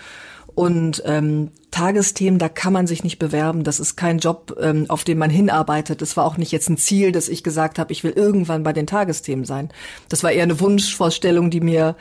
Und 0.58 1.04
ähm, 1.06 1.52
Tagesthemen, 1.70 2.40
da 2.40 2.48
kann 2.48 2.72
man 2.72 2.88
sich 2.88 3.04
nicht 3.04 3.20
bewerben. 3.20 3.62
Das 3.62 3.78
ist 3.78 3.94
kein 3.94 4.18
Job, 4.18 4.58
ähm, 4.60 4.86
auf 4.88 5.04
den 5.04 5.16
man 5.16 5.30
hinarbeitet. 5.30 6.02
Das 6.02 6.16
war 6.16 6.24
auch 6.24 6.36
nicht 6.36 6.50
jetzt 6.50 6.68
ein 6.68 6.76
Ziel, 6.76 7.12
dass 7.12 7.28
ich 7.28 7.44
gesagt 7.44 7.78
habe, 7.78 7.92
ich 7.92 8.02
will 8.02 8.10
irgendwann 8.10 8.64
bei 8.64 8.72
den 8.72 8.88
Tagesthemen 8.88 9.44
sein. 9.44 9.70
Das 10.08 10.24
war 10.24 10.32
eher 10.32 10.42
eine 10.42 10.58
Wunschvorstellung, 10.58 11.50
die 11.50 11.60
mir 11.60 11.94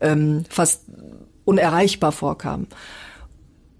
ähm, 0.00 0.44
fast 0.48 0.82
unerreichbar 1.44 2.12
vorkam. 2.12 2.68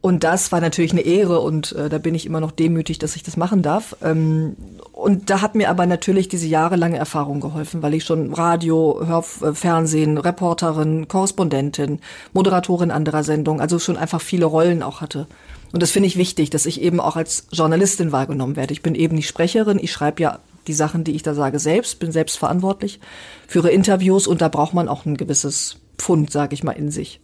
Und 0.05 0.23
das 0.23 0.53
war 0.53 0.61
natürlich 0.61 0.93
eine 0.93 1.01
Ehre 1.01 1.41
und 1.41 1.73
äh, 1.73 1.89
da 1.89 1.97
bin 1.97 2.15
ich 2.15 2.27
immer 2.27 2.39
noch 2.39 2.51
demütig, 2.51 2.99
dass 2.99 3.17
ich 3.17 3.23
das 3.23 3.39
machen 3.39 3.63
darf. 3.63 3.97
Ähm, 4.03 4.55
und 4.93 5.31
da 5.31 5.41
hat 5.41 5.55
mir 5.55 5.71
aber 5.71 5.87
natürlich 5.87 6.29
diese 6.29 6.47
jahrelange 6.47 6.99
Erfahrung 6.99 7.41
geholfen, 7.41 7.81
weil 7.81 7.95
ich 7.95 8.05
schon 8.05 8.35
Radio, 8.35 9.01
Hör 9.07 9.25
äh, 9.41 9.55
Fernsehen, 9.55 10.19
Reporterin, 10.19 11.09
Korrespondentin, 11.09 12.01
Moderatorin 12.35 12.91
anderer 12.91 13.25
Sendungen, 13.25 13.63
also 13.63 13.79
schon 13.79 13.97
einfach 13.97 14.21
viele 14.21 14.45
Rollen 14.45 14.83
auch 14.83 15.01
hatte. 15.01 15.27
Und 15.73 15.83
das 15.83 15.91
finde 15.91 16.09
ich 16.09 16.19
wichtig, 16.19 16.51
dass 16.51 16.67
ich 16.67 16.83
eben 16.83 17.01
auch 17.01 17.17
als 17.17 17.47
Journalistin 17.51 18.13
wahrgenommen 18.13 18.57
werde. 18.57 18.75
Ich 18.75 18.83
bin 18.83 18.95
eben 18.95 19.15
nicht 19.15 19.29
Sprecherin, 19.29 19.79
ich 19.81 19.91
schreibe 19.91 20.23
ja 20.23 20.39
die 20.67 20.75
Sachen, 20.75 21.05
die 21.05 21.13
ich 21.13 21.23
da 21.23 21.33
sage, 21.33 21.59
selbst, 21.59 21.99
bin 21.99 22.13
selbst 22.13 22.37
verantwortlich, 22.37 23.01
führe 23.49 23.71
Interviews 23.71 24.27
und 24.27 24.43
da 24.43 24.51
braucht 24.51 24.75
man 24.75 24.87
auch 24.87 25.07
ein 25.07 25.17
gewisses 25.17 25.79
Pfund, 25.97 26.31
sage 26.31 26.53
ich 26.53 26.63
mal, 26.63 26.73
in 26.73 26.91
sich. 26.91 27.21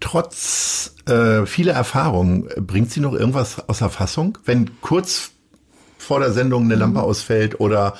Trotz 0.00 0.94
äh, 1.06 1.46
vieler 1.46 1.72
Erfahrungen, 1.72 2.48
bringt 2.58 2.90
Sie 2.90 3.00
noch 3.00 3.14
irgendwas 3.14 3.68
außer 3.68 3.90
Fassung? 3.90 4.38
Wenn 4.44 4.80
kurz 4.80 5.30
vor 5.98 6.20
der 6.20 6.32
Sendung 6.32 6.64
eine 6.64 6.76
Lampe 6.76 7.02
ausfällt 7.02 7.60
oder 7.60 7.94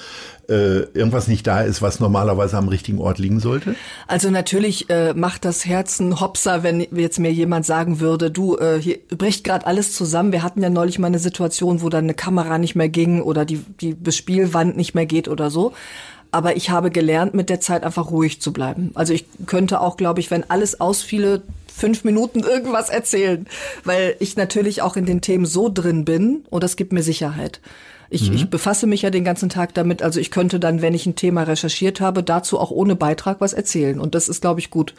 äh, 0.49 0.83
irgendwas 0.95 1.27
nicht 1.27 1.47
da 1.47 1.63
ist, 1.63 1.83
was 1.83 1.99
normalerweise 1.99 2.57
am 2.57 2.69
richtigen 2.69 2.99
Ort 3.01 3.19
liegen 3.19 3.41
sollte? 3.41 3.75
Also 4.07 4.31
natürlich 4.31 4.89
äh, 4.91 5.13
macht 5.15 5.45
das 5.45 5.65
Herzen 5.65 6.21
hopser, 6.21 6.63
wenn 6.63 6.87
jetzt 6.93 7.19
mir 7.19 7.33
jemand 7.33 7.67
sagen 7.67 7.99
würde, 8.01 8.31
du, 8.31 8.57
äh, 8.57 8.81
hier 8.81 8.99
bricht 9.09 9.45
gerade 9.45 9.67
alles 9.67 9.93
zusammen. 9.93 10.33
Wir 10.33 10.43
hatten 10.43 10.63
ja 10.63 10.71
neulich 10.71 10.99
mal 10.99 11.09
eine 11.09 11.19
Situation, 11.19 11.83
wo 11.83 11.89
dann 11.89 12.05
eine 12.05 12.15
Kamera 12.15 12.59
nicht 12.59 12.77
mehr 12.77 12.89
ging 12.89 13.23
oder 13.23 13.45
die, 13.45 13.59
die 13.81 13.95
Bespielwand 13.95 14.77
nicht 14.77 14.95
mehr 14.95 15.07
geht 15.07 15.27
oder 15.29 15.51
so. 15.51 15.73
Aber 16.31 16.57
ich 16.57 16.71
habe 16.71 16.91
gelernt, 16.91 17.35
mit 17.35 17.49
der 17.49 17.61
Zeit 17.61 17.83
einfach 17.83 18.11
ruhig 18.11 18.41
zu 18.41 18.53
bleiben. 18.53 18.91
Also 18.95 19.15
ich 19.15 19.27
könnte 19.47 19.81
auch, 19.81 19.97
glaube 19.97 20.21
ich, 20.21 20.31
wenn 20.31 20.49
alles 20.49 20.81
ausfiele, 20.81 21.43
fünf 21.77 22.05
Minuten 22.05 22.41
irgendwas 22.41 22.89
erzählen, 22.89 23.47
weil 23.85 24.17
ich 24.19 24.37
natürlich 24.37 24.83
auch 24.83 24.97
in 24.97 25.07
den 25.07 25.21
Themen 25.21 25.47
so 25.47 25.69
drin 25.69 26.05
bin 26.05 26.45
und 26.49 26.65
das 26.65 26.77
gibt 26.77 26.93
mir 26.93 27.03
Sicherheit. 27.03 27.61
Ich, 28.09 28.33
ich 28.33 28.49
befasse 28.51 28.87
mich 28.87 29.03
ja 29.03 29.11
den 29.11 29.25
ganzen 29.25 29.49
Tag 29.49 29.75
damit, 29.75 30.01
also 30.01 30.21
ich 30.21 30.31
könnte 30.31 30.61
dann, 30.61 30.81
wenn 30.81 30.95
ich 30.95 31.07
ein 31.07 31.17
Thema 31.17 31.43
recherchiert 31.43 32.01
habe, 32.01 32.23
dazu 32.23 32.59
auch 32.59 32.71
ohne 32.71 32.95
Beitrag 32.95 33.41
was 33.41 33.53
erzählen 33.53 34.01
und 34.01 34.15
das 34.15 34.29
ist, 34.29 34.41
glaube 34.41 34.61
ich, 34.61 34.71
gut. 34.71 34.95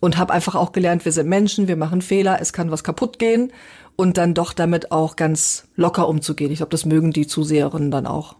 Und 0.00 0.16
habe 0.16 0.32
einfach 0.32 0.54
auch 0.54 0.72
gelernt, 0.72 1.04
wir 1.04 1.12
sind 1.12 1.28
Menschen, 1.28 1.68
wir 1.68 1.76
machen 1.76 2.00
Fehler, 2.00 2.38
es 2.40 2.54
kann 2.54 2.70
was 2.70 2.82
kaputt 2.82 3.18
gehen 3.18 3.52
und 3.96 4.16
dann 4.16 4.32
doch 4.32 4.54
damit 4.54 4.92
auch 4.92 5.16
ganz 5.16 5.68
locker 5.76 6.08
umzugehen. 6.08 6.50
Ich 6.50 6.60
glaube, 6.60 6.70
das 6.70 6.86
mögen 6.86 7.12
die 7.12 7.26
Zuseherinnen 7.26 7.90
dann 7.90 8.06
auch. 8.06 8.36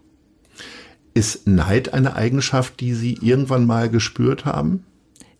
Ist 1.13 1.45
Neid 1.45 1.93
eine 1.93 2.15
Eigenschaft, 2.15 2.79
die 2.79 2.95
Sie 2.95 3.19
irgendwann 3.21 3.67
mal 3.67 3.89
gespürt 3.89 4.45
haben? 4.45 4.83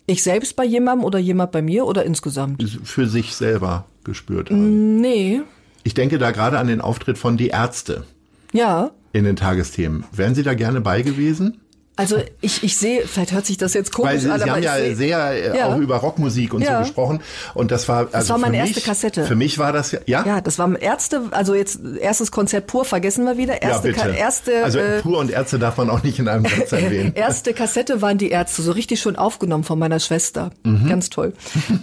Ich 0.07 0.23
selbst 0.23 0.55
bei 0.55 0.65
jemandem 0.65 1.05
oder 1.05 1.19
jemand 1.19 1.51
bei 1.51 1.61
mir 1.61 1.85
oder 1.85 2.03
insgesamt? 2.05 2.63
Für 2.83 3.07
sich 3.07 3.35
selber 3.35 3.85
gespürt 4.03 4.49
haben? 4.49 4.99
Nee. 4.99 5.41
Ich 5.83 5.93
denke 5.93 6.17
da 6.17 6.31
gerade 6.31 6.59
an 6.59 6.67
den 6.67 6.81
Auftritt 6.81 7.17
von 7.17 7.37
Die 7.37 7.47
Ärzte 7.49 8.03
Ja. 8.51 8.91
in 9.13 9.23
den 9.23 9.35
Tagesthemen. 9.35 10.03
Wären 10.11 10.35
Sie 10.35 10.43
da 10.43 10.53
gerne 10.53 10.81
bei 10.81 11.01
gewesen? 11.01 11.59
Also 12.01 12.17
ich, 12.41 12.63
ich 12.63 12.75
sehe, 12.77 13.07
vielleicht 13.07 13.31
hört 13.31 13.45
sich 13.45 13.57
das 13.57 13.73
jetzt 13.73 13.93
komisch 13.93 14.11
Weil 14.11 14.19
Sie, 14.19 14.29
an, 14.29 14.39
Sie 14.39 14.43
aber 14.43 14.51
haben 14.53 14.63
ja 14.63 14.75
seh- 14.75 14.93
sehr 14.95 15.53
äh, 15.53 15.57
Ja. 15.57 15.67
auch 15.67 15.77
über 15.77 15.97
Rockmusik 15.97 16.53
und 16.53 16.61
Ja. 16.61 16.77
so 16.79 16.83
gesprochen. 16.83 17.21
Und 17.53 17.71
das 17.71 17.87
war 17.87 18.07
also 18.11 18.29
war 18.29 18.37
meine 18.39 18.55
für 18.57 18.61
erste 18.63 18.75
mich, 18.75 18.83
Kassette. 18.85 19.23
Für 19.25 19.35
mich 19.35 19.57
war 19.59 19.71
das 19.71 19.91
ja, 19.91 19.99
ja, 20.25 20.41
das 20.41 20.59
war 20.59 20.81
Ärzte, 20.81 21.21
also 21.31 21.53
jetzt 21.55 21.79
erstes 21.99 22.31
Konzert 22.31 22.67
pur, 22.67 22.83
vergessen 22.85 23.25
wir 23.25 23.37
wieder. 23.37 23.61
Erste, 23.61 23.89
ja 23.91 24.03
bitte. 24.03 24.15
erste, 24.17 24.63
also 24.63 24.79
äh, 24.79 25.01
pur 25.01 25.17
und 25.19 25.31
Ärzte 25.31 25.59
darf 25.59 25.77
man 25.77 25.89
auch 25.89 26.03
nicht 26.03 26.19
in 26.19 26.27
einem 26.27 26.45
Satz 26.45 26.71
erwähnen. 26.71 27.13
erste 27.15 27.53
Kassette 27.53 28.01
waren 28.01 28.17
die 28.17 28.29
Ärzte, 28.31 28.61
so 28.61 28.71
richtig 28.71 28.99
schon 28.99 29.15
aufgenommen 29.15 29.63
von 29.63 29.77
meiner 29.79 29.99
Schwester. 29.99 30.51
Mhm. 30.63 30.89
Ganz 30.89 31.09
toll. 31.09 31.33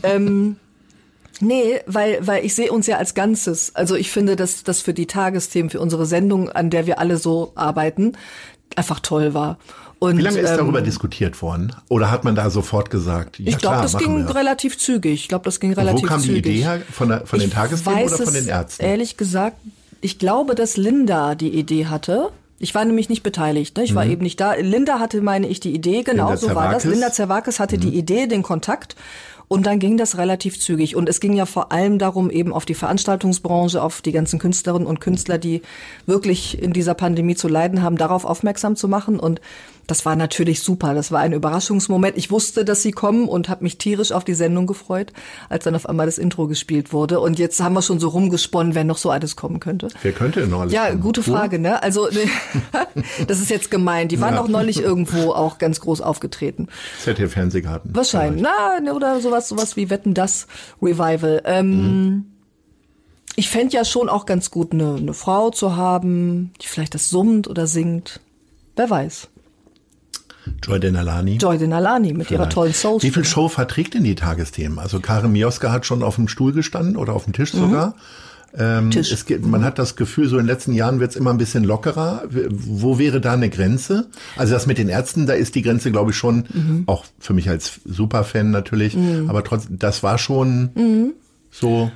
ähm, 0.03 0.57
nee, 1.41 1.81
weil, 1.87 2.19
weil 2.27 2.45
ich 2.45 2.55
sehe 2.55 2.73
uns 2.73 2.87
ja 2.87 2.97
als 2.97 3.15
Ganzes. 3.15 3.75
Also 3.75 3.95
ich 3.95 4.11
finde, 4.11 4.37
dass 4.37 4.65
das 4.65 4.81
für 4.81 4.95
die 4.95 5.07
Tagesthemen, 5.07 5.71
für 5.71 5.81
unsere 5.81 6.07
Sendung, 6.07 6.49
an 6.51 6.71
der 6.71 6.87
wir 6.87 6.99
alle 6.99 7.17
so 7.17 7.53
arbeiten, 7.55 8.17
einfach 8.77 9.01
toll 9.01 9.35
war. 9.35 9.59
Und, 10.01 10.17
Wie 10.17 10.23
lange 10.23 10.39
ist 10.39 10.51
ähm, 10.51 10.59
darüber 10.59 10.81
diskutiert 10.81 11.43
worden? 11.43 11.73
Oder 11.89 12.11
hat 12.11 12.23
man 12.23 12.37
da 12.37 12.51
sofort 12.51 12.89
gesagt, 12.91 13.39
ja 13.39 13.49
Ich 13.49 13.59
glaube, 13.59 13.83
das 13.83 13.95
machen 13.95 14.27
ging 14.27 14.27
relativ 14.27 14.79
zügig. 14.79 15.15
Ich 15.15 15.29
glaube, 15.29 15.45
das 15.45 15.59
ging 15.59 15.73
relativ 15.73 16.03
Wo 16.03 16.07
kam 16.07 16.23
die 16.23 16.29
zügig. 16.29 16.47
Idee 16.47 16.63
her? 16.63 16.83
Von, 16.91 17.09
der, 17.09 17.27
von 17.27 17.41
den 17.41 17.51
Tagesthemen 17.51 18.05
oder 18.05 18.17
von 18.17 18.35
den 18.35 18.47
Ärzten? 18.47 18.85
Ehrlich 18.85 19.17
gesagt, 19.17 19.57
ich 20.01 20.19
glaube, 20.19 20.55
dass 20.55 20.77
Linda 20.77 21.35
die 21.35 21.51
Idee 21.51 21.87
hatte. 21.87 22.31
Ich 22.61 22.75
war 22.75 22.85
nämlich 22.85 23.09
nicht 23.09 23.23
beteiligt, 23.23 23.77
ne? 23.77 23.85
ich 23.85 23.95
war 23.95 24.05
eben 24.05 24.23
nicht 24.23 24.41
da. 24.41 24.55
Linda 24.55 24.99
hatte, 24.99 25.21
meine 25.21 25.47
ich, 25.47 25.61
die 25.61 25.73
Idee, 25.73 26.03
genau, 26.03 26.33
Mhm. 26.33 26.37
So 26.37 26.55
war 26.55 26.73
das. 26.73 26.85
Mhm. 26.85 26.93
Linda 26.93 27.13
Zerwakis 27.13 27.61
hatte 27.61 27.79
die 27.79 27.97
Idee, 27.97 28.27
den 28.27 28.43
Kontakt. 28.43 28.97
Und 29.49 29.65
dann 29.65 29.79
ging 29.79 29.97
das 29.97 30.19
relativ 30.19 30.61
zügig. 30.61 30.95
Und 30.95 31.09
es 31.09 31.21
ging 31.21 31.33
ja 31.33 31.47
vor 31.47 31.73
allem 31.73 31.99
darum, 31.99 32.31
eben 32.31 32.53
auf 32.53 32.67
die 32.67 32.75
Veranstaltungsbranche, 32.75 33.83
auf 33.83 34.03
die 34.03 34.13
ganzen 34.13 34.39
Künstlerinnen 34.39 34.87
und 34.87 35.01
Künstler, 35.01 35.39
die 35.39 35.63
wirklich 36.05 36.61
in 36.61 36.75
dieser 36.75 36.95
Pandemie 36.95 37.35
zu 37.35 37.49
leiden 37.49 37.83
haben, 37.83 37.97
darauf 37.97 38.27
aufmerksam 38.27 38.77
zu 38.77 38.89
machen. 38.89 39.19
Und 39.19 39.41
das 39.89 40.05
war 40.07 40.15
natürlich 40.15 40.63
super. 40.63 40.95
Das 40.95 41.11
war 41.11 41.19
ein 41.21 41.33
Überraschungsmoment. 41.33 42.17
Ich 42.17 42.31
wusste, 42.31 42.65
dass 42.65 42.83
sie 42.83 42.93
kommen 42.93 43.27
und 43.27 43.49
habe 43.49 43.65
mich 43.65 43.79
tierisch 43.79 44.13
auf 44.13 44.23
die 44.23 44.35
Sendung 44.35 44.67
gefreut, 44.69 45.13
als 45.49 45.65
dann 45.65 45.75
auf 45.75 45.89
einmal 45.89 46.07
das 46.07 46.19
Intro 46.19 46.47
gespielt 46.47 46.93
wurde. 46.93 47.19
Und 47.19 47.39
jetzt 47.41 47.61
haben 47.61 47.73
wir 47.73 47.83
schon 47.83 47.99
so 47.99 48.09
rumgesponnen, 48.09 48.77
wenn 48.77 48.87
noch 48.87 48.99
so 48.99 49.11
alles 49.11 49.35
kommen 49.35 49.59
könnte. 49.59 49.89
Wer 50.03 50.13
könnte 50.13 50.41
denn 50.41 50.51
noch 50.51 50.61
alles 50.61 50.73
Ja, 50.73 50.89
kommen? 50.91 51.01
gute? 51.01 51.23
Frage, 51.25 51.59
ne? 51.59 51.83
Also 51.83 52.07
das 53.27 53.41
ist 53.41 53.51
jetzt 53.51 53.71
gemein. 53.71 54.09
Die 54.09 54.21
waren 54.21 54.35
Ja. 54.35 54.41
auch 54.43 54.49
neulich 54.49 54.81
irgendwo 54.81 55.33
auch 55.33 55.59
ganz 55.59 55.81
groß 55.81 56.01
aufgetreten. 56.03 56.69
ZDF 57.03 57.33
Fernsehgarten. 57.33 57.91
Wahrscheinlich. 57.95 58.43
Na, 58.43 58.81
ne, 58.81 58.95
oder 58.95 59.21
sowas, 59.21 59.49
sowas 59.49 59.77
wie 59.77 59.91
Wetten 59.91 60.15
das 60.15 60.47
Revival. 60.83 61.43
Ähm, 61.45 62.27
Ich 63.37 63.49
fänd 63.49 63.73
ja 63.73 63.85
schon 63.85 64.09
auch 64.09 64.27
ganz 64.27 64.51
gut, 64.51 64.73
eine, 64.73 64.97
eine 64.97 65.15
Frau 65.15 65.51
zu 65.51 65.77
haben, 65.77 66.53
die 66.61 66.67
vielleicht 66.67 66.95
das 66.95 67.09
summt 67.09 67.49
oder 67.49 67.67
singt. 67.67 68.21
Wer 68.77 68.91
weiß. 68.91 69.29
Joy 70.63 70.81
Denalani. 70.81 71.37
Joy 71.37 71.59
Denalani 71.59 72.13
mit 72.13 72.31
ihrer 72.31 72.43
Vielleicht. 72.45 72.53
tollen 72.53 72.73
soul 72.75 73.03
Wie 73.03 73.11
viel 73.11 73.25
Show 73.25 73.49
verträgt 73.49 73.95
denn 73.95 74.05
die 74.05 74.15
Tagesthemen? 74.15 74.79
Also 74.79 75.01
Karin 75.01 75.33
Mioska 75.33 75.71
hat 75.73 75.87
schon 75.87 76.03
auf 76.03 76.17
dem 76.17 76.29
Stuhl 76.29 76.53
gestanden 76.53 76.97
oder 76.97 77.13
auf 77.15 77.25
dem 77.25 77.33
Tisch 77.33 77.53
sogar. 77.53 77.95
Ähm, 78.57 78.87
Mhm. 78.87 78.91
Tisch. 78.93 79.13
Es 79.13 79.27
gibt, 79.27 79.47
man 79.47 79.63
hat 79.63 79.79
das 79.79 79.95
Gefühl, 79.95 80.27
so 80.27 80.37
in 80.39 80.45
den 80.45 80.49
letzten 80.55 80.73
Jahren 80.73 81.01
wird 81.01 81.11
es 81.11 81.17
immer 81.17 81.31
ein 81.31 81.37
bisschen 81.39 81.65
lockerer. 81.65 82.23
Wo 82.31 82.99
wäre 82.99 83.21
da 83.21 83.35
eine 83.35 83.51
Grenze? 83.51 84.07
Also 84.37 84.55
das 84.55 84.67
mit 84.67 84.79
den 84.79 84.89
Ärzten, 84.89 85.27
da 85.27 85.35
ist 85.35 85.55
die 85.55 85.61
Grenze, 85.63 85.91
glaube 85.91 86.13
ich, 86.13 86.17
schon, 86.17 86.45
Mhm. 86.55 86.85
auch 86.87 87.05
für 87.19 87.35
mich 87.35 87.49
als 87.51 87.81
Superfan 87.85 88.51
natürlich, 88.51 88.97
aber 89.29 89.45
trotzdem, 89.45 89.79
das 89.79 90.03
war 90.03 90.17
schon 90.17 90.71
Mhm. 90.75 91.13
so. 91.51 91.91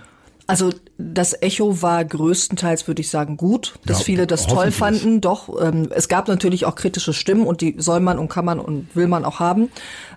Also 0.47 0.71
das 0.99 1.41
Echo 1.41 1.83
war 1.83 2.05
größtenteils, 2.05 2.87
würde 2.87 3.01
ich 3.01 3.11
sagen, 3.11 3.37
gut, 3.37 3.75
dass 3.87 4.01
Ja, 4.01 4.05
viele 4.05 4.27
das 4.27 4.47
toll 4.47 4.71
fanden. 4.71 5.21
Doch, 5.21 5.49
ähm, 5.61 5.89
es 5.91 6.09
gab 6.09 6.29
natürlich 6.29 6.65
auch 6.65 6.75
kritische 6.75 7.13
Stimmen 7.13 7.47
und 7.47 7.61
die 7.61 7.77
soll 7.79 8.01
man 8.01 8.19
und 8.19 8.29
kann 8.29 8.45
man 8.45 8.61
und 8.61 8.95
will 8.95 9.09
man 9.09 9.25
auch 9.25 9.41
haben. 9.41 9.71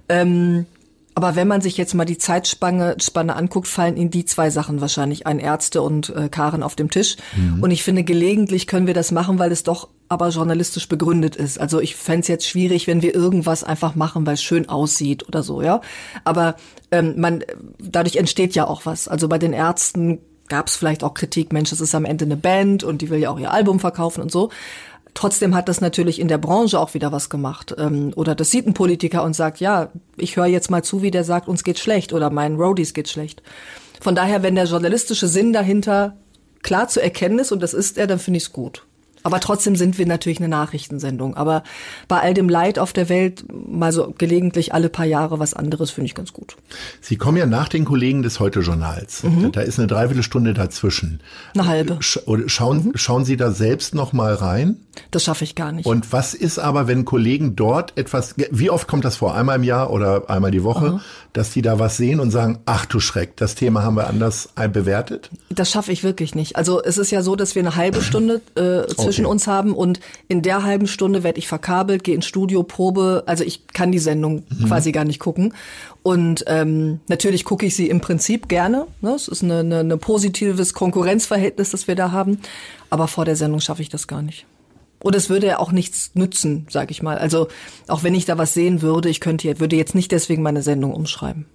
Ähm, 0.10 0.66
aber 1.18 1.38
wenn 1.38 1.48
man 1.48 1.62
sich 1.62 1.78
jetzt 1.78 1.94
mal 1.94 2.04
die 2.04 2.18
Zeitspanne 2.18 2.98
Spanne 3.00 3.38
anguckt, 3.38 3.70
fallen 3.70 3.96
Ihnen 3.96 4.12
die 4.12 4.26
zwei 4.26 4.50
Sachen 4.50 4.82
wahrscheinlich 4.82 5.26
ein, 5.26 5.40
Ärzte 5.40 5.82
und 5.82 6.10
äh, 6.10 6.28
Karen 6.28 6.62
auf 6.62 6.76
dem 6.76 6.90
Tisch. 6.90 7.16
Und 7.62 7.72
ich 7.72 7.84
finde, 7.84 8.04
gelegentlich 8.04 8.68
können 8.68 8.86
wir 8.86 8.94
das 8.94 9.14
machen, 9.14 9.40
weil 9.40 9.50
es 9.54 9.64
doch 9.64 9.88
aber 10.10 10.28
journalistisch 10.30 10.90
begründet 10.90 11.38
ist. 11.38 11.58
Also 11.58 11.80
ich 11.80 11.96
fänd's 11.96 12.28
jetzt 12.28 12.46
schwierig, 12.46 12.86
wenn 12.88 13.02
wir 13.02 13.16
irgendwas 13.16 13.64
einfach 13.64 13.96
machen, 13.96 14.26
weil 14.26 14.34
es 14.34 14.44
schön 14.44 14.68
aussieht 14.68 15.26
oder 15.26 15.42
so, 15.42 15.62
ja. 15.62 15.80
Aber 16.26 16.58
ähm, 16.92 17.14
man, 17.18 17.44
dadurch 17.80 18.18
entsteht 18.18 18.54
ja 18.54 18.68
auch 18.68 18.86
was. 18.86 19.08
Also 19.08 19.30
bei 19.30 19.38
den 19.38 19.54
Ärzten 19.54 20.20
gab's 20.48 20.76
vielleicht 20.76 21.04
auch 21.04 21.14
Kritik, 21.14 21.52
Mensch, 21.54 21.70
das 21.70 21.82
ist 21.82 21.96
am 21.96 22.06
Ende 22.06 22.26
eine 22.26 22.38
Band 22.38 22.84
und 22.84 23.02
die 23.02 23.10
will 23.10 23.20
ja 23.20 23.30
auch 23.30 23.40
ihr 23.40 23.52
Album 23.52 23.80
verkaufen 23.80 24.22
und 24.22 24.32
so. 24.32 24.50
Trotzdem 25.14 25.56
hat 25.56 25.70
das 25.70 25.80
natürlich 25.80 26.20
in 26.20 26.28
der 26.28 26.38
Branche 26.38 26.80
auch 26.80 26.94
wieder 26.94 27.12
was 27.12 27.30
gemacht. 27.30 27.74
Ähm, 27.78 28.12
oder 28.16 28.36
das 28.36 28.52
sieht 28.52 28.68
ein 28.68 28.74
Politiker 28.74 29.24
und 29.24 29.34
sagt, 29.34 29.60
ja, 29.62 29.90
ich 30.18 30.36
höre 30.36 30.46
jetzt 30.46 30.70
mal 30.70 30.84
zu, 30.84 31.02
wie 31.02 31.12
der 31.12 31.24
sagt, 31.24 31.48
uns 31.48 31.64
geht 31.64 31.80
schlecht 31.80 32.12
oder 32.12 32.30
meinen 32.30 32.58
Roadies 32.58 32.94
geht 32.94 33.08
schlecht. 33.08 33.42
Von 34.02 34.14
daher, 34.14 34.44
wenn 34.44 34.56
der 34.56 34.66
journalistische 34.66 35.28
Sinn 35.28 35.54
dahinter 35.54 36.18
klar 36.64 36.90
zu 36.90 37.02
erkennen 37.02 37.40
ist, 37.40 37.54
und 37.54 37.64
das 37.64 37.74
ist 37.74 37.98
er, 37.98 38.08
dann 38.08 38.20
finde 38.20 38.38
ich 38.38 38.44
es 38.44 38.52
gut. 38.52 38.86
Aber 39.26 39.40
trotzdem 39.40 39.76
sind 39.76 39.98
wir 39.98 40.06
natürlich 40.06 40.38
eine 40.38 40.50
Nachrichtensendung. 40.50 41.36
Aber 41.36 41.64
bei 42.08 42.20
all 42.20 42.36
dem 42.36 42.48
Leid 42.48 42.78
auf 42.78 42.94
der 42.94 43.10
Welt 43.10 43.44
mal 43.52 43.92
so 43.92 44.14
gelegentlich 44.16 44.72
alle 44.72 44.88
paar 44.88 45.08
Jahre 45.08 45.40
was 45.40 45.56
anderes 45.56 45.90
finde 45.90 46.06
ich 46.06 46.14
ganz 46.14 46.32
gut. 46.32 46.56
Sie 47.02 47.18
kommen 47.18 47.38
ja 47.38 47.48
nach 47.48 47.68
den 47.68 47.86
Kollegen 47.86 48.22
des 48.22 48.40
Heute-Journals. 48.40 49.24
Mhm. 49.24 49.52
Da 49.52 49.62
ist 49.62 49.80
eine 49.80 49.88
Dreiviertelstunde 49.88 50.54
dazwischen. 50.54 51.22
Eine 51.56 51.66
halbe. 51.66 51.98
Schauen, 52.02 52.86
mhm. 52.86 52.92
schauen 52.94 53.26
Sie 53.26 53.36
da 53.36 53.50
selbst 53.50 53.96
noch 53.96 54.14
mal 54.14 54.36
rein? 54.36 54.78
Das 55.10 55.24
schaffe 55.24 55.44
ich 55.44 55.56
gar 55.56 55.72
nicht. 55.72 55.88
Und 55.88 56.14
was 56.14 56.36
ist 56.36 56.60
aber, 56.60 56.86
wenn 56.86 57.04
Kollegen 57.04 57.56
dort 57.56 57.98
etwas, 57.98 58.36
wie 58.38 58.70
oft 58.70 58.88
kommt 58.88 59.06
das 59.06 59.16
vor? 59.16 59.34
Einmal 59.34 59.56
im 59.56 59.64
Jahr 59.64 59.90
oder 59.90 60.30
einmal 60.30 60.52
die 60.52 60.64
Woche, 60.64 60.92
mhm. 60.92 61.00
dass 61.34 61.50
die 61.50 61.64
da 61.64 61.80
was 61.80 61.98
sehen 61.98 62.20
und 62.20 62.30
sagen, 62.30 62.60
ach 62.68 62.86
du 62.86 63.00
Schreck, 63.00 63.36
das 63.38 63.56
Thema 63.56 63.82
haben 63.82 63.96
wir 63.96 64.08
anders 64.08 64.50
bewertet? 64.72 65.32
Das 65.50 65.72
schaffe 65.72 65.92
ich 65.92 66.04
wirklich 66.04 66.36
nicht. 66.36 66.56
Also 66.58 66.82
es 66.84 67.00
ist 67.00 67.10
ja 67.10 67.24
so, 67.24 67.36
dass 67.36 67.56
wir 67.56 67.64
eine 67.64 67.76
halbe 67.76 68.04
Stunde 68.04 68.42
äh, 68.56 68.86
zwischen 68.94 69.15
zwischen 69.16 69.26
uns 69.26 69.48
haben 69.48 69.74
und 69.74 70.00
in 70.28 70.42
der 70.42 70.64
halben 70.64 70.88
Stunde 70.88 71.24
werde 71.24 71.40
ich 71.40 71.48
verkabelt, 71.48 72.04
gehe 72.04 72.16
ins 72.16 72.26
Studio, 72.26 72.64
Probe. 72.64 73.24
Also 73.26 73.44
ich 73.44 73.68
kann 73.68 73.92
die 73.92 74.00
Sendung 74.00 74.44
mhm. 74.50 74.68
quasi 74.68 74.92
gar 74.92 75.06
nicht 75.06 75.20
gucken. 75.20 75.54
Und 76.04 76.44
ähm, 76.48 77.00
natürlich 77.08 77.46
gucke 77.46 77.66
ich 77.66 77.76
sie 77.76 77.90
im 77.90 78.02
Prinzip 78.02 78.48
gerne. 78.48 78.88
Ne? 79.02 79.12
Es 79.12 79.28
ist 79.28 79.42
ein 79.42 79.52
eine, 79.52 79.80
eine 79.80 79.98
positives 79.98 80.74
Konkurrenzverhältnis, 80.74 81.72
das 81.72 81.88
wir 81.88 81.96
da 81.96 82.12
haben. 82.12 82.40
Aber 82.90 83.08
vor 83.08 83.26
der 83.26 83.36
Sendung 83.36 83.60
schaffe 83.60 83.82
ich 83.82 83.90
das 83.90 84.08
gar 84.08 84.22
nicht. 84.22 84.46
Und 85.00 85.16
es 85.16 85.30
würde 85.30 85.48
ja 85.48 85.60
auch 85.60 85.72
nichts 85.72 86.12
nützen, 86.14 86.68
sage 86.70 86.92
ich 86.92 87.02
mal. 87.04 87.18
Also 87.18 87.48
auch 87.88 88.04
wenn 88.04 88.16
ich 88.16 88.26
da 88.26 88.38
was 88.38 88.54
sehen 88.54 88.82
würde, 88.82 89.10
ich 89.10 89.20
könnte, 89.20 89.60
würde 89.60 89.76
jetzt 89.76 89.96
nicht 89.96 90.12
deswegen 90.12 90.42
meine 90.42 90.62
Sendung 90.62 90.94
umschreiben. 90.94 91.46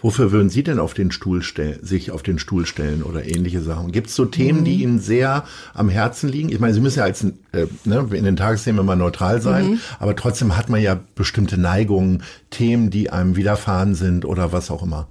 Wofür 0.00 0.32
würden 0.32 0.50
Sie 0.50 0.62
denn 0.62 0.78
auf 0.78 0.94
den 0.94 1.10
Stuhl 1.10 1.42
stellen, 1.42 1.78
sich 1.82 2.10
auf 2.10 2.22
den 2.22 2.38
Stuhl 2.38 2.66
stellen 2.66 3.02
oder 3.02 3.24
ähnliche 3.24 3.62
Sachen? 3.62 3.92
Gibt 3.92 4.08
es 4.08 4.16
so 4.16 4.24
Themen, 4.24 4.60
mhm. 4.60 4.64
die 4.64 4.82
Ihnen 4.82 4.98
sehr 4.98 5.44
am 5.74 5.88
Herzen 5.88 6.28
liegen? 6.28 6.50
Ich 6.50 6.58
meine, 6.58 6.74
Sie 6.74 6.80
müssen 6.80 6.98
ja 6.98 7.04
als 7.04 7.24
äh, 7.24 7.66
ne, 7.84 8.06
in 8.12 8.24
den 8.24 8.36
Tagesthemen 8.36 8.80
immer 8.80 8.96
neutral 8.96 9.40
sein, 9.40 9.72
mhm. 9.72 9.80
aber 9.98 10.14
trotzdem 10.16 10.56
hat 10.56 10.68
man 10.68 10.82
ja 10.82 11.00
bestimmte 11.14 11.58
Neigungen, 11.58 12.22
Themen, 12.50 12.90
die 12.90 13.10
einem 13.10 13.36
widerfahren 13.36 13.94
sind 13.94 14.24
oder 14.24 14.52
was 14.52 14.70
auch 14.70 14.82
immer. 14.82 15.08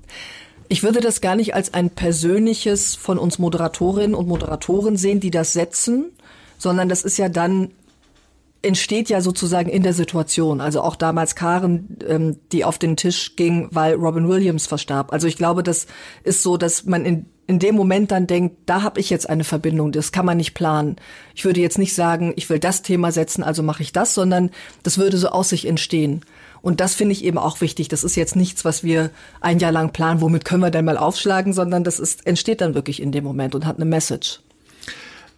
Ich 0.67 0.83
würde 0.83 0.99
das 0.99 1.19
gar 1.19 1.35
nicht 1.35 1.55
als 1.55 1.73
ein 1.73 1.89
persönliches 1.89 2.95
von 2.95 3.17
uns 3.17 3.39
Moderatorinnen 3.39 4.13
und 4.13 4.27
Moderatoren 4.27 4.97
sehen, 4.97 5.19
die 5.19 5.31
das 5.31 5.53
setzen, 5.53 6.11
sondern 6.59 6.89
das 6.89 7.03
ist 7.03 7.17
ja 7.17 7.27
dann 7.27 7.71
entsteht 8.61 9.09
ja 9.09 9.21
sozusagen 9.21 9.69
in 9.69 9.83
der 9.83 9.93
Situation. 9.93 10.59
Also 10.61 10.81
auch 10.81 10.95
damals 10.95 11.35
Karen, 11.35 11.97
ähm, 12.07 12.37
die 12.51 12.65
auf 12.65 12.77
den 12.77 12.97
Tisch 12.97 13.35
ging, 13.35 13.69
weil 13.71 13.95
Robin 13.95 14.27
Williams 14.27 14.67
verstarb. 14.67 15.13
Also 15.13 15.27
ich 15.27 15.37
glaube, 15.37 15.63
das 15.63 15.87
ist 16.23 16.43
so, 16.43 16.57
dass 16.57 16.85
man 16.85 17.05
in, 17.05 17.25
in 17.47 17.59
dem 17.59 17.75
Moment 17.75 18.11
dann 18.11 18.27
denkt, 18.27 18.57
da 18.65 18.81
habe 18.81 18.99
ich 18.99 19.09
jetzt 19.09 19.29
eine 19.29 19.43
Verbindung, 19.45 19.91
das 19.91 20.11
kann 20.11 20.25
man 20.25 20.37
nicht 20.37 20.53
planen. 20.53 20.97
Ich 21.35 21.45
würde 21.45 21.61
jetzt 21.61 21.77
nicht 21.77 21.95
sagen, 21.95 22.33
ich 22.35 22.49
will 22.49 22.59
das 22.59 22.81
Thema 22.81 23.11
setzen, 23.11 23.43
also 23.43 23.63
mache 23.63 23.81
ich 23.81 23.93
das, 23.93 24.13
sondern 24.13 24.51
das 24.83 24.97
würde 24.97 25.17
so 25.17 25.29
aus 25.29 25.49
sich 25.49 25.65
entstehen. 25.65 26.21
Und 26.61 26.81
das 26.81 26.95
finde 26.95 27.13
ich 27.13 27.23
eben 27.23 27.37
auch 27.37 27.61
wichtig. 27.61 27.87
Das 27.87 28.03
ist 28.03 28.17
jetzt 28.17 28.35
nichts, 28.35 28.65
was 28.65 28.83
wir 28.83 29.11
ein 29.39 29.59
Jahr 29.59 29.71
lang 29.71 29.93
planen, 29.93 30.19
womit 30.19 30.43
können 30.43 30.61
wir 30.61 30.71
denn 30.71 30.83
mal 30.83 30.97
aufschlagen, 30.97 31.53
sondern 31.53 31.85
das 31.85 31.99
ist, 31.99 32.27
entsteht 32.27 32.59
dann 32.59 32.75
wirklich 32.75 33.01
in 33.01 33.13
dem 33.13 33.23
Moment 33.23 33.55
und 33.55 33.65
hat 33.65 33.77
eine 33.77 33.85
Message. 33.85 34.41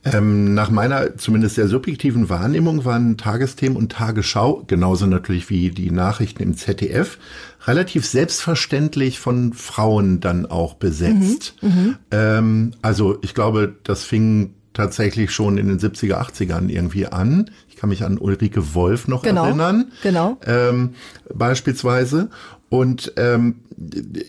Ähm, 0.04 0.56
nach 0.56 0.72
meiner 0.72 1.18
zumindest 1.18 1.56
sehr 1.56 1.68
subjektiven 1.68 2.28
Wahrnehmung 2.28 2.86
waren 2.86 3.18
Tagesthemen 3.18 3.78
und 3.78 3.92
Tagesschau, 3.92 4.64
genauso 4.66 5.06
natürlich 5.06 5.50
wie 5.52 5.70
die 5.70 5.92
Nachrichten 5.92 6.42
im 6.42 6.58
ZDF, 6.58 7.20
relativ 7.68 8.08
selbstverständlich 8.08 9.20
von 9.20 9.54
Frauen 9.54 10.20
dann 10.20 10.48
auch 10.48 10.74
besetzt. 10.74 11.54
Mhm, 11.62 11.70
mhm. 11.70 11.96
ähm, 12.10 12.72
also 12.82 13.20
ich 13.22 13.36
glaube, 13.36 13.76
das 13.84 14.04
fing 14.04 14.56
tatsächlich 14.74 15.32
schon 15.32 15.58
in 15.58 15.68
den 15.68 15.80
70er, 15.80 16.16
80ern 16.16 16.70
irgendwie 16.70 17.06
an. 17.06 17.52
Ich 17.70 17.76
kann 17.76 17.90
mich 17.90 18.04
an 18.04 18.18
Ulrike 18.18 18.74
Wolf 18.74 19.08
noch 19.08 19.22
genau, 19.22 19.46
erinnern. 19.46 19.92
Genau. 20.02 20.38
Ähm, 20.46 20.96
beispielsweise. 21.34 22.30
Und 22.70 23.14
ähm, 23.18 23.56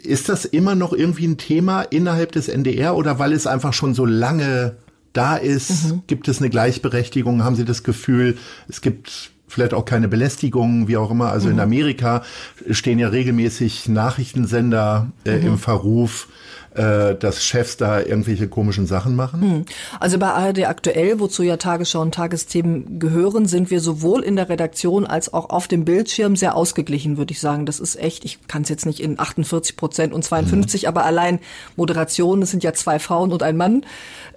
ist 0.03 0.29
das 0.29 0.45
immer 0.45 0.75
noch 0.75 0.93
irgendwie 0.93 1.29
ein 1.29 1.39
Thema 1.39 1.83
innerhalb 1.83 2.33
des 2.33 2.49
NDR 2.49 2.97
oder 2.97 3.18
weil 3.18 3.33
es 3.33 3.47
einfach 3.47 3.73
schon 3.73 3.95
so 3.95 4.05
lange 4.05 4.77
da 5.13 5.37
ist? 5.37 5.93
Mhm. 5.93 6.03
Gibt 6.07 6.29
es 6.29 6.39
eine 6.39 6.51
Gleichberechtigung? 6.51 7.45
Haben 7.45 7.57
Sie 7.57 7.65
das 7.65 7.83
Gefühl, 7.83 8.37
es 8.69 8.81
gibt 8.81 9.33
vielleicht 9.53 9.75
auch 9.75 9.85
keine 9.85 10.09
Belästigung, 10.09 10.89
wie 10.89 10.97
auch 10.97 11.11
immer. 11.11 11.31
Also 11.31 11.49
mhm. 11.49 11.55
in 11.55 11.61
Amerika 11.61 12.23
stehen 12.71 12.99
ja 12.99 13.09
regelmäßig 13.09 13.89
Nachrichtensender 13.89 15.13
äh, 15.25 15.39
mhm. 15.39 15.47
im 15.47 15.59
Verruf, 15.59 16.29
äh, 16.75 17.14
dass 17.14 17.45
Chefs 17.45 17.77
da 17.77 18.01
irgendwelche 18.01 18.49
komischen 18.49 18.87
Sachen 18.87 19.14
machen? 19.14 19.41
Mhm. 19.41 19.64
Also 20.01 20.18
bei 20.18 20.29
ARD 20.29 20.66
aktuell, 20.66 21.20
wozu 21.20 21.43
ja 21.43 21.57
Tagesschau 21.57 22.01
und 22.01 22.14
Tagesthemen 22.14 22.99
gehören, 22.99 23.47
sind 23.47 23.70
wir 23.70 23.81
sowohl 23.81 24.23
in 24.23 24.37
der 24.37 24.49
Redaktion 24.49 25.07
als 25.07 25.33
auch 25.33 25.51
auf 25.51 25.68
dem 25.68 25.85
Bildschirm 25.85 26.37
sehr 26.37 26.57
ausgeglichen, 26.57 27.16
würde 27.16 27.33
ich 27.33 27.41
sagen. 27.41 27.66
Das 27.66 27.81
ist 27.81 27.97
echt, 27.97 28.25
ich 28.25 28.47
kann 28.49 28.62
es 28.62 28.68
jetzt 28.68 28.87
nicht 28.87 29.01
in 29.01 29.18
48 29.18 29.77
Prozent 29.77 30.12
und 30.12 30.25
52, 30.25 30.83
mhm. 30.83 30.89
aber 30.89 31.05
allein 31.05 31.41
Moderation, 31.77 32.41
das 32.41 32.51
sind 32.51 32.64
ja 32.64 32.73
zwei 32.73 32.99
Frauen 32.99 33.33
und 33.33 33.43
ein 33.43 33.57
Mann. 33.57 33.85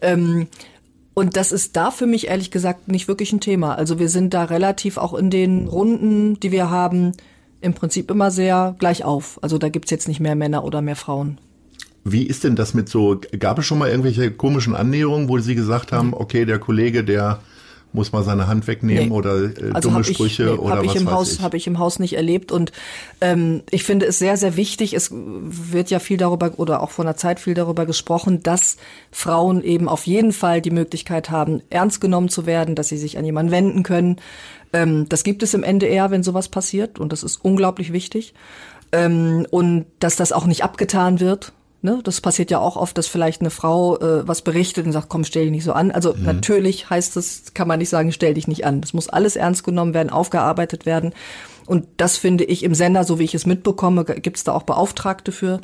Ähm, 0.02 0.48
und 1.14 1.38
das 1.38 1.54
ist 1.54 1.78
da 1.78 1.92
für 1.92 2.06
mich 2.06 2.28
ehrlich 2.28 2.52
gesagt 2.52 2.90
nicht 2.90 3.08
wirklich 3.08 3.32
ein 3.32 3.40
Thema. 3.40 3.76
Also 3.76 4.00
wir 4.00 4.10
sind 4.10 4.34
da 4.34 4.44
relativ 4.44 4.98
auch 4.98 5.14
in 5.14 5.30
den 5.30 5.68
Runden, 5.68 6.38
die 6.42 6.52
wir 6.52 6.70
haben, 6.70 7.14
im 7.62 7.74
Prinzip 7.74 8.12
immer 8.12 8.32
sehr 8.32 8.76
gleich 8.78 9.06
auf. 9.06 9.40
Also 9.42 9.58
da 9.58 9.70
gibt's 9.70 9.92
jetzt 9.92 10.10
nicht 10.10 10.20
mehr 10.20 10.36
Männer 10.36 10.66
oder 10.66 10.82
mehr 10.82 10.98
Frauen. 10.98 11.40
Wie 12.08 12.24
ist 12.24 12.44
denn 12.44 12.56
das 12.56 12.76
mit 12.76 12.88
so, 12.88 13.20
gab 13.40 13.58
es 13.58 13.66
schon 13.66 13.80
mal 13.80 13.90
irgendwelche 13.90 14.30
komischen 14.30 14.76
Annäherungen, 14.76 15.28
wo 15.28 15.40
Sie 15.40 15.56
gesagt 15.56 15.92
haben, 15.92 16.14
okay, 16.14 16.46
der 16.46 16.60
Kollege, 16.60 17.04
der 17.04 17.40
muss 17.96 18.12
mal 18.12 18.24
seine 18.24 18.46
Hand 18.48 18.68
wegnehmen 18.68 19.10
nee. 19.10 19.12
oder 19.12 19.44
äh, 19.44 19.72
also 19.74 19.90
dumme 19.90 20.04
Sprüche 20.04 20.44
ich, 20.44 20.50
nee, 20.52 20.58
oder 20.58 20.76
hab 20.76 20.86
was 20.86 20.96
ich 20.96 21.02
im 21.02 21.10
Haus 21.10 21.40
habe 21.40 21.58
ich 21.58 21.66
im 21.66 21.80
Haus 21.80 21.98
nicht 21.98 22.16
erlebt 22.16 22.52
und 22.52 22.72
ähm, 23.22 23.64
ich 23.72 23.84
finde 23.84 24.06
es 24.06 24.20
sehr 24.20 24.38
sehr 24.38 24.56
wichtig 24.56 24.94
es 24.94 25.12
wird 25.12 25.90
ja 25.90 26.00
viel 26.00 26.18
darüber 26.18 26.52
oder 26.58 26.84
auch 26.84 26.92
von 26.92 27.06
der 27.06 27.16
Zeit 27.16 27.40
viel 27.40 27.54
darüber 27.54 27.86
gesprochen 27.86 28.44
dass 28.44 28.78
Frauen 29.12 29.64
eben 29.64 29.88
auf 29.88 30.06
jeden 30.06 30.34
Fall 30.34 30.62
die 30.62 30.72
Möglichkeit 30.72 31.32
haben 31.32 31.62
ernst 31.70 32.02
genommen 32.02 32.30
zu 32.30 32.46
werden 32.46 32.76
dass 32.76 32.90
sie 32.90 32.98
sich 32.98 33.18
an 33.18 33.26
jemanden 33.26 33.52
wenden 33.52 33.84
können. 33.84 34.18
Ähm, 34.74 35.08
das 35.10 35.24
gibt 35.24 35.42
es 35.42 35.54
im 35.54 35.64
NDR 35.64 36.12
wenn 36.12 36.22
sowas 36.22 36.50
passiert 36.50 37.00
und 37.00 37.14
das 37.14 37.24
ist 37.24 37.38
unglaublich 37.38 37.94
wichtig. 37.94 38.34
Ähm, 38.92 39.48
und 39.50 39.86
dass 40.00 40.16
das 40.18 40.32
auch 40.32 40.46
nicht 40.46 40.64
abgetan 40.64 41.20
wird 41.20 41.54
Ne? 41.86 42.02
Das 42.04 42.20
passiert 42.20 42.52
ja 42.52 42.60
auch 42.60 42.76
oft, 42.76 42.98
dass 42.98 43.08
vielleicht 43.08 43.42
eine 43.42 43.52
Frau 43.52 43.98
äh, 43.98 44.28
was 44.28 44.42
berichtet 44.42 44.86
und 44.86 44.92
sagt, 44.92 45.08
komm, 45.08 45.24
stell 45.24 45.44
dich 45.44 45.52
nicht 45.52 45.64
so 45.64 45.72
an. 45.72 45.92
Also 45.92 46.14
mhm. 46.14 46.24
natürlich 46.24 46.90
heißt 46.90 47.16
das, 47.16 47.54
kann 47.54 47.68
man 47.68 47.80
nicht 47.80 47.90
sagen, 47.90 48.12
stell 48.12 48.34
dich 48.34 48.48
nicht 48.48 48.66
an. 48.66 48.82
Das 48.82 48.94
muss 48.94 49.08
alles 49.08 49.36
ernst 49.36 49.64
genommen 49.64 49.94
werden, 49.94 50.10
aufgearbeitet 50.10 50.86
werden. 50.86 51.14
Und 51.66 51.86
das 51.98 52.18
finde 52.18 52.44
ich 52.44 52.64
im 52.64 52.76
Sender, 52.76 53.04
so 53.04 53.20
wie 53.20 53.24
ich 53.24 53.36
es 53.36 53.46
mitbekomme, 53.46 54.04
gibt 54.04 54.38
es 54.38 54.44
da 54.44 54.54
auch 54.54 54.64
Beauftragte 54.64 55.32
für. 55.32 55.62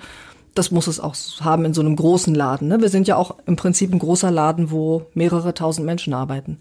Das 0.55 0.71
muss 0.71 0.87
es 0.87 0.99
auch 0.99 1.15
haben 1.41 1.65
in 1.65 1.73
so 1.73 1.81
einem 1.81 1.95
großen 1.95 2.35
Laden. 2.35 2.67
Ne? 2.67 2.79
Wir 2.81 2.89
sind 2.89 3.07
ja 3.07 3.15
auch 3.15 3.35
im 3.45 3.55
Prinzip 3.55 3.91
ein 3.91 3.99
großer 3.99 4.31
Laden, 4.31 4.69
wo 4.69 5.07
mehrere 5.13 5.53
tausend 5.53 5.85
Menschen 5.85 6.13
arbeiten. 6.13 6.59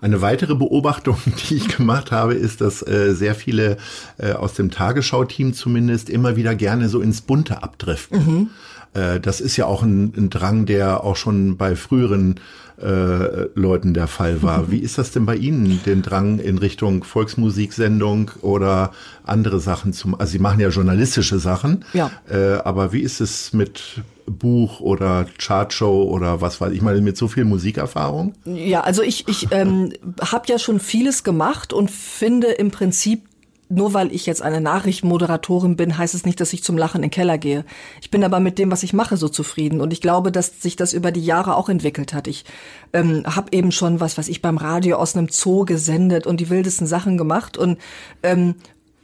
Eine 0.00 0.22
weitere 0.22 0.54
Beobachtung, 0.54 1.18
die 1.48 1.56
ich 1.56 1.68
gemacht 1.68 2.12
habe, 2.12 2.34
ist, 2.34 2.60
dass 2.60 2.86
äh, 2.86 3.14
sehr 3.14 3.34
viele 3.34 3.76
äh, 4.18 4.32
aus 4.32 4.54
dem 4.54 4.70
Tagesschau-Team 4.70 5.52
zumindest 5.52 6.10
immer 6.10 6.36
wieder 6.36 6.54
gerne 6.54 6.88
so 6.88 7.00
ins 7.00 7.20
Bunte 7.20 7.62
abdriften. 7.62 8.18
Mhm. 8.18 8.50
Äh, 8.94 9.20
das 9.20 9.40
ist 9.40 9.56
ja 9.56 9.66
auch 9.66 9.82
ein, 9.82 10.12
ein, 10.16 10.30
Drang, 10.30 10.66
der 10.66 11.04
auch 11.04 11.16
schon 11.16 11.56
bei 11.56 11.76
früheren 11.76 12.40
äh, 12.80 13.48
Leuten 13.54 13.94
der 13.94 14.06
Fall 14.06 14.42
war. 14.42 14.62
Mhm. 14.62 14.70
Wie 14.70 14.78
ist 14.78 14.98
das 14.98 15.12
denn 15.12 15.26
bei 15.26 15.36
Ihnen, 15.36 15.80
den 15.84 16.02
Drang 16.02 16.38
in 16.38 16.58
Richtung 16.58 17.04
Volksmusiksendung 17.04 18.30
oder 18.40 18.92
andere 19.24 19.60
Sachen 19.60 19.92
zum, 19.92 20.18
also 20.18 20.32
Sie 20.32 20.38
machen 20.38 20.60
ja 20.60 20.68
journalistische 20.68 21.38
Sachen, 21.38 21.84
ja. 21.92 22.10
Äh, 22.28 22.54
aber 22.64 22.92
wie 22.92 23.00
ist 23.00 23.20
es 23.20 23.52
mit 23.52 24.02
Buch 24.38 24.80
oder 24.80 25.26
Chartshow 25.38 26.04
oder 26.04 26.40
was 26.40 26.60
weiß 26.60 26.72
ich 26.72 26.82
mal 26.82 27.00
mit 27.00 27.16
so 27.16 27.28
viel 27.28 27.44
Musikerfahrung? 27.44 28.34
Ja, 28.44 28.80
also 28.80 29.02
ich, 29.02 29.28
ich 29.28 29.48
ähm, 29.50 29.92
habe 30.20 30.46
ja 30.48 30.58
schon 30.58 30.80
vieles 30.80 31.24
gemacht 31.24 31.72
und 31.72 31.90
finde 31.90 32.48
im 32.48 32.70
Prinzip 32.70 33.22
nur 33.70 33.94
weil 33.94 34.12
ich 34.12 34.26
jetzt 34.26 34.42
eine 34.42 34.60
Nachrichtenmoderatorin 34.60 35.76
bin, 35.76 35.96
heißt 35.96 36.14
es 36.14 36.26
nicht, 36.26 36.40
dass 36.40 36.52
ich 36.52 36.64
zum 36.64 36.76
Lachen 36.76 36.98
in 36.98 37.02
den 37.02 37.10
Keller 37.12 37.38
gehe. 37.38 37.64
Ich 38.02 38.10
bin 38.10 38.24
aber 38.24 38.40
mit 38.40 38.58
dem, 38.58 38.72
was 38.72 38.82
ich 38.82 38.92
mache, 38.92 39.16
so 39.16 39.28
zufrieden. 39.28 39.80
Und 39.80 39.92
ich 39.92 40.00
glaube, 40.00 40.32
dass 40.32 40.60
sich 40.60 40.74
das 40.74 40.92
über 40.92 41.12
die 41.12 41.24
Jahre 41.24 41.54
auch 41.54 41.68
entwickelt 41.68 42.12
hat. 42.12 42.26
Ich 42.26 42.44
ähm, 42.92 43.22
habe 43.24 43.52
eben 43.52 43.70
schon 43.70 44.00
was, 44.00 44.18
was 44.18 44.26
ich 44.26 44.42
beim 44.42 44.56
Radio 44.56 44.96
aus 44.96 45.16
einem 45.16 45.28
Zoo 45.30 45.64
gesendet 45.64 46.26
und 46.26 46.40
die 46.40 46.50
wildesten 46.50 46.88
Sachen 46.88 47.16
gemacht 47.16 47.56
und 47.56 47.78
ähm, 48.24 48.56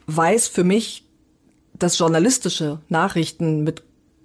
weiß 0.09 0.49
für 0.49 0.65
mich, 0.65 1.05
dass 1.79 1.99
journalistische 1.99 2.81
Nachrichten 2.89 3.63
mit 3.63 3.85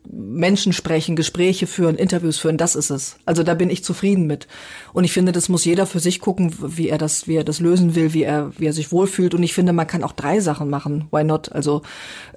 Menschen 0.10 0.74
sprechen, 0.74 1.16
Gespräche 1.16 1.68
führen, 1.68 1.96
Interviews 1.96 2.38
führen, 2.40 2.58
das 2.58 2.76
ist 2.76 2.90
es. 2.90 3.18
Also 3.26 3.44
da 3.44 3.54
bin 3.54 3.70
ich 3.70 3.84
zufrieden 3.84 4.26
mit. 4.26 4.48
Und 4.94 5.04
ich 5.04 5.14
finde, 5.14 5.32
das 5.32 5.48
muss 5.48 5.64
jeder 5.64 5.86
für 5.86 6.00
sich 6.00 6.20
gucken, 6.20 6.54
wie 6.60 6.90
er 6.90 6.98
das, 6.98 7.28
wie 7.28 7.36
er 7.36 7.44
das 7.44 7.60
lösen 7.60 7.96
will, 7.96 8.14
wie 8.14 8.24
er, 8.24 8.52
wie 8.58 8.66
er 8.66 8.74
sich 8.74 8.92
wohlfühlt. 8.92 9.36
Und 9.36 9.44
ich 9.44 9.54
finde, 9.54 9.74
man 9.74 9.88
kann 9.88 10.04
auch 10.04 10.12
drei 10.12 10.40
Sachen 10.40 10.70
machen. 10.70 11.08
Why 11.12 11.24
not? 11.24 11.52
Also 11.52 11.84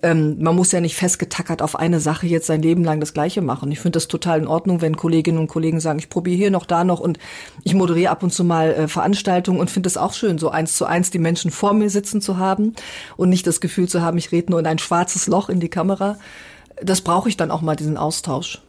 ähm, 0.02 0.36
man 0.40 0.54
muss 0.54 0.72
ja 0.72 0.80
nicht 0.80 0.94
festgetackert 0.94 1.62
auf 1.62 1.76
eine 1.76 2.00
Sache 2.00 2.26
jetzt 2.26 2.46
sein 2.46 2.62
Leben 2.62 2.84
lang 2.84 3.00
das 3.00 3.14
Gleiche 3.14 3.40
machen. 3.40 3.72
Ich 3.72 3.80
finde 3.80 3.96
das 3.96 4.08
total 4.08 4.40
in 4.40 4.46
Ordnung, 4.46 4.82
wenn 4.82 4.96
Kolleginnen 4.96 5.38
und 5.38 5.48
Kollegen 5.48 5.80
sagen, 5.80 5.98
ich 5.98 6.10
probiere 6.10 6.36
hier 6.36 6.50
noch, 6.50 6.66
da 6.66 6.84
noch 6.84 7.00
und 7.00 7.18
ich 7.64 7.74
moderiere 7.74 8.10
ab 8.10 8.22
und 8.22 8.32
zu 8.32 8.44
mal 8.44 8.72
äh, 8.72 8.88
Veranstaltungen 8.88 9.58
und 9.58 9.70
finde 9.70 9.88
es 9.88 9.96
auch 9.96 10.12
schön, 10.12 10.38
so 10.38 10.50
eins 10.50 10.76
zu 10.76 10.84
eins 10.84 11.10
die 11.10 11.18
Menschen 11.18 11.50
vor 11.50 11.72
mir 11.72 11.88
sitzen 11.88 12.20
zu 12.20 12.38
haben 12.38 12.74
und 13.16 13.30
nicht 13.30 13.46
das 13.46 13.60
Gefühl 13.60 13.88
zu 13.88 14.02
haben, 14.02 14.18
ich 14.18 14.32
rede 14.32 14.50
nur 14.50 14.60
in 14.60 14.66
ein 14.66 14.78
schwarzes 14.78 15.26
Loch 15.26 15.48
in 15.48 15.60
die 15.60 15.70
Kamera 15.70 16.18
das 16.82 17.00
brauche 17.00 17.28
ich 17.28 17.36
dann 17.36 17.50
auch 17.50 17.62
mal, 17.62 17.76
diesen 17.76 17.96
Austausch. 17.96 18.60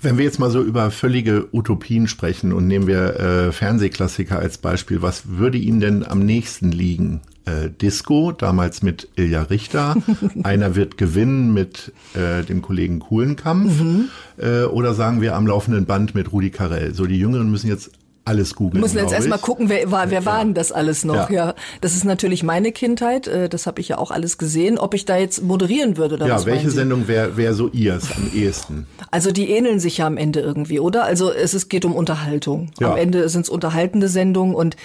Wenn 0.00 0.16
wir 0.16 0.24
jetzt 0.24 0.38
mal 0.38 0.50
so 0.50 0.62
über 0.62 0.92
völlige 0.92 1.48
Utopien 1.52 2.06
sprechen 2.06 2.52
und 2.52 2.68
nehmen 2.68 2.86
wir 2.86 3.18
äh, 3.18 3.52
Fernsehklassiker 3.52 4.38
als 4.38 4.58
Beispiel, 4.58 5.02
was 5.02 5.28
würde 5.28 5.58
Ihnen 5.58 5.80
denn 5.80 6.06
am 6.06 6.20
nächsten 6.20 6.70
liegen? 6.70 7.20
Äh, 7.46 7.70
Disco, 7.70 8.30
damals 8.30 8.82
mit 8.82 9.08
Ilja 9.16 9.42
Richter. 9.42 9.96
Einer 10.44 10.76
wird 10.76 10.98
gewinnen 10.98 11.52
mit 11.52 11.92
äh, 12.14 12.44
dem 12.44 12.62
Kollegen 12.62 13.00
Kuhlenkampf. 13.00 13.80
Mhm. 13.80 14.08
Äh, 14.36 14.64
oder 14.64 14.94
sagen 14.94 15.20
wir 15.20 15.34
am 15.34 15.48
laufenden 15.48 15.84
Band 15.84 16.14
mit 16.14 16.30
Rudi 16.30 16.50
Carell. 16.50 16.94
So, 16.94 17.06
die 17.06 17.18
Jüngeren 17.18 17.50
müssen 17.50 17.68
jetzt 17.68 17.90
alles 18.28 18.54
googeln. 18.54 18.80
Müssen 18.80 18.98
jetzt 18.98 19.12
erstmal 19.12 19.38
gucken, 19.38 19.68
wer 19.68 19.90
war, 19.90 20.10
wer 20.10 20.20
ja. 20.20 20.26
war 20.26 20.44
denn 20.44 20.54
das 20.54 20.70
alles 20.70 21.04
noch? 21.04 21.30
Ja. 21.30 21.46
ja. 21.46 21.54
das 21.80 21.94
ist 21.94 22.04
natürlich 22.04 22.42
meine 22.42 22.72
Kindheit. 22.72 23.26
Äh, 23.26 23.48
das 23.48 23.66
habe 23.66 23.80
ich 23.80 23.88
ja 23.88 23.98
auch 23.98 24.10
alles 24.10 24.38
gesehen. 24.38 24.78
Ob 24.78 24.94
ich 24.94 25.04
da 25.04 25.16
jetzt 25.16 25.42
moderieren 25.42 25.96
würde 25.96 26.16
oder 26.16 26.26
ja, 26.26 26.46
welche 26.46 26.70
Sendung 26.70 27.08
wäre 27.08 27.36
wär 27.36 27.54
so 27.54 27.68
ihrs 27.68 28.12
am 28.16 28.30
ehesten? 28.32 28.86
Also 29.10 29.32
die 29.32 29.50
ähneln 29.50 29.80
sich 29.80 29.98
ja 29.98 30.06
am 30.06 30.16
Ende 30.16 30.40
irgendwie, 30.40 30.78
oder? 30.78 31.04
Also 31.04 31.32
es, 31.32 31.54
es 31.54 31.68
geht 31.68 31.84
um 31.84 31.94
Unterhaltung. 31.94 32.70
Ja. 32.78 32.92
Am 32.92 32.96
Ende 32.96 33.28
sind 33.28 33.42
es 33.42 33.48
unterhaltende 33.48 34.08
Sendungen 34.08 34.54
und 34.54 34.76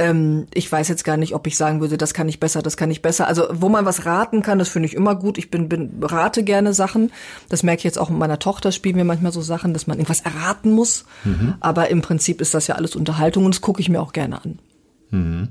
ähm, 0.00 0.46
ich 0.54 0.70
weiß 0.72 0.88
jetzt 0.88 1.04
gar 1.04 1.18
nicht, 1.18 1.34
ob 1.34 1.46
ich 1.46 1.58
sagen 1.58 1.80
würde, 1.80 1.98
das 1.98 2.14
kann 2.14 2.28
ich 2.28 2.40
besser, 2.40 2.62
das 2.62 2.78
kann 2.78 2.90
ich 2.90 3.02
besser. 3.02 3.26
Also 3.26 3.44
wo 3.52 3.68
man 3.68 3.84
was 3.84 4.06
raten 4.06 4.42
kann, 4.42 4.58
das 4.58 4.70
finde 4.70 4.86
ich 4.86 4.94
immer 4.94 5.14
gut. 5.14 5.36
Ich 5.36 5.50
bin, 5.50 5.68
bin 5.68 6.02
rate 6.02 6.42
gerne 6.42 6.72
Sachen. 6.72 7.12
Das 7.50 7.62
merke 7.62 7.80
ich 7.80 7.84
jetzt 7.84 7.98
auch 7.98 8.08
mit 8.08 8.18
meiner 8.18 8.38
Tochter, 8.38 8.72
spielen 8.72 8.96
wir 8.96 9.04
manchmal 9.04 9.32
so 9.32 9.42
Sachen, 9.42 9.74
dass 9.74 9.86
man 9.86 9.98
irgendwas 9.98 10.22
erraten 10.22 10.72
muss. 10.72 11.04
Mhm. 11.24 11.54
Aber 11.60 11.90
im 11.90 12.00
Prinzip 12.00 12.40
ist 12.40 12.54
das 12.54 12.66
ja 12.66 12.76
alles 12.76 12.96
Unterhaltung 12.96 13.44
und 13.44 13.54
das 13.54 13.60
gucke 13.60 13.80
ich 13.80 13.90
mir 13.90 14.00
auch 14.00 14.12
gerne 14.12 14.42
an. 14.42 14.58
Mhm. 15.10 15.48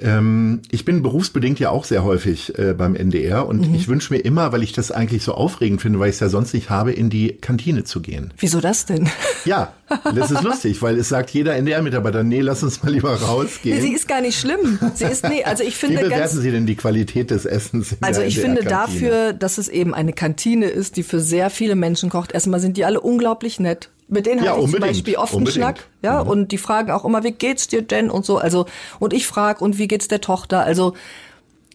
Ähm, 0.00 0.62
ich 0.70 0.84
bin 0.84 1.02
berufsbedingt 1.02 1.60
ja 1.60 1.70
auch 1.70 1.84
sehr 1.84 2.02
häufig 2.02 2.58
äh, 2.58 2.74
beim 2.74 2.96
NDR 2.96 3.46
und 3.46 3.68
mhm. 3.68 3.74
ich 3.74 3.86
wünsche 3.86 4.12
mir 4.12 4.18
immer, 4.18 4.52
weil 4.52 4.62
ich 4.62 4.72
das 4.72 4.90
eigentlich 4.90 5.22
so 5.22 5.34
aufregend 5.34 5.80
finde, 5.80 6.00
weil 6.00 6.08
ich 6.08 6.16
es 6.16 6.20
ja 6.20 6.28
sonst 6.28 6.52
nicht 6.52 6.68
habe, 6.68 6.92
in 6.92 7.10
die 7.10 7.36
Kantine 7.36 7.84
zu 7.84 8.00
gehen. 8.00 8.32
Wieso 8.38 8.60
das 8.60 8.86
denn? 8.86 9.08
Ja, 9.44 9.74
das 10.14 10.30
ist 10.30 10.42
lustig, 10.42 10.80
weil 10.80 10.96
es 10.98 11.10
sagt 11.10 11.30
jeder 11.30 11.54
NDR-Mitarbeiter, 11.54 12.22
nee, 12.22 12.40
lass 12.40 12.62
uns 12.62 12.82
mal 12.82 12.90
lieber 12.90 13.14
rausgehen. 13.14 13.80
Sie 13.80 13.92
ist 13.92 14.08
gar 14.08 14.22
nicht 14.22 14.40
schlimm. 14.40 14.78
Sie 14.94 15.04
ist, 15.04 15.28
nee, 15.28 15.44
also 15.44 15.62
ich 15.62 15.76
finde 15.76 15.98
Wie 15.98 16.04
bewerten 16.04 16.20
ganz, 16.22 16.32
Sie 16.32 16.50
denn 16.50 16.66
die 16.66 16.76
Qualität 16.76 17.30
des 17.30 17.44
Essens? 17.44 17.94
also 18.00 18.22
ich 18.22 18.40
finde 18.40 18.64
dafür, 18.64 19.34
dass 19.34 19.58
es 19.58 19.68
eben 19.68 19.94
eine 19.94 20.14
Kantine 20.14 20.66
ist, 20.66 20.96
die 20.96 21.02
für 21.02 21.20
sehr 21.20 21.50
viele 21.50 21.76
Menschen 21.76 22.08
kocht. 22.08 22.32
Erstmal 22.32 22.60
sind 22.60 22.78
die 22.78 22.86
alle 22.86 23.00
unglaublich 23.00 23.60
nett. 23.60 23.90
Mit 24.08 24.26
denen 24.26 24.44
ja, 24.44 24.52
habe 24.52 24.64
ich 24.64 24.70
zum 24.70 24.80
Beispiel 24.80 25.16
oft 25.16 25.34
einen 25.34 25.46
Schnack, 25.46 25.88
ja, 26.02 26.22
mhm. 26.22 26.30
und 26.30 26.52
die 26.52 26.58
fragen 26.58 26.90
auch 26.90 27.04
immer, 27.04 27.24
wie 27.24 27.32
geht's 27.32 27.68
dir 27.68 27.82
denn 27.82 28.10
und 28.10 28.26
so, 28.26 28.38
also, 28.38 28.66
und 29.00 29.12
ich 29.12 29.26
frage, 29.26 29.64
und 29.64 29.78
wie 29.78 29.88
geht's 29.88 30.08
der 30.08 30.20
Tochter, 30.20 30.60
also, 30.60 30.94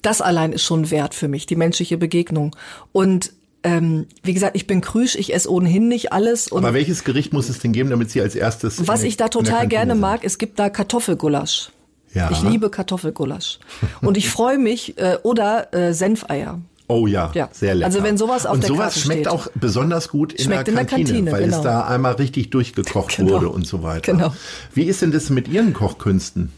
das 0.01 0.21
allein 0.21 0.53
ist 0.53 0.63
schon 0.63 0.91
wert 0.91 1.13
für 1.13 1.27
mich, 1.27 1.45
die 1.45 1.55
menschliche 1.55 1.97
Begegnung. 1.97 2.55
Und 2.91 3.33
ähm, 3.63 4.07
wie 4.23 4.33
gesagt, 4.33 4.55
ich 4.55 4.67
bin 4.67 4.81
krüsch, 4.81 5.15
ich 5.15 5.33
esse 5.33 5.51
ohnehin 5.51 5.87
nicht 5.87 6.13
alles. 6.13 6.51
Aber 6.51 6.73
welches 6.73 7.03
Gericht 7.03 7.33
muss 7.33 7.49
es 7.49 7.59
denn 7.59 7.73
geben, 7.73 7.89
damit 7.89 8.09
Sie 8.09 8.21
als 8.21 8.35
erstes? 8.35 8.87
Was 8.87 9.03
ich 9.03 9.17
da 9.17 9.27
total 9.27 9.67
gerne 9.67 9.93
sind? 9.93 10.01
mag, 10.01 10.23
es 10.23 10.37
gibt 10.37 10.59
da 10.59 10.69
Kartoffelgulasch. 10.69 11.71
Ja. 12.13 12.31
Ich 12.31 12.41
liebe 12.41 12.69
Kartoffelgulasch. 12.69 13.59
Und 14.01 14.17
ich 14.17 14.29
freue 14.29 14.57
mich, 14.57 14.97
äh, 14.97 15.17
oder 15.23 15.73
äh, 15.73 15.93
Senfeier. 15.93 16.59
Oh 16.91 17.05
ja, 17.05 17.29
ja, 17.35 17.49
sehr 17.51 17.75
lecker. 17.75 17.85
Also 17.85 18.01
wenn 18.01 18.17
sowas 18.17 18.47
auf 18.47 18.55
und 18.55 18.63
der 18.63 18.69
sowas 18.69 18.95
Karte 18.95 18.99
schmeckt 18.99 19.19
steht. 19.19 19.27
auch 19.27 19.47
besonders 19.53 20.09
gut 20.09 20.33
in, 20.33 20.45
schmeckt 20.45 20.67
der, 20.69 20.73
Kantine, 20.73 21.01
in 21.01 21.05
der 21.05 21.05
Kantine, 21.05 21.31
weil 21.31 21.43
genau. 21.43 21.57
es 21.57 21.63
da 21.63 21.81
einmal 21.85 22.13
richtig 22.13 22.49
durchgekocht 22.49 23.17
genau. 23.17 23.33
wurde 23.33 23.49
und 23.49 23.67
so 23.67 23.83
weiter. 23.83 24.11
Genau. 24.11 24.33
Wie 24.73 24.85
ist 24.85 25.03
denn 25.03 25.11
das 25.11 25.29
mit 25.29 25.47
Ihren 25.47 25.73
Kochkünsten? 25.73 26.51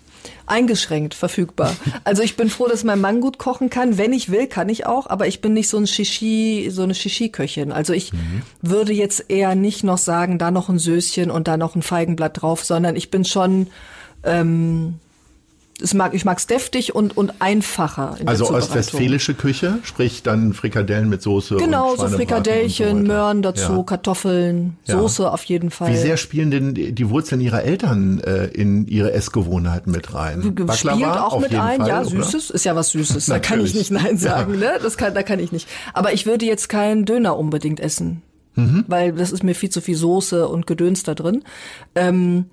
Eingeschränkt 0.46 1.16
verfügbar. 1.16 1.76
Also 2.06 2.24
ich 2.24 2.38
bin 2.38 2.50
froh, 2.50 2.68
dass 2.68 2.86
mein 2.86 3.02
Mann 3.02 3.20
gut 3.20 3.40
kochen 3.40 3.70
kann. 3.70 3.98
Wenn 3.98 4.14
ich 4.14 4.32
will, 4.32 4.48
kann 4.48 4.70
ich 4.70 4.86
auch, 4.86 5.08
aber 5.08 5.28
ich 5.28 5.42
bin 5.42 5.52
nicht 5.52 5.68
so 5.68 5.78
ein 5.78 5.86
Shishi, 5.86 6.70
so 6.72 6.84
eine 6.84 6.96
Shishi-Köchin. 6.96 7.74
Also 7.74 7.92
ich 7.92 8.14
mhm. 8.14 8.42
würde 8.62 8.94
jetzt 8.94 9.26
eher 9.30 9.56
nicht 9.56 9.84
noch 9.84 9.98
sagen, 9.98 10.38
da 10.38 10.50
noch 10.50 10.70
ein 10.70 10.80
Söschen 10.80 11.30
und 11.30 11.50
da 11.50 11.58
noch 11.58 11.76
ein 11.76 11.82
Feigenblatt 11.82 12.42
drauf, 12.42 12.64
sondern 12.64 12.96
ich 12.96 13.12
bin 13.12 13.26
schon 13.26 13.68
ähm, 14.24 14.96
es 15.82 15.94
mag, 15.94 16.14
ich 16.14 16.26
mag's 16.26 16.48
deftig 16.48 16.96
und, 16.96 17.18
und 17.18 17.34
einfacher. 17.40 18.16
In 18.20 18.28
also 18.28 18.50
ostwestfälische 18.50 19.34
Küche, 19.34 19.80
sprich 19.84 20.24
dann 20.24 20.54
Frikadellen 20.54 21.10
mit 21.10 21.22
Soße. 21.22 21.58
Genau, 21.58 21.96
so 21.96 22.08
Frikadellchen, 22.08 23.02
so 23.02 23.08
Möhren 23.08 23.42
dazu, 23.42 23.78
ja. 23.78 23.84
Kartoffeln, 23.84 24.78
Soße 24.86 25.24
ja. 25.24 25.30
auf 25.30 25.44
jeden 25.44 25.72
Fall. 25.72 25.92
Wie 25.92 25.98
sehr 25.98 26.18
spielen 26.18 26.52
denn 26.52 26.74
die 26.74 27.10
Wurzeln 27.10 27.42
ihrer 27.42 27.64
Eltern 27.64 28.20
äh, 28.20 28.46
in 28.48 28.88
ihre 28.88 29.14
Essgewohnheiten 29.14 29.92
mit 29.92 30.14
rein? 30.14 30.56
Baklava 30.56 30.76
Spielt 30.76 31.18
auch 31.18 31.40
mit 31.40 31.54
ein, 31.54 31.80
Fall, 31.82 31.88
ja, 31.88 32.04
Süßes 32.04 32.50
oder? 32.50 32.56
ist 32.56 32.66
ja 32.66 32.76
was 32.76 32.90
Süßes. 32.90 33.26
da 33.26 33.40
kann 33.40 33.64
ich 33.64 33.74
nicht 33.74 33.92
Nein 33.92 34.18
sagen, 34.18 34.54
ja. 34.54 34.60
ne? 34.60 34.80
Das 34.82 34.98
kann, 34.98 35.14
da 35.14 35.24
kann 35.24 35.40
ich 35.40 35.52
nicht. 35.52 35.68
Aber 35.94 36.14
ich 36.14 36.26
würde 36.26 36.46
jetzt 36.46 36.70
keinen 36.70 37.06
Döner 37.06 37.38
unbedingt 37.38 37.80
essen. 37.80 38.22
Mhm. 38.56 38.84
Weil 38.88 39.14
das 39.14 39.32
ist 39.32 39.44
mir 39.44 39.56
viel 39.56 39.70
zu 39.70 39.82
viel 39.82 39.96
Soße 39.96 40.48
und 40.48 40.68
Gedöns 40.68 41.04
da 41.04 41.16
drin. 41.16 41.44
Ähm, 41.96 42.48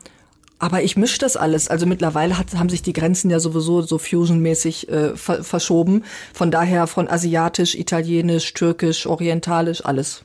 aber 0.59 0.83
ich 0.83 0.97
mische 0.97 1.19
das 1.19 1.37
alles. 1.37 1.69
Also 1.69 1.87
mittlerweile 1.87 2.39
hat, 2.39 2.55
haben 2.55 2.69
sich 2.69 2.83
die 2.83 2.93
Grenzen 2.93 3.31
ja 3.31 3.41
sowieso 3.41 3.83
so 3.83 3.99
fusionmäßig 3.99 4.89
äh, 4.89 5.17
ver 5.17 5.45
verschoben. 5.45 6.05
Von 6.35 6.51
daher 6.51 6.87
von 6.87 7.09
asiatisch, 7.09 7.75
italienisch, 7.75 8.55
türkisch, 8.55 9.07
orientalisch, 9.07 9.85
alles. 9.85 10.25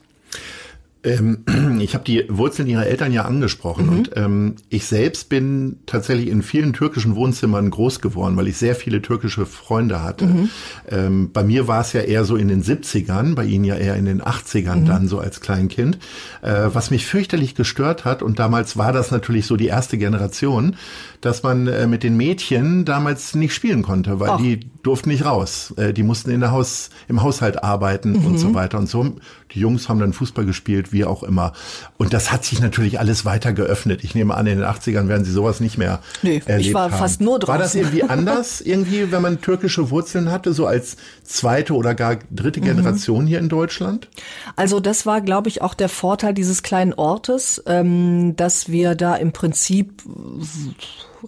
Ähm, 1.04 1.44
ich 1.82 1.94
habe 1.94 2.04
die 2.04 2.26
Wurzeln 2.30 2.68
ihrer 2.68 2.86
Eltern 2.86 3.12
ja 3.12 3.26
angesprochen 3.26 3.88
mhm. 3.88 3.98
und 3.98 4.12
ähm, 4.16 4.56
ich 4.70 4.86
selbst 4.86 5.30
bin 5.30 5.78
tatsächlich 5.86 6.30
in 6.30 6.42
vielen 6.42 6.74
türkischen 6.74 7.16
Wohnzimmern 7.16 7.70
groß 7.70 8.00
geworden, 8.00 8.38
weil 8.38 8.48
ich 8.48 8.58
sehr 8.58 8.76
viele 8.76 9.02
türkische 9.02 9.46
Freunde 9.46 10.02
hatte. 10.02 10.26
Mhm. 10.26 10.50
Ähm, 10.90 11.30
bei 11.32 11.44
mir 11.44 11.68
war 11.68 11.82
es 11.82 11.94
ja 11.94 12.02
eher 12.02 12.26
so 12.26 12.36
in 12.36 12.48
den 12.48 12.64
70ern, 12.64 13.36
bei 13.36 13.46
Ihnen 13.46 13.66
ja 13.66 13.76
eher 13.76 13.96
in 13.96 14.06
den 14.06 14.22
80ern 14.22 14.82
mhm. 14.82 14.86
dann 14.86 15.08
so 15.08 15.20
als 15.20 15.42
Kleinkind, 15.42 16.00
äh, 16.42 16.70
was 16.74 16.92
mich 16.92 17.06
fürchterlich 17.06 17.56
gestört 17.56 18.06
hat 18.06 18.24
und 18.24 18.40
damals 18.40 18.78
war 18.78 18.94
das 18.94 19.12
natürlich 19.12 19.46
so 19.46 19.58
die 19.58 19.68
erste 19.68 19.98
Generation, 19.98 20.76
dass 21.22 21.44
man 21.44 21.68
äh, 21.68 21.88
mit 21.88 22.04
den 22.04 22.18
Mädchen 22.18 22.86
damals 22.86 23.36
nicht 23.36 23.54
spielen 23.54 23.82
konnte, 23.82 24.20
weil 24.20 24.30
Ach. 24.32 24.38
die 24.38 24.60
durften 24.84 25.10
nicht 25.10 25.26
raus. 25.26 25.74
Äh, 25.78 25.94
die 25.94 26.04
mussten 26.04 26.30
in 26.32 26.42
der 26.42 26.52
Haus, 26.52 26.90
im 27.08 27.22
Haushalt 27.24 27.64
arbeiten 27.64 28.16
und 28.16 28.38
so 28.38 28.54
weiter 28.54 28.78
und 28.78 28.90
so. 28.90 29.16
Die 29.54 29.60
Jungs 29.60 29.88
haben 29.88 30.00
dann 30.00 30.14
Fußball 30.14 30.46
gespielt, 30.46 30.92
wie 30.94 31.06
auch 31.06 31.24
immer. 31.24 31.54
Und 31.98 32.14
das 32.14 32.32
hat 32.32 32.46
sich 32.46 32.62
natürlich 32.62 33.00
alles 33.00 33.26
weiter 33.26 33.54
geöffnet. 33.54 34.04
Ich 34.04 34.16
nehme 34.16 34.36
an, 34.36 34.48
in 34.48 34.60
den 34.60 34.66
80ern 34.66 35.08
werden 35.08 35.26
sie 35.26 35.32
sowas 35.32 35.60
nicht 35.60 35.78
mehr 35.78 36.00
nee, 36.22 36.42
erlebt 36.46 36.68
ich 36.70 36.74
war 36.74 36.92
haben. 36.92 36.98
fast 36.98 37.22
nur 37.22 37.40
draußen. 37.40 37.54
War 37.54 37.60
das 37.60 37.76
irgendwie 37.76 38.04
anders, 38.08 38.62
irgendwie, 38.62 39.12
wenn 39.12 39.22
man 39.22 39.42
türkische 39.42 39.90
Wurzeln 39.90 40.32
hatte, 40.32 40.54
so 40.54 40.66
als 40.66 40.98
zweite 41.24 41.74
oder 41.74 41.96
gar 41.96 42.18
dritte 42.32 42.62
mhm. 42.62 42.66
Generation 42.66 43.24
mhm. 43.24 43.28
hier 43.28 43.40
in 43.40 43.50
Deutschland? 43.50 44.08
Also 44.56 44.80
das 44.80 45.06
war, 45.06 45.22
glaube 45.22 45.50
ich, 45.50 45.62
auch 45.62 45.74
der 45.74 45.90
Vorteil 45.90 46.34
dieses 46.34 46.64
kleinen 46.64 46.94
Ortes, 46.94 47.62
ähm, 47.66 48.36
dass 48.36 48.70
wir 48.70 48.96
da 48.96 49.16
im 49.16 49.34
Prinzip 49.34 50.04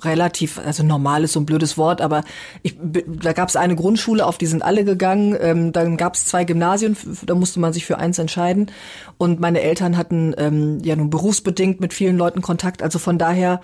relativ, 0.03 0.59
also 0.59 0.83
normal 0.83 1.23
ist 1.23 1.33
so 1.33 1.39
ein 1.39 1.45
blödes 1.45 1.77
Wort, 1.77 2.01
aber 2.01 2.23
ich, 2.63 2.75
da 2.79 3.33
gab 3.33 3.49
es 3.49 3.55
eine 3.55 3.75
Grundschule, 3.75 4.25
auf 4.25 4.37
die 4.37 4.45
sind 4.45 4.63
alle 4.63 4.83
gegangen. 4.83 5.35
Ähm, 5.39 5.71
dann 5.71 5.97
gab 5.97 6.15
es 6.15 6.25
zwei 6.25 6.43
Gymnasien, 6.43 6.97
da 7.25 7.35
musste 7.35 7.59
man 7.59 7.73
sich 7.73 7.85
für 7.85 7.97
eins 7.97 8.19
entscheiden. 8.19 8.71
Und 9.17 9.39
meine 9.39 9.61
Eltern 9.61 9.97
hatten 9.97 10.33
ähm, 10.37 10.79
ja 10.83 10.95
nun 10.95 11.09
berufsbedingt 11.09 11.79
mit 11.79 11.93
vielen 11.93 12.17
Leuten 12.17 12.41
Kontakt. 12.41 12.83
Also 12.83 12.99
von 12.99 13.17
daher 13.17 13.61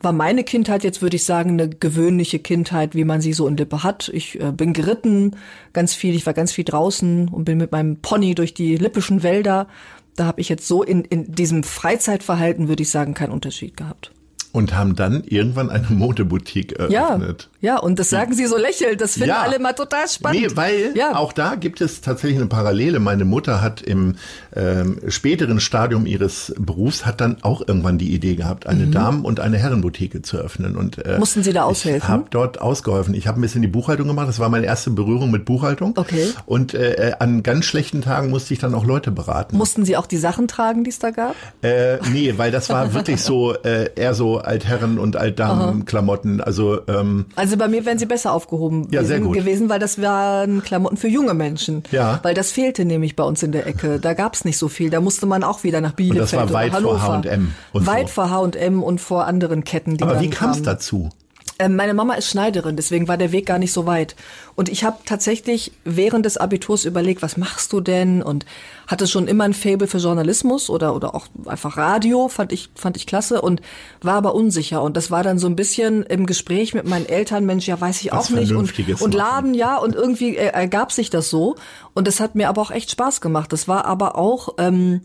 war 0.00 0.12
meine 0.12 0.44
Kindheit 0.44 0.84
jetzt, 0.84 1.00
würde 1.00 1.16
ich 1.16 1.24
sagen, 1.24 1.50
eine 1.50 1.68
gewöhnliche 1.68 2.38
Kindheit, 2.38 2.94
wie 2.94 3.04
man 3.04 3.20
sie 3.20 3.32
so 3.32 3.48
in 3.48 3.56
Lippe 3.56 3.82
hat. 3.82 4.10
Ich 4.12 4.38
äh, 4.40 4.52
bin 4.52 4.72
geritten, 4.72 5.36
ganz 5.72 5.94
viel, 5.94 6.14
ich 6.14 6.26
war 6.26 6.34
ganz 6.34 6.52
viel 6.52 6.64
draußen 6.64 7.28
und 7.28 7.44
bin 7.44 7.58
mit 7.58 7.72
meinem 7.72 7.96
Pony 7.96 8.34
durch 8.34 8.54
die 8.54 8.76
lippischen 8.76 9.22
Wälder. 9.22 9.68
Da 10.14 10.26
habe 10.26 10.40
ich 10.40 10.48
jetzt 10.48 10.66
so 10.68 10.82
in, 10.82 11.02
in 11.04 11.32
diesem 11.32 11.62
Freizeitverhalten, 11.62 12.68
würde 12.68 12.82
ich 12.82 12.90
sagen, 12.90 13.14
keinen 13.14 13.32
Unterschied 13.32 13.76
gehabt 13.76 14.12
und 14.56 14.74
haben 14.74 14.96
dann 14.96 15.22
irgendwann 15.24 15.68
eine 15.68 15.86
Modeboutique 15.90 16.72
eröffnet. 16.72 17.50
Ja, 17.60 17.78
und 17.78 17.98
das 17.98 18.10
sagen 18.10 18.34
sie 18.34 18.46
so 18.46 18.56
lächelnd. 18.56 19.00
Das 19.00 19.14
finden 19.14 19.30
Ja. 19.30 19.42
alle 19.42 19.58
mal 19.58 19.72
total 19.72 20.08
spannend. 20.08 20.40
Nee, 20.40 20.48
weil 20.56 20.92
ja. 20.94 21.16
auch 21.16 21.32
da 21.32 21.54
gibt 21.54 21.80
es 21.80 22.00
tatsächlich 22.00 22.38
eine 22.38 22.46
Parallele. 22.48 23.00
Meine 23.00 23.24
Mutter 23.24 23.62
hat 23.62 23.80
im 23.82 24.16
ähm, 24.54 25.00
späteren 25.08 25.60
Stadium 25.60 26.06
ihres 26.06 26.54
Berufs 26.58 27.04
hat 27.06 27.20
dann 27.20 27.38
auch 27.42 27.66
irgendwann 27.66 27.98
die 27.98 28.12
Idee 28.14 28.34
gehabt, 28.36 28.66
eine 28.66 28.86
Damen- 28.88 29.24
und 29.24 29.40
eine 29.40 29.58
Herrenboutique 29.58 30.24
zu 30.24 30.36
öffnen. 30.38 30.76
Und 30.76 30.98
äh, 31.04 31.14
Mhm. 31.14 31.18
Mussten 31.20 31.42
Sie 31.42 31.52
da 31.52 31.60
Ich 31.60 31.66
aushelfen? 31.66 32.08
habe 32.08 32.24
dort 32.30 32.60
ausgeholfen. 32.60 33.14
Ich 33.14 33.26
habe 33.26 33.38
ein 33.38 33.42
bisschen 33.42 33.62
die 33.62 33.68
Buchhaltung 33.68 34.06
gemacht. 34.08 34.28
Das 34.28 34.38
war 34.38 34.48
meine 34.48 34.66
erste 34.66 34.90
Berührung 34.90 35.30
mit 35.30 35.44
Buchhaltung. 35.44 35.94
Okay. 35.96 36.28
Und 36.46 36.74
äh, 36.74 37.12
an 37.18 37.42
ganz 37.42 37.64
schlechten 37.64 38.02
Tagen 38.02 38.30
musste 38.30 38.52
ich 38.54 38.60
dann 38.60 38.74
auch 38.74 38.84
Leute 38.84 39.10
beraten. 39.10 39.56
Mussten 39.56 39.84
sie 39.84 39.96
auch 39.96 40.06
die 40.06 40.16
Sachen 40.18 40.48
tragen, 40.48 40.84
die 40.84 40.90
es 40.90 40.98
da 40.98 41.10
gab? 41.10 41.34
Äh, 41.62 41.98
nee, 42.12 42.34
weil 42.36 42.50
das 42.50 42.68
war 42.68 42.92
wirklich 42.94 43.22
so 43.22 43.54
äh, 43.54 43.90
eher 43.94 44.14
so 44.14 44.38
Altherren- 44.40 44.98
und 44.98 45.16
Altdamen-Klamotten. 45.16 46.40
Also 46.40 46.80
ähm, 46.88 47.26
Also 47.36 47.45
bei 47.56 47.68
mir 47.68 47.84
wären 47.86 47.98
sie 47.98 48.06
besser 48.06 48.32
aufgehoben 48.32 48.88
Ja, 48.90 49.02
gewesen, 49.02 49.68
weil 49.68 49.78
das 49.78 50.00
waren 50.00 50.62
Klamotten 50.62 50.96
für 50.96 51.08
junge 51.08 51.34
Menschen. 51.34 51.84
Ja. 51.92 52.18
Weil 52.22 52.34
das 52.34 52.50
fehlte 52.50 52.84
nämlich 52.84 53.14
bei 53.14 53.24
uns 53.24 53.42
in 53.42 53.52
der 53.52 53.66
Ecke. 53.66 54.00
Da 54.00 54.14
gab's 54.14 54.44
nicht 54.44 54.58
so 54.58 54.68
viel. 54.68 54.90
Da 54.90 55.00
musste 55.00 55.26
man 55.26 55.44
auch 55.44 55.62
wieder 55.62 55.80
nach 55.80 55.92
Bielefeld 55.92 56.32
das 56.32 56.32
war 56.32 56.52
weit 56.52 56.74
vor. 56.74 57.00
H&M 57.00 57.52
und 57.72 57.86
Weit 57.86 58.08
so. 58.08 58.14
vor 58.14 58.30
H&M 58.30 58.82
und 58.82 59.00
vor 59.00 59.26
anderen 59.26 59.64
Ketten, 59.64 59.96
die 59.96 60.02
aber 60.02 60.20
wie 60.20 60.30
kam 60.30 60.50
es 60.50 60.62
dazu? 60.62 61.10
Ähm, 61.58 61.74
meine 61.76 61.94
Mama 61.94 62.14
ist 62.14 62.28
Schneiderin, 62.28 62.76
deswegen 62.76 63.08
war 63.08 63.16
der 63.16 63.32
Weg 63.32 63.46
gar 63.46 63.58
nicht 63.58 63.72
so 63.72 63.86
weit. 63.86 64.14
Und 64.56 64.68
ich 64.68 64.84
habe 64.84 64.98
tatsächlich 65.06 65.72
während 65.84 66.26
des 66.26 66.36
Abiturs 66.36 66.84
überlegt, 66.84 67.22
was 67.22 67.38
machst 67.38 67.72
du 67.72 67.80
denn? 67.80 68.22
Und 68.22 68.44
hatte 68.86 69.06
schon 69.06 69.26
immer 69.26 69.44
ein 69.44 69.54
Faible 69.54 69.86
für 69.86 69.98
Journalismus 69.98 70.68
oder 70.68 70.94
oder 70.94 71.14
auch 71.14 71.28
einfach 71.46 71.78
Radio, 71.78 72.28
fand 72.28 72.52
ich 72.52 72.68
fand 72.74 72.96
ich 72.98 73.06
klasse 73.06 73.40
und 73.40 73.62
war 74.02 74.14
aber 74.14 74.34
unsicher. 74.34 74.82
Und 74.82 74.98
das 74.98 75.10
war 75.10 75.22
dann 75.22 75.38
so 75.38 75.46
ein 75.46 75.56
bisschen 75.56 76.02
im 76.02 76.26
Gespräch 76.26 76.74
mit 76.74 76.86
meinen 76.86 77.06
Eltern, 77.06 77.46
Mensch, 77.46 77.66
ja 77.66 77.80
weiß 77.80 78.02
ich 78.02 78.12
Was 78.12 78.26
auch 78.26 78.30
nicht. 78.30 78.52
Und, 78.52 79.00
und. 79.00 79.14
Laden, 79.14 79.54
ja, 79.54 79.78
und 79.78 79.94
irgendwie 79.94 80.36
ergab 80.36 80.92
sich 80.92 81.08
das 81.08 81.30
so. 81.30 81.56
Und 81.94 82.06
das 82.06 82.20
hat 82.20 82.34
mir 82.34 82.50
aber 82.50 82.60
auch 82.60 82.70
echt 82.70 82.90
Spaß 82.90 83.22
gemacht. 83.22 83.50
Das 83.52 83.66
war 83.66 83.86
aber 83.86 84.16
auch 84.16 84.56
ähm, 84.58 85.00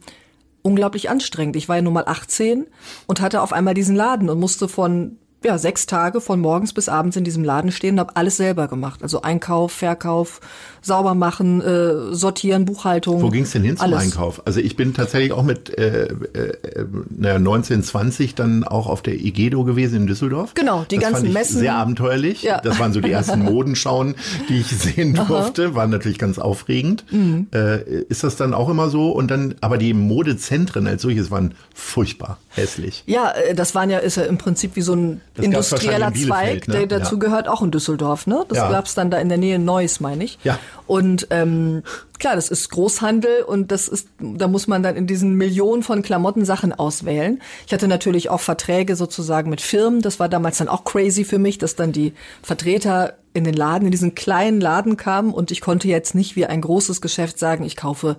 unglaublich 0.63 1.09
anstrengend. 1.09 1.55
Ich 1.55 1.69
war 1.69 1.77
ja 1.77 1.81
nur 1.81 1.93
mal 1.93 2.05
18 2.07 2.67
und 3.07 3.21
hatte 3.21 3.41
auf 3.41 3.53
einmal 3.53 3.73
diesen 3.73 3.95
Laden 3.95 4.29
und 4.29 4.39
musste 4.39 4.67
von 4.67 5.17
ja, 5.43 5.57
sechs 5.57 5.87
Tage 5.87 6.21
von 6.21 6.39
morgens 6.39 6.73
bis 6.73 6.87
abends 6.87 7.17
in 7.17 7.23
diesem 7.23 7.43
Laden 7.43 7.71
stehen 7.71 7.95
und 7.95 8.01
habe 8.01 8.15
alles 8.15 8.37
selber 8.37 8.67
gemacht. 8.67 9.01
Also 9.01 9.21
Einkauf, 9.23 9.71
Verkauf, 9.71 10.39
sauber 10.81 11.13
machen, 11.15 11.61
äh, 11.61 12.13
sortieren, 12.15 12.65
Buchhaltung. 12.65 13.21
Wo 13.21 13.29
ging's 13.29 13.51
denn 13.51 13.63
hin 13.63 13.77
zum 13.77 13.85
alles. 13.85 14.01
Einkauf? 14.03 14.41
Also 14.45 14.59
ich 14.59 14.75
bin 14.75 14.93
tatsächlich 14.93 15.31
auch 15.31 15.43
mit 15.43 15.77
äh, 15.77 16.05
äh, 16.05 16.85
naja, 17.09 17.35
1920 17.35 18.35
dann 18.35 18.63
auch 18.63 18.87
auf 18.87 19.01
der 19.01 19.13
Igedo 19.15 19.63
gewesen 19.63 19.95
in 20.01 20.07
Düsseldorf. 20.07 20.53
Genau, 20.55 20.85
die 20.89 20.95
das 20.95 21.03
ganzen 21.03 21.15
fand 21.17 21.27
ich 21.27 21.33
Messen. 21.33 21.59
Sehr 21.59 21.75
abenteuerlich. 21.75 22.41
Ja. 22.43 22.61
Das 22.61 22.79
waren 22.79 22.93
so 22.93 22.99
die 23.01 23.11
ersten 23.11 23.39
Modenschauen, 23.43 24.15
die 24.49 24.59
ich 24.59 24.67
sehen 24.67 25.13
durfte. 25.13 25.75
Waren 25.75 25.89
natürlich 25.91 26.17
ganz 26.17 26.39
aufregend. 26.39 27.05
Mhm. 27.11 27.47
Äh, 27.53 27.81
ist 28.09 28.23
das 28.23 28.35
dann 28.35 28.53
auch 28.53 28.69
immer 28.69 28.89
so? 28.89 29.11
Und 29.11 29.29
dann, 29.29 29.55
aber 29.61 29.77
die 29.77 29.93
Modezentren 29.93 30.87
als 30.87 31.01
solches 31.03 31.29
waren 31.31 31.53
furchtbar 31.73 32.37
hässlich. 32.49 33.03
Ja, 33.05 33.31
äh, 33.31 33.53
das 33.55 33.75
waren 33.75 33.89
ja, 33.89 33.99
ist 33.99 34.17
ja 34.17 34.23
im 34.23 34.37
Prinzip 34.37 34.75
wie 34.75 34.81
so 34.81 34.93
ein 34.93 35.21
Das 35.35 35.45
industrieller 35.45 36.07
in 36.07 36.15
Zweig, 36.27 36.67
ne? 36.67 36.73
der 36.85 36.99
dazu 36.99 37.15
Ja. 37.15 37.19
gehört, 37.19 37.47
auch 37.47 37.61
in 37.61 37.71
Düsseldorf, 37.71 38.27
ne? 38.27 38.45
Das 38.49 38.57
Ja. 38.57 38.69
gab's 38.71 38.95
dann 38.95 39.11
da 39.11 39.17
in 39.19 39.29
der 39.29 39.37
Nähe 39.37 39.59
Neuss, 39.59 39.99
meine 39.99 40.23
ich. 40.23 40.39
Ja. 40.43 40.57
Und 40.87 41.27
ähm, 41.29 41.83
klar, 42.19 42.35
das 42.35 42.49
ist 42.49 42.69
Großhandel 42.69 43.43
und 43.43 43.71
das 43.71 43.87
ist, 43.87 44.09
da 44.19 44.47
muss 44.47 44.67
man 44.67 44.83
dann 44.83 44.95
in 44.95 45.07
diesen 45.07 45.35
Millionen 45.35 45.83
von 45.83 46.01
Klamotten 46.01 46.45
Sachen 46.45 46.73
auswählen. 46.73 47.41
Ich 47.65 47.73
hatte 47.73 47.87
natürlich 47.87 48.29
auch 48.29 48.41
Verträge 48.41 48.95
sozusagen 48.95 49.49
mit 49.49 49.61
Firmen. 49.61 50.01
Das 50.01 50.19
war 50.19 50.29
damals 50.29 50.57
dann 50.57 50.67
auch 50.67 50.83
crazy 50.83 51.23
für 51.23 51.39
mich, 51.39 51.57
dass 51.57 51.75
dann 51.75 51.91
die 51.91 52.13
Vertreter 52.43 53.13
in 53.33 53.43
den 53.43 53.53
Laden, 53.53 53.85
in 53.85 53.91
diesen 53.91 54.15
kleinen 54.15 54.59
Laden 54.59 54.97
kamen 54.97 55.33
und 55.33 55.51
ich 55.51 55.61
konnte 55.61 55.87
jetzt 55.87 56.15
nicht 56.15 56.35
wie 56.35 56.45
ein 56.45 56.61
großes 56.61 56.99
Geschäft 57.01 57.39
sagen, 57.39 57.63
ich 57.63 57.77
kaufe 57.77 58.17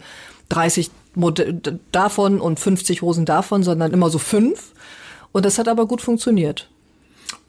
30 0.48 0.90
Mode 1.14 1.60
davon 1.92 2.40
und 2.40 2.58
50 2.58 3.02
Hosen 3.02 3.26
davon, 3.26 3.62
sondern 3.62 3.92
immer 3.92 4.10
so 4.10 4.18
fünf. 4.18 4.72
Und 5.32 5.44
das 5.44 5.58
hat 5.58 5.68
aber 5.68 5.86
gut 5.86 6.00
funktioniert. 6.00 6.70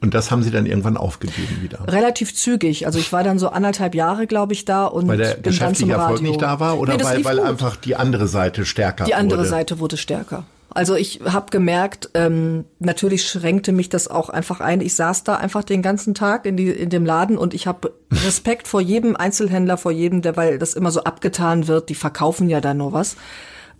Und 0.04 0.12
das 0.12 0.30
haben 0.30 0.42
sie 0.42 0.50
dann 0.50 0.66
irgendwann 0.66 0.98
aufgegeben 0.98 1.62
wieder. 1.62 1.78
Relativ 1.88 2.34
zügig. 2.34 2.86
Also 2.86 2.98
ich 2.98 3.10
war 3.10 3.24
dann 3.24 3.38
so 3.38 3.48
anderthalb 3.48 3.94
Jahre, 3.94 4.26
glaube 4.26 4.52
ich, 4.52 4.66
da 4.66 4.84
und 4.84 5.08
Weil 5.08 5.16
der 5.16 5.24
bin 5.30 5.34
dann 5.34 5.42
zum 5.44 5.50
geschäftliche 5.52 5.92
Erfolg 5.92 6.18
Radio. 6.18 6.30
nicht 6.30 6.42
da 6.42 6.60
war 6.60 6.78
oder 6.78 6.96
Nee, 6.96 7.02
weil, 7.02 7.24
weil 7.24 7.36
gut. 7.38 7.46
einfach 7.46 7.76
die 7.76 7.96
andere 7.96 8.28
Seite 8.28 8.66
stärker 8.66 9.04
Die 9.06 9.14
andere 9.14 9.40
wurde? 9.40 9.48
Seite 9.48 9.78
wurde 9.80 9.96
stärker. 9.96 10.44
Also 10.68 10.94
ich 10.94 11.20
habe 11.24 11.46
gemerkt, 11.50 12.10
ähm, 12.14 12.64
natürlich 12.80 13.26
schränkte 13.26 13.72
mich 13.72 13.88
das 13.88 14.08
auch 14.08 14.28
einfach 14.28 14.60
ein. 14.60 14.80
Ich 14.82 14.94
saß 14.94 15.24
da 15.24 15.36
einfach 15.36 15.64
den 15.64 15.80
ganzen 15.80 16.14
Tag 16.14 16.44
in, 16.46 16.56
die, 16.58 16.68
in 16.68 16.90
dem 16.90 17.06
Laden 17.06 17.38
und 17.38 17.54
ich 17.54 17.66
habe 17.66 17.92
Respekt 18.26 18.68
vor 18.68 18.82
jedem 18.82 19.16
Einzelhändler, 19.16 19.78
vor 19.78 19.92
jedem, 19.92 20.20
der, 20.20 20.36
weil 20.36 20.58
das 20.58 20.74
immer 20.74 20.90
so 20.90 21.04
abgetan 21.04 21.66
wird, 21.68 21.88
die 21.88 21.94
verkaufen 21.94 22.50
ja 22.50 22.60
da 22.60 22.74
nur 22.74 22.92
was. 22.92 23.16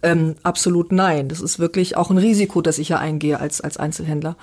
Ähm, 0.04 0.34
absolut 0.42 0.92
nein. 0.92 1.28
Das 1.28 1.40
ist 1.40 1.58
wirklich 1.58 1.96
auch 1.96 2.10
ein 2.10 2.18
Risiko, 2.18 2.60
das 2.60 2.78
ich 2.78 2.90
ja 2.90 2.98
eingehe 2.98 3.40
als, 3.40 3.60
als 3.62 3.78
Einzelhändler. 3.78 4.36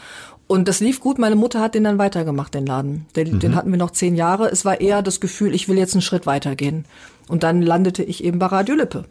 Und 0.52 0.68
das 0.68 0.82
lief 0.82 1.00
gut. 1.00 1.18
Meine 1.18 1.38
Mutter 1.38 1.62
hat 1.62 1.76
den 1.76 1.86
dann 1.86 1.98
weitergemacht, 1.98 2.54
den 2.54 2.66
Laden. 2.66 3.06
Den, 3.16 3.40
den 3.40 3.56
hatten 3.56 3.72
wir 3.72 3.78
noch 3.78 3.92
zehn 3.92 4.16
Jahre. 4.16 4.50
Es 4.50 4.66
war 4.66 4.82
eher 4.82 5.02
das 5.02 5.22
Gefühl, 5.22 5.56
ich 5.56 5.70
will 5.70 5.78
jetzt 5.78 5.94
einen 5.94 6.02
Schritt 6.02 6.26
weitergehen. 6.26 6.84
Und 7.30 7.44
dann 7.44 7.62
landete 7.62 8.04
ich 8.04 8.22
eben 8.24 8.38
bei 8.40 8.48
Radio 8.48 8.76
Lippe. 8.76 9.06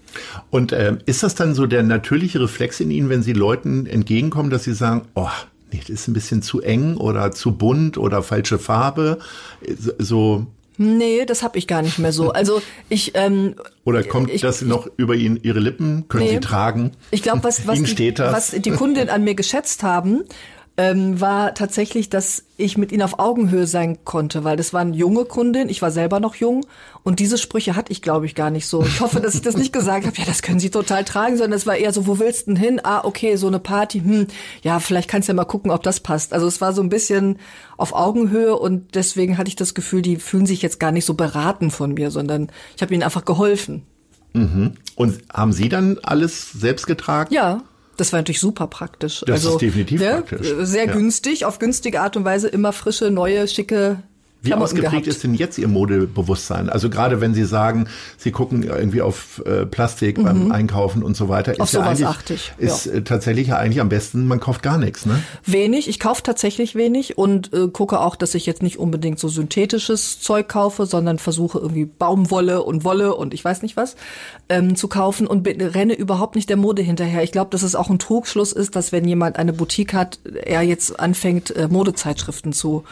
Und 0.51 0.75
ähm, 0.75 0.99
ist 1.07 1.23
das 1.23 1.35
dann 1.35 1.55
so 1.55 1.65
der 1.67 1.83
natürliche 1.83 2.41
Reflex 2.43 2.79
in 2.81 2.91
Ihnen, 2.91 3.09
wenn 3.09 3.23
Sie 3.23 3.33
Leuten 3.33 3.87
entgegenkommen, 3.87 4.51
dass 4.51 4.65
Sie 4.65 4.75
sagen, 4.75 5.09
oh, 5.15 5.29
nee, 5.73 5.79
das 5.81 5.89
ist 5.89 6.09
ein 6.09 6.13
bisschen 6.13 6.43
zu 6.43 6.61
eng 6.61 6.99
oder 6.99 7.33
zu 7.33 7.53
bunt 7.53 7.97
oder 7.97 8.23
falsche 8.23 8.59
Farbe? 8.59 9.19
So- 9.99 10.47
Nee, 10.83 11.27
das 11.27 11.43
hab 11.43 11.57
ich 11.57 11.67
gar 11.67 11.83
nicht 11.83 11.99
mehr 11.99 12.13
so. 12.13 12.31
Also 12.33 12.63
ich 12.89 13.13
ähm, 13.15 13.55
oder 13.85 14.03
kommt 14.03 14.31
ich, 14.31 14.41
das 14.41 14.63
noch 14.63 14.89
über 14.97 15.15
Ihnen, 15.15 15.39
Ihre 15.43 15.61
Lippen? 15.61 16.09
Können 16.09 16.25
Nee. 16.25 16.31
Sie 16.31 16.41
tragen? 16.41 16.93
Ich 17.11 17.23
glaube, 17.23 17.45
was, 17.45 17.67
was, 17.67 17.83
die, 17.83 18.15
was 18.17 18.51
die 18.53 18.71
Kunden 18.71 19.11
an 19.11 19.23
mir 19.23 19.35
geschätzt 19.35 19.83
haben, 19.83 20.23
ähm, 20.77 21.21
war 21.21 21.55
tatsächlich, 21.55 22.09
dass 22.09 22.45
ich 22.57 22.79
mit 22.79 22.93
ihnen 22.93 23.03
auf 23.03 23.19
Augenhöhe 23.19 23.67
sein 23.67 23.99
konnte, 24.05 24.45
weil 24.45 24.57
das 24.57 24.73
waren 24.73 24.95
junge 24.95 25.25
Kunden, 25.25 25.69
ich 25.69 25.83
war 25.83 25.91
selber 25.91 26.21
noch 26.21 26.37
jung 26.37 26.65
und 27.03 27.19
diese 27.19 27.39
Sprüche 27.39 27.77
hatte 27.77 27.93
ich, 27.93 28.03
glaube 28.03 28.27
ich, 28.27 28.35
gar 28.35 28.51
nicht 28.51 28.67
so. 28.67 28.83
Ich 28.83 29.01
hoffe, 29.01 29.21
dass 29.21 29.35
ich 29.35 29.43
das 29.43 29.57
nicht 29.57 29.73
gesagt 29.73 30.07
habe, 30.07 30.17
ja, 30.17 30.25
das 30.25 30.43
können 30.43 30.61
sie 30.61 30.71
total 30.71 31.05
tragen, 31.05 31.37
sondern 31.37 31.57
es 31.57 31.67
war 31.67 31.77
eher 31.77 31.93
so, 31.93 32.07
wo 32.07 32.19
willst 32.19 32.47
du 32.47 32.53
denn 32.53 32.57
hin? 32.57 32.81
Ah, 32.83 33.05
okay, 33.05 33.37
so 33.37 33.47
eine 33.47 33.59
Party, 33.59 34.01
hm, 34.01 34.27
ja, 34.63 34.81
vielleicht 34.81 35.09
kannst 35.09 35.29
du 35.29 35.33
ja 35.33 35.37
mal 35.37 35.45
gucken, 35.45 35.71
ob 35.71 35.83
das 35.83 36.01
passt. 36.01 36.33
Also 36.33 36.47
es 36.47 36.61
war 36.61 36.73
so 36.73 36.83
ein 36.83 36.89
bisschen 36.89 37.39
auf 37.77 37.93
Augenhöhe 37.93 38.57
und 38.57 38.95
deswegen 38.95 39.39
hatte 39.39 39.49
ich 39.49 39.57
das 39.57 39.75
Gefühl, 39.75 40.03
die 40.03 40.17
fühlen 40.17 40.47
sich 40.47 40.63
jetzt 40.63 40.81
gar 40.81 40.93
nicht 40.93 41.05
so 41.05 41.15
beraten 41.15 41.71
von 41.71 41.95
mir, 41.95 42.11
sondern 42.11 42.51
ich 42.77 42.83
habe 42.83 42.95
ihnen 42.95 43.03
einfach 43.03 43.25
geholfen. 43.25 43.83
Und 44.95 45.19
haben 45.33 45.53
Sie 45.53 45.69
dann 45.69 45.99
alles 46.03 46.53
selbst 46.53 46.87
getragen? 46.87 47.35
Ja, 47.35 47.63
das 48.01 48.13
war 48.13 48.21
natürlich 48.21 48.41
super 48.41 48.67
praktisch. 48.67 49.21
Das 49.27 49.45
also, 49.45 49.51
ist 49.51 49.59
definitiv 49.63 50.01
ne, 50.01 50.23
praktisch. 50.27 50.53
Sehr 50.61 50.87
Ja. 50.87 50.93
günstig, 50.93 51.45
auf 51.45 51.59
günstige 51.59 52.01
Art 52.01 52.17
und 52.17 52.25
Weise 52.25 52.49
immer 52.49 52.73
frische, 52.73 53.11
neue, 53.11 53.47
schicke 53.47 54.03
Wie 54.43 54.49
Klamotten 54.49 54.73
ausgeprägt 54.73 54.93
gehabt. 54.93 55.07
ist 55.07 55.23
denn 55.23 55.35
jetzt 55.35 55.59
Ihr 55.59 55.69
Modebewusstsein? 55.69 56.69
Also 56.69 56.91
gerade 56.91 57.21
wenn 57.21 57.35
Sie 57.35 57.45
sagen, 57.45 57.87
Sie 58.17 58.31
gucken 58.33 58.63
irgendwie 58.63 59.03
auf 59.03 59.43
äh, 59.47 59.67
Plastik 59.67 60.23
beim 60.23 60.51
Einkaufen 60.53 61.03
und 61.03 61.17
so 61.17 61.29
weiter, 61.29 61.53
Mhm. 61.61 61.63
Auf 61.63 61.69
ist 61.69 61.75
ja 61.75 61.83
eigentlich, 61.83 62.07
achte 62.07 62.35
ich, 62.35 62.53
ist 62.59 62.87
ja. 62.87 62.93
äh, 62.93 63.03
tatsächlich 63.03 63.49
ja 63.49 63.57
eigentlich 63.57 63.81
am 63.81 63.89
besten, 63.89 64.27
man 64.27 64.41
kauft 64.41 64.63
gar 64.63 64.79
nichts, 64.79 65.07
ne? 65.07 65.23
Wenig, 65.45 65.89
ich 65.89 66.01
kaufe 66.01 66.23
tatsächlich 66.23 66.75
wenig 66.75 67.19
und 67.19 67.53
äh, 67.53 67.69
gucke 67.69 68.01
auch, 68.01 68.17
dass 68.17 68.35
ich 68.35 68.47
jetzt 68.47 68.63
nicht 68.63 68.79
unbedingt 68.79 69.19
so 69.19 69.29
synthetisches 69.29 70.21
Zeug 70.21 70.49
kaufe, 70.49 70.87
sondern 70.87 71.19
versuche 71.19 71.59
irgendwie 71.59 71.85
Baumwolle 71.85 72.63
und 72.63 72.85
Wolle 72.85 73.15
und 73.15 73.35
ich 73.35 73.45
weiß 73.45 73.63
nicht 73.63 73.77
was 73.77 73.97
ähm, 74.49 74.77
zu 74.77 74.89
kaufen 74.89 75.27
und 75.27 75.47
renne 75.47 75.95
überhaupt 75.95 76.35
nicht 76.35 76.49
der 76.49 76.57
Mode 76.57 76.83
hinterher. 76.83 77.23
Ich 77.23 77.33
glaube, 77.33 77.51
dass 77.51 77.63
es 77.63 77.75
auch 77.75 77.91
ein 77.91 77.99
Trugschluss 77.99 78.53
ist, 78.53 78.77
dass 78.77 78.93
wenn 78.93 79.07
jemand 79.07 79.37
eine 79.37 79.53
Boutique 79.53 79.95
hat, 79.95 80.19
er 80.25 80.63
jetzt 80.63 80.99
anfängt, 80.99 81.55
äh, 81.57 81.69
Modezeitschriften 81.69 82.53
zu, 82.53 82.85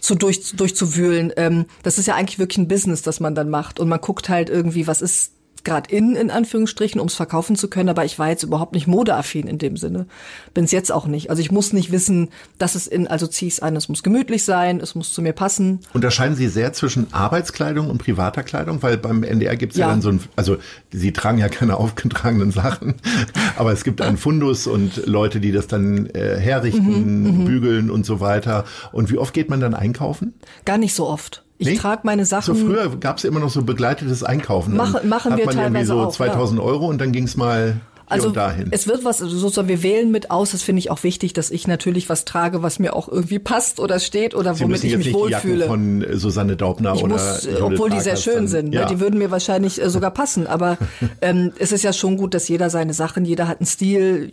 zu 0.00 0.14
durch, 0.14 0.56
durchzuwühlen. 0.86 1.32
Ähm, 1.36 1.66
das 1.82 1.98
ist 1.98 2.06
ja 2.06 2.14
eigentlich 2.14 2.38
wirklich 2.38 2.58
ein 2.58 2.68
Business, 2.68 3.02
das 3.02 3.20
man 3.20 3.34
dann 3.34 3.50
macht 3.50 3.80
und 3.80 3.88
man 3.88 4.00
guckt 4.00 4.28
halt 4.28 4.48
irgendwie, 4.48 4.86
was 4.86 5.02
ist 5.02 5.32
gerade 5.66 5.94
in, 5.94 6.16
in 6.16 6.30
Anführungsstrichen, 6.30 6.98
ums 6.98 7.14
verkaufen 7.14 7.56
zu 7.56 7.68
können, 7.68 7.90
aber 7.90 8.06
ich 8.06 8.18
war 8.18 8.30
jetzt 8.30 8.42
überhaupt 8.42 8.72
nicht 8.72 8.86
modeaffin 8.86 9.46
in 9.46 9.58
dem 9.58 9.76
Sinne. 9.76 10.06
Bin 10.54 10.64
es 10.64 10.70
jetzt 10.70 10.90
auch 10.90 11.06
nicht. 11.06 11.28
Also 11.28 11.42
ich 11.42 11.50
muss 11.50 11.74
nicht 11.74 11.92
wissen, 11.92 12.30
dass 12.56 12.74
es 12.74 12.86
in, 12.86 13.06
also 13.06 13.26
zieh 13.26 13.48
ich 13.48 13.54
es 13.54 13.60
an, 13.60 13.76
es 13.76 13.90
muss 13.90 14.02
gemütlich 14.02 14.44
sein, 14.44 14.80
es 14.80 14.94
muss 14.94 15.12
zu 15.12 15.20
mir 15.20 15.34
passen. 15.34 15.80
Unterscheiden 15.92 16.36
Sie 16.36 16.48
sehr 16.48 16.72
zwischen 16.72 17.12
Arbeitskleidung 17.12 17.90
und 17.90 17.98
privater 17.98 18.42
Kleidung? 18.42 18.82
Weil 18.82 18.96
beim 18.96 19.22
NDR 19.22 19.56
gibt 19.56 19.72
es 19.72 19.78
ja. 19.78 19.86
Ja. 19.86 19.92
dann 19.92 20.00
so 20.00 20.08
ein, 20.08 20.20
also 20.36 20.56
Sie 20.90 21.12
tragen 21.12 21.38
ja 21.38 21.48
keine 21.48 21.76
aufgetragenen 21.76 22.52
Sachen, 22.52 22.94
aber 23.56 23.72
es 23.72 23.84
gibt 23.84 24.00
einen 24.00 24.16
Fundus 24.16 24.66
und 24.66 25.04
Leute, 25.06 25.40
die 25.40 25.52
das 25.52 25.66
dann 25.66 26.06
äh, 26.06 26.36
Mhm, 26.36 26.40
herrichten, 26.40 27.44
bügeln 27.44 27.90
und 27.90 28.06
so 28.06 28.20
weiter. 28.20 28.64
Und 28.92 29.10
wie 29.10 29.18
oft 29.18 29.34
geht 29.34 29.50
man 29.50 29.60
dann 29.60 29.74
einkaufen? 29.74 30.34
Gar 30.64 30.78
nicht 30.78 30.94
so 30.94 31.06
oft. 31.06 31.45
Ich 31.58 31.66
Nee? 31.68 31.76
trage 31.76 32.02
meine 32.04 32.24
Sachen. 32.26 32.54
So 32.54 32.66
früher 32.66 32.94
gab 32.96 33.16
es 33.18 33.24
immer 33.24 33.40
noch 33.40 33.48
so 33.50 33.62
begleitetes 33.62 34.22
Einkaufen. 34.22 34.76
Dann 34.76 34.90
Machen- 34.90 35.08
wir 35.38 35.46
man 35.46 35.56
irgendwie 35.56 35.72
teilweise 35.74 35.92
so 35.94 36.00
auch, 36.00 36.12
2000 36.12 36.60
Euro 36.60 36.86
und 36.86 37.00
dann 37.00 37.12
ging 37.12 37.24
es 37.24 37.36
mal 37.36 37.76
Also 38.08 38.32
es 38.70 38.86
wird 38.86 39.04
was, 39.04 39.20
also 39.20 39.36
sozusagen 39.36 39.68
wir 39.68 39.82
wählen 39.82 40.10
mit 40.12 40.30
aus, 40.30 40.52
das 40.52 40.62
finde 40.62 40.78
ich 40.78 40.90
auch 40.90 41.02
wichtig, 41.02 41.32
dass 41.32 41.50
ich 41.50 41.66
natürlich 41.66 42.08
was 42.08 42.24
trage, 42.24 42.62
was 42.62 42.78
mir 42.78 42.94
auch 42.94 43.08
irgendwie 43.08 43.38
passt 43.40 43.80
oder 43.80 43.98
steht 43.98 44.34
oder 44.34 44.54
Sie 44.54 44.62
womit 44.64 44.84
ich 44.84 44.90
jetzt 44.92 44.98
mich 44.98 45.06
nicht 45.08 45.16
die 45.26 45.30
Jacken 45.30 45.50
wohlfühle. 45.50 45.66
von 45.66 46.02
äh, 46.02 46.16
Susanne 46.16 46.56
Daubner 46.56 46.94
Ich 46.94 47.02
oder 47.02 47.14
muss, 47.14 47.46
äh, 47.46 47.56
obwohl 47.60 47.90
die 47.90 47.98
sehr 48.00 48.16
schön 48.16 48.34
dann- 48.34 48.48
sind, 48.48 48.72
ja. 48.72 48.82
ne? 48.82 48.86
die 48.88 49.00
würden 49.00 49.18
mir 49.18 49.30
wahrscheinlich 49.32 49.82
äh, 49.82 49.90
sogar 49.90 50.12
passen. 50.12 50.46
Aber 50.46 50.78
ähm, 51.20 51.52
es 51.58 51.72
ist 51.72 51.82
ja 51.82 51.92
schon 51.92 52.16
gut, 52.16 52.34
dass 52.34 52.46
jeder 52.48 52.70
seine 52.70 52.94
Sachen, 52.94 53.24
jeder 53.24 53.48
hat 53.48 53.58
einen 53.60 53.66
Stil. 53.66 54.30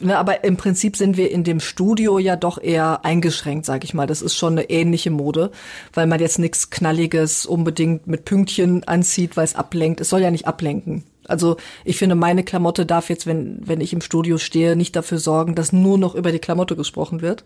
Ne? 0.00 0.16
Aber 0.16 0.44
im 0.44 0.56
Prinzip 0.56 0.96
sind 0.96 1.16
wir 1.16 1.30
in 1.32 1.42
dem 1.42 1.58
Studio 1.60 2.18
ja 2.20 2.36
doch 2.36 2.62
eher 2.62 3.04
eingeschränkt, 3.04 3.66
sag 3.66 3.82
ich 3.82 3.92
mal. 3.92 4.06
Das 4.06 4.22
ist 4.22 4.36
schon 4.36 4.52
eine 4.52 4.70
ähnliche 4.70 5.10
Mode, 5.10 5.50
weil 5.94 6.06
man 6.06 6.20
jetzt 6.20 6.38
nichts 6.38 6.70
Knalliges 6.70 7.44
unbedingt 7.44 8.06
mit 8.06 8.24
Pünktchen 8.24 8.84
anzieht, 8.84 9.36
weil 9.36 9.44
es 9.44 9.56
ablenkt. 9.56 10.00
Es 10.00 10.10
soll 10.10 10.20
ja 10.20 10.30
nicht 10.30 10.46
ablenken. 10.46 11.02
Also 11.30 11.56
ich 11.84 11.96
finde, 11.96 12.14
meine 12.14 12.44
Klamotte 12.44 12.84
darf 12.86 13.08
jetzt, 13.08 13.26
wenn, 13.26 13.60
wenn 13.64 13.80
ich 13.80 13.92
im 13.92 14.00
Studio 14.00 14.38
stehe, 14.38 14.76
nicht 14.76 14.96
dafür 14.96 15.18
sorgen, 15.18 15.54
dass 15.54 15.72
nur 15.72 15.98
noch 15.98 16.14
über 16.14 16.32
die 16.32 16.38
Klamotte 16.38 16.76
gesprochen 16.76 17.22
wird. 17.22 17.44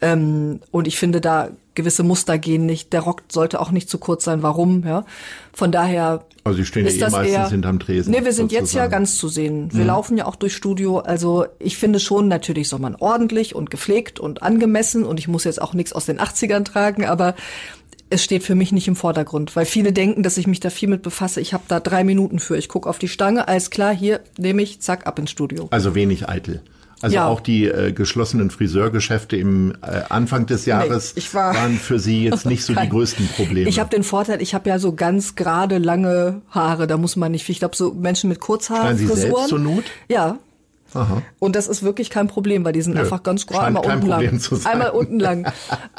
Ähm, 0.00 0.60
und 0.70 0.86
ich 0.86 0.98
finde, 0.98 1.20
da 1.20 1.50
gewisse 1.74 2.02
Muster 2.02 2.38
gehen 2.38 2.66
nicht. 2.66 2.92
Der 2.92 3.00
Rock 3.00 3.22
sollte 3.30 3.60
auch 3.60 3.70
nicht 3.70 3.88
zu 3.88 3.98
kurz 3.98 4.24
sein. 4.24 4.42
Warum? 4.42 4.84
Ja. 4.84 5.04
Von 5.52 5.70
daher. 5.72 6.24
Also 6.44 6.58
Sie 6.58 6.64
stehen 6.64 6.86
ja 6.86 6.92
eh 6.92 6.98
meistens 7.10 7.28
eher, 7.28 7.48
hinterm 7.50 7.78
Tresen, 7.78 8.10
Nee, 8.12 8.24
wir 8.24 8.32
sind 8.32 8.50
jetzt 8.52 8.72
ja 8.72 8.82
sozusagen. 8.84 8.90
ganz 8.90 9.16
zu 9.16 9.28
sehen. 9.28 9.68
Wir 9.72 9.84
laufen 9.84 10.16
ja 10.16 10.26
auch 10.26 10.36
durch 10.36 10.54
Studio. 10.54 10.98
Also 10.98 11.46
ich 11.58 11.76
finde 11.76 12.00
schon, 12.00 12.26
natürlich 12.26 12.68
soll 12.68 12.80
man 12.80 12.96
ordentlich 12.96 13.54
und 13.54 13.70
gepflegt 13.70 14.18
und 14.18 14.42
angemessen 14.42 15.04
und 15.04 15.18
ich 15.20 15.28
muss 15.28 15.44
jetzt 15.44 15.60
auch 15.60 15.74
nichts 15.74 15.92
aus 15.92 16.06
den 16.06 16.18
80ern 16.18 16.64
tragen, 16.64 17.04
aber 17.04 17.34
es 18.10 18.24
steht 18.24 18.42
für 18.42 18.54
mich 18.54 18.72
nicht 18.72 18.88
im 18.88 18.96
Vordergrund, 18.96 19.54
weil 19.56 19.66
viele 19.66 19.92
denken, 19.92 20.22
dass 20.22 20.36
ich 20.38 20.46
mich 20.46 20.60
da 20.60 20.70
viel 20.70 20.88
mit 20.88 21.02
befasse. 21.02 21.40
Ich 21.40 21.52
habe 21.52 21.64
da 21.68 21.80
drei 21.80 22.04
Minuten 22.04 22.38
für. 22.38 22.56
Ich 22.56 22.68
gucke 22.68 22.88
auf 22.88 22.98
die 22.98 23.08
Stange, 23.08 23.48
alles 23.48 23.70
klar, 23.70 23.94
hier 23.94 24.20
nehme 24.38 24.62
ich, 24.62 24.80
zack, 24.80 25.06
ab 25.06 25.18
ins 25.18 25.30
Studio. 25.30 25.68
Also 25.70 25.94
wenig 25.94 26.28
eitel. 26.28 26.62
Also 27.00 27.14
Ja. 27.14 27.28
auch 27.28 27.40
die 27.40 27.66
äh, 27.66 27.92
geschlossenen 27.92 28.50
Friseurgeschäfte 28.50 29.36
im 29.36 29.72
äh, 29.82 30.00
Anfang 30.08 30.46
des 30.46 30.66
Jahres 30.66 31.12
ich 31.14 31.32
war- 31.32 31.54
waren 31.54 31.76
für 31.76 32.00
Sie 32.00 32.24
jetzt 32.24 32.44
nicht 32.44 32.64
so 32.64 32.74
die 32.74 32.88
größten 32.90 33.28
Probleme. 33.28 33.68
Ich 33.68 33.78
habe 33.78 33.88
den 33.90 34.02
Vorteil, 34.02 34.42
ich 34.42 34.52
habe 34.52 34.68
ja 34.68 34.80
so 34.80 34.94
ganz 34.94 35.36
gerade 35.36 35.78
lange 35.78 36.42
Haare, 36.50 36.88
da 36.88 36.96
muss 36.96 37.14
man 37.14 37.30
nicht 37.30 37.44
viel. 37.44 37.52
Ich 37.52 37.60
glaube, 37.60 37.76
so 37.76 37.92
Menschen 37.94 38.28
mit 38.28 38.40
Schneiden 38.44 38.98
Sie 38.98 39.06
selbst 39.06 39.46
zur 39.48 39.60
Not? 39.60 39.84
Ja. 40.08 40.38
Aha. 40.94 41.22
Und 41.38 41.54
das 41.54 41.68
ist 41.68 41.82
wirklich 41.84 42.10
kein 42.10 42.26
Problem, 42.26 42.64
weil 42.64 42.72
die 42.72 42.80
sind 42.82 42.94
Nö, 42.94 43.00
einfach 43.00 43.22
ganz 43.22 43.46
gerade 43.46 43.66
einmal 43.66 43.82
kein 43.82 43.96
unten 43.98 44.08
lang. 44.08 44.40
zu 44.40 44.56
sein. 44.56 44.72
Einmal 44.72 44.90
unten 44.90 45.20
lang. 45.20 45.52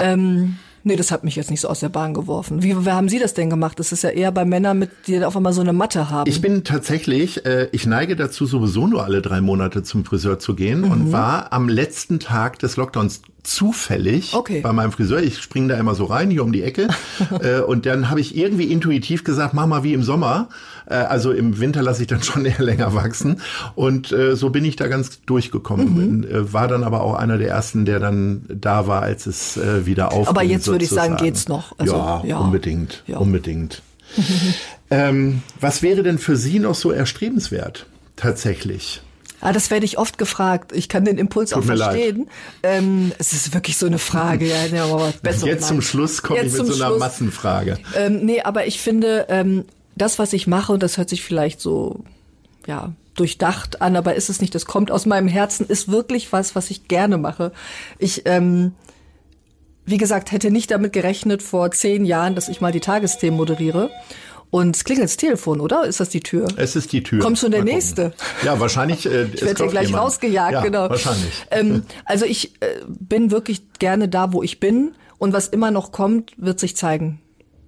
nee, 0.84 0.96
das 0.96 1.12
hat 1.12 1.24
mich 1.24 1.36
jetzt 1.36 1.52
nicht 1.52 1.62
so 1.62 1.68
aus 1.68 1.80
der 1.82 1.90
Bahn 1.90 2.14
geworfen. 2.14 2.64
Wie, 2.64 2.86
wie 2.86 2.90
haben 2.92 3.10
Sie 3.10 3.20
das 3.20 3.34
denn 3.34 3.50
gemacht? 3.50 3.80
Das 3.80 3.92
ist 3.92 4.04
ja 4.04 4.10
eher 4.10 4.32
bei 4.32 4.46
Männern, 4.46 4.80
mit, 4.80 4.90
die 5.08 5.24
auf 5.24 5.36
einmal 5.38 5.54
so 5.54 5.62
eine 5.62 5.74
Matte 5.74 6.10
haben. 6.10 6.30
Ich 6.30 6.42
bin 6.42 6.64
tatsächlich, 6.64 7.46
äh, 7.46 7.68
ich 7.72 7.86
neige 7.86 8.16
dazu, 8.16 8.46
sowieso 8.46 8.88
nur 8.88 9.04
alle 9.04 9.22
drei 9.22 9.42
Monate 9.42 9.84
zum 9.84 10.06
Friseur 10.06 10.40
zu 10.40 10.56
gehen 10.56 10.82
Mhm. 10.82 10.92
und 10.92 11.12
war 11.12 11.52
am 11.54 11.70
letzten 11.70 12.20
Tag 12.20 12.60
des 12.60 12.78
Lockdowns 12.78 13.22
zufällig 13.44 14.34
Okay. 14.34 14.62
bei 14.62 14.74
meinem 14.74 14.92
Friseur. 14.92 15.22
Ich 15.22 15.40
springe 15.42 15.70
da 15.70 15.78
immer 15.78 15.96
so 15.96 16.06
rein, 16.06 16.30
hier 16.32 16.44
um 16.44 16.52
die 16.52 16.64
Ecke. 16.64 16.88
äh, 17.42 17.62
und 17.62 17.86
dann 17.86 18.10
habe 18.10 18.20
ich 18.22 18.36
irgendwie 18.38 18.66
intuitiv 18.72 19.24
gesagt, 19.24 19.54
mach 19.54 19.68
mal 19.68 19.84
wie 19.84 19.94
im 19.94 20.04
Sommer. 20.04 20.50
Äh, 20.90 20.96
also 20.96 21.32
im 21.32 21.60
Winter 21.60 21.82
lasse 21.82 22.02
ich 22.02 22.08
dann 22.08 22.24
schon 22.24 22.46
eher 22.46 22.60
länger 22.60 22.94
wachsen. 22.94 23.42
Und 23.76 24.12
äh, 24.12 24.36
so 24.36 24.50
bin 24.50 24.66
ich 24.66 24.76
da 24.76 24.88
ganz 24.88 25.22
durchgekommen. 25.22 26.20
Mhm. 26.20 26.24
Äh, 26.24 26.54
war 26.54 26.68
dann 26.68 26.84
aber 26.84 27.02
auch 27.02 27.14
einer 27.16 27.38
der 27.38 27.50
ersten, 27.50 27.86
der 27.86 28.00
dann 28.00 28.46
da 28.50 28.88
war, 28.88 29.02
als 29.02 29.26
es 29.28 29.58
äh, 29.58 29.86
wieder 29.86 30.12
aufging. 30.12 30.28
Aber 30.28 30.44
jetzt 30.44 30.68
würde 30.68 30.84
ich 30.84 30.90
sagen, 30.90 31.18
geht's 31.18 31.48
noch. 31.48 31.78
Also, 31.78 31.96
ja, 31.96 32.24
ja. 32.26 32.38
unbedingt, 32.40 33.04
Ja. 33.08 33.18
unbedingt. 33.20 33.82
ähm, 34.90 35.44
was 35.60 35.82
wäre 35.84 36.02
denn 36.04 36.18
für 36.18 36.36
Sie 36.36 36.60
noch 36.60 36.76
so 36.76 36.92
erstrebenswert? 36.92 37.86
Tatsächlich. 38.16 39.02
Ah, 39.42 39.54
das 39.54 39.72
werde 39.72 39.86
ich 39.86 39.98
oft 39.98 40.18
gefragt. 40.18 40.72
Ich 40.74 40.90
kann 40.90 41.06
den 41.06 41.18
Impuls 41.18 41.52
Tut 41.52 41.60
auch 41.60 41.66
verstehen. 41.66 42.28
Ähm, 42.62 43.14
es 43.20 43.32
ist 43.32 43.54
wirklich 43.54 43.78
so 43.78 43.86
eine 43.86 44.00
Frage. 44.00 44.46
Ja, 44.48 44.56
nee, 44.70 44.80
aber 44.80 45.14
Jetzt 45.46 45.68
zum. 45.68 45.82
Schluss 45.82 46.22
komme 46.22 46.40
ich 46.42 46.52
mit 46.52 46.66
so 46.66 46.74
einer 46.74 46.88
Schluss. 46.88 47.00
Massenfrage. 47.00 47.78
Ähm, 47.96 48.26
nee, 48.26 48.42
aber 48.42 48.68
ich 48.68 48.82
finde, 48.82 49.28
ähm, 49.30 49.64
das, 50.02 50.20
was 50.20 50.34
ich 50.34 50.48
mache, 50.48 50.74
und 50.74 50.84
das 50.84 50.98
hört 50.98 51.10
sich 51.10 51.24
vielleicht 51.24 51.62
so, 51.62 52.04
ja, 52.68 52.94
durchdacht 53.16 53.82
an, 53.82 53.96
aber 53.96 54.16
ist 54.16 54.30
es 54.30 54.42
nicht, 54.42 54.56
das 54.56 54.66
kommt 54.66 54.92
aus 54.92 55.06
meinem 55.06 55.28
Herzen, 55.28 55.66
ist 55.68 55.90
wirklich 55.92 56.32
was, 56.32 56.56
was 56.56 56.72
ich 56.72 56.88
gerne 56.88 57.18
mache. 57.18 57.52
Ich, 57.98 58.24
ähm, 58.26 58.74
wie 59.86 59.98
gesagt, 59.98 60.32
hätte 60.32 60.52
nicht 60.52 60.72
damit 60.72 60.94
gerechnet 60.94 61.44
vor 61.44 61.72
zehn 61.72 62.06
Jahren, 62.06 62.36
dass 62.36 62.48
ich 62.48 62.62
mal 62.62 62.72
die 62.72 62.80
Tagesthemen 62.80 63.38
moderiere. 63.38 63.90
Und 64.52 64.76
es 64.76 64.84
klingelt 64.84 65.06
das 65.06 65.18
Telefon, 65.18 65.60
oder? 65.60 65.86
Ist 65.86 66.00
das 66.00 66.10
die 66.10 66.22
Tür? 66.22 66.48
Es 66.58 66.76
ist 66.76 66.92
die 66.92 67.04
Tür. 67.04 67.20
Kommt 67.20 67.38
schon 67.38 67.52
der 67.52 67.64
nächste. 67.64 68.14
Ja, 68.44 68.60
wahrscheinlich. 68.60 69.06
Äh, 69.06 69.28
Ich 69.34 69.42
werde 69.44 69.64
hier 69.64 69.72
gleich 69.72 69.94
rausgejagt, 69.94 70.54
ja, 70.54 70.62
genau. 70.62 70.90
Wahrscheinlich. 70.90 71.46
Ähm, 71.52 71.84
also 72.06 72.26
ich 72.26 72.56
äh, 72.62 72.80
bin 72.88 73.30
wirklich 73.30 73.74
gerne 73.78 74.08
da, 74.08 74.34
wo 74.34 74.42
ich 74.42 74.60
bin. 74.60 74.94
Und 75.20 75.34
was 75.34 75.50
immer 75.50 75.70
noch 75.70 75.92
kommt, 75.92 76.32
wird 76.38 76.60
sich 76.60 76.76
zeigen. 76.78 77.20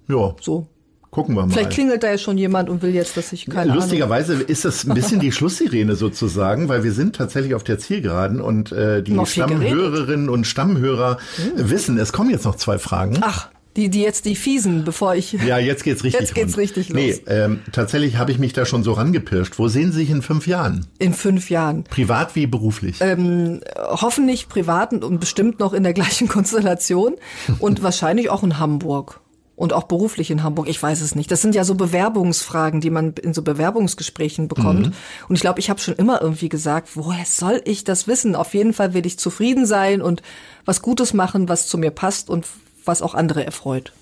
Ja, 0.08 0.36
So. 0.42 0.68
Gucken 1.12 1.36
wir 1.36 1.46
mal. 1.46 1.52
Vielleicht 1.52 1.72
klingelt 1.72 2.04
da 2.04 2.12
ja 2.12 2.18
schon 2.18 2.38
jemand 2.38 2.70
und 2.70 2.82
will 2.82 2.96
jetzt, 2.96 3.18
dass 3.18 3.32
ich 3.34 3.46
keine 3.46 3.64
Ahnung. 3.64 3.76
Lustigerweise 3.76 4.36
ist 4.36 4.66
das 4.66 4.86
ein 4.86 4.94
bisschen 4.94 5.20
die 5.20 5.32
Schlusssirene 5.32 5.96
sozusagen, 5.96 6.70
weil 6.70 6.84
wir 6.84 6.94
sind 6.94 7.16
tatsächlich 7.16 7.54
auf 7.54 7.64
der 7.64 7.78
Zielgeraden 7.78 8.42
und 8.42 8.72
äh, 8.72 9.04
die 9.04 9.14
Noch. 9.14 9.28
Stammhörerinnen 9.28 10.30
und 10.30 10.48
Stammhörer 10.48 11.18
wissen, 11.56 11.98
es 11.98 12.12
kommen 12.14 12.30
jetzt 12.30 12.46
noch 12.46 12.56
zwei 12.56 12.80
Fragen. 12.80 13.18
Ach, 13.22 13.50
die, 13.78 13.90
die 13.90 14.02
jetzt 14.02 14.26
die 14.26 14.36
fiesen, 14.36 14.84
bevor 14.84 15.16
ich. 15.16 15.32
Ja, 15.34 15.58
jetzt 15.58 15.84
geht's 15.84 16.04
richtig 16.04 16.20
Jetzt 16.20 16.36
geht's 16.36 16.54
rund. 16.54 16.58
richtig 16.58 16.90
los. 16.90 16.98
Nee, 16.98 17.22
ähm, 17.28 17.60
tatsächlich 17.72 18.18
habe 18.18 18.32
ich 18.32 18.40
mich 18.40 18.52
da 18.52 18.66
schon 18.66 18.84
so 18.84 18.94
rangepirscht. 18.94 19.60
Wo 19.60 19.70
sehen 19.70 19.92
Sie 19.92 20.00
sich 20.00 20.10
in 20.10 20.22
fünf 20.22 20.46
Jahren? 20.46 20.88
In 21.00 21.14
fünf 21.14 21.50
Jahren. 21.50 21.86
Privat 21.86 22.36
wie 22.36 22.48
beruflich? 22.48 22.98
Ähm, 23.00 23.62
hoffentlich 23.78 24.50
privat 24.50 24.94
und 24.94 25.20
bestimmt 25.20 25.60
noch 25.60 25.74
in 25.74 25.84
der 25.84 25.94
gleichen 25.94 26.28
Konstellation 26.30 27.16
und 27.60 27.82
wahrscheinlich 27.82 28.30
auch 28.30 28.44
in 28.44 28.60
Hamburg. 28.60 29.22
Und 29.62 29.74
auch 29.74 29.84
beruflich 29.84 30.32
in 30.32 30.42
Hamburg, 30.42 30.68
ich 30.68 30.82
weiß 30.82 31.02
es 31.02 31.14
nicht. 31.14 31.30
Das 31.30 31.44
sind 31.44 31.54
ja 31.54 31.64
so 31.64 31.76
Bewerbungsfragen, 31.76 32.82
die 32.82 32.90
man 32.90 33.14
in 33.14 33.36
so 33.36 33.44
Bewerbungsgesprächen 33.44 34.48
bekommt. 34.48 34.88
Mhm. 34.88 34.94
Und 35.30 35.36
ich 35.36 35.42
glaube, 35.42 35.60
ich 35.60 35.70
habe 35.70 35.80
schon 35.80 35.94
immer 35.94 36.20
irgendwie 36.20 36.50
gesagt, 36.50 36.90
woher 36.96 37.26
soll 37.26 37.62
ich 37.66 37.84
das 37.84 38.08
wissen? 38.08 38.36
Auf 38.36 38.56
jeden 38.56 38.74
Fall 38.74 38.96
will 38.96 39.06
ich 39.06 39.20
zufrieden 39.20 39.68
sein 39.68 40.02
und 40.02 40.24
was 40.66 40.82
Gutes 40.82 41.14
machen, 41.14 41.48
was 41.48 41.68
zu 41.68 41.78
mir 41.78 41.92
passt 41.92 42.28
und 42.28 42.48
was 42.86 43.04
auch 43.04 43.14
andere 43.14 43.46
erfreut. 43.46 43.94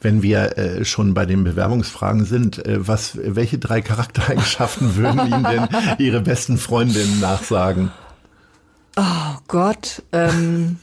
Wenn 0.00 0.20
wir 0.22 0.58
äh, 0.58 0.84
schon 0.84 1.14
bei 1.14 1.26
den 1.26 1.44
Bewerbungsfragen 1.44 2.24
sind, 2.24 2.66
äh, 2.66 2.84
was, 2.84 3.16
welche 3.16 3.60
drei 3.60 3.82
Charaktereigenschaften 3.82 4.96
würden 4.96 5.20
Ihnen 5.28 5.44
denn 5.44 5.68
Ihre 5.98 6.22
besten 6.22 6.58
Freundinnen 6.58 7.20
nachsagen? 7.20 7.92
Oh 8.96 9.36
Gott. 9.46 10.02
Ähm, 10.10 10.78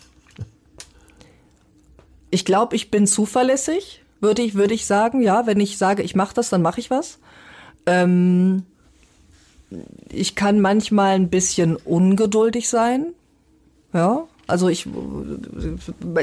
ich 2.30 2.46
glaube, 2.46 2.78
ich 2.78 2.92
bin 2.92 3.08
zuverlässig, 3.08 4.01
würde 4.22 4.42
ich, 4.42 4.56
würde 4.56 4.74
ich 4.74 4.86
sagen. 4.86 5.22
Ja, 5.22 5.46
wenn 5.46 5.60
ich 5.60 5.78
sage, 5.78 6.04
ich 6.04 6.16
mache 6.16 6.34
das, 6.34 6.50
dann 6.50 6.62
mache 6.62 6.80
ich 6.80 6.90
was. 6.90 7.20
Ähm, 7.86 8.64
ich 10.10 10.36
kann 10.36 10.62
manchmal 10.62 11.16
ein 11.16 11.30
bisschen 11.30 11.76
ungeduldig 11.76 12.70
sein. 12.70 13.08
Ja, 13.94 14.24
also 14.48 14.70
ich, 14.70 14.88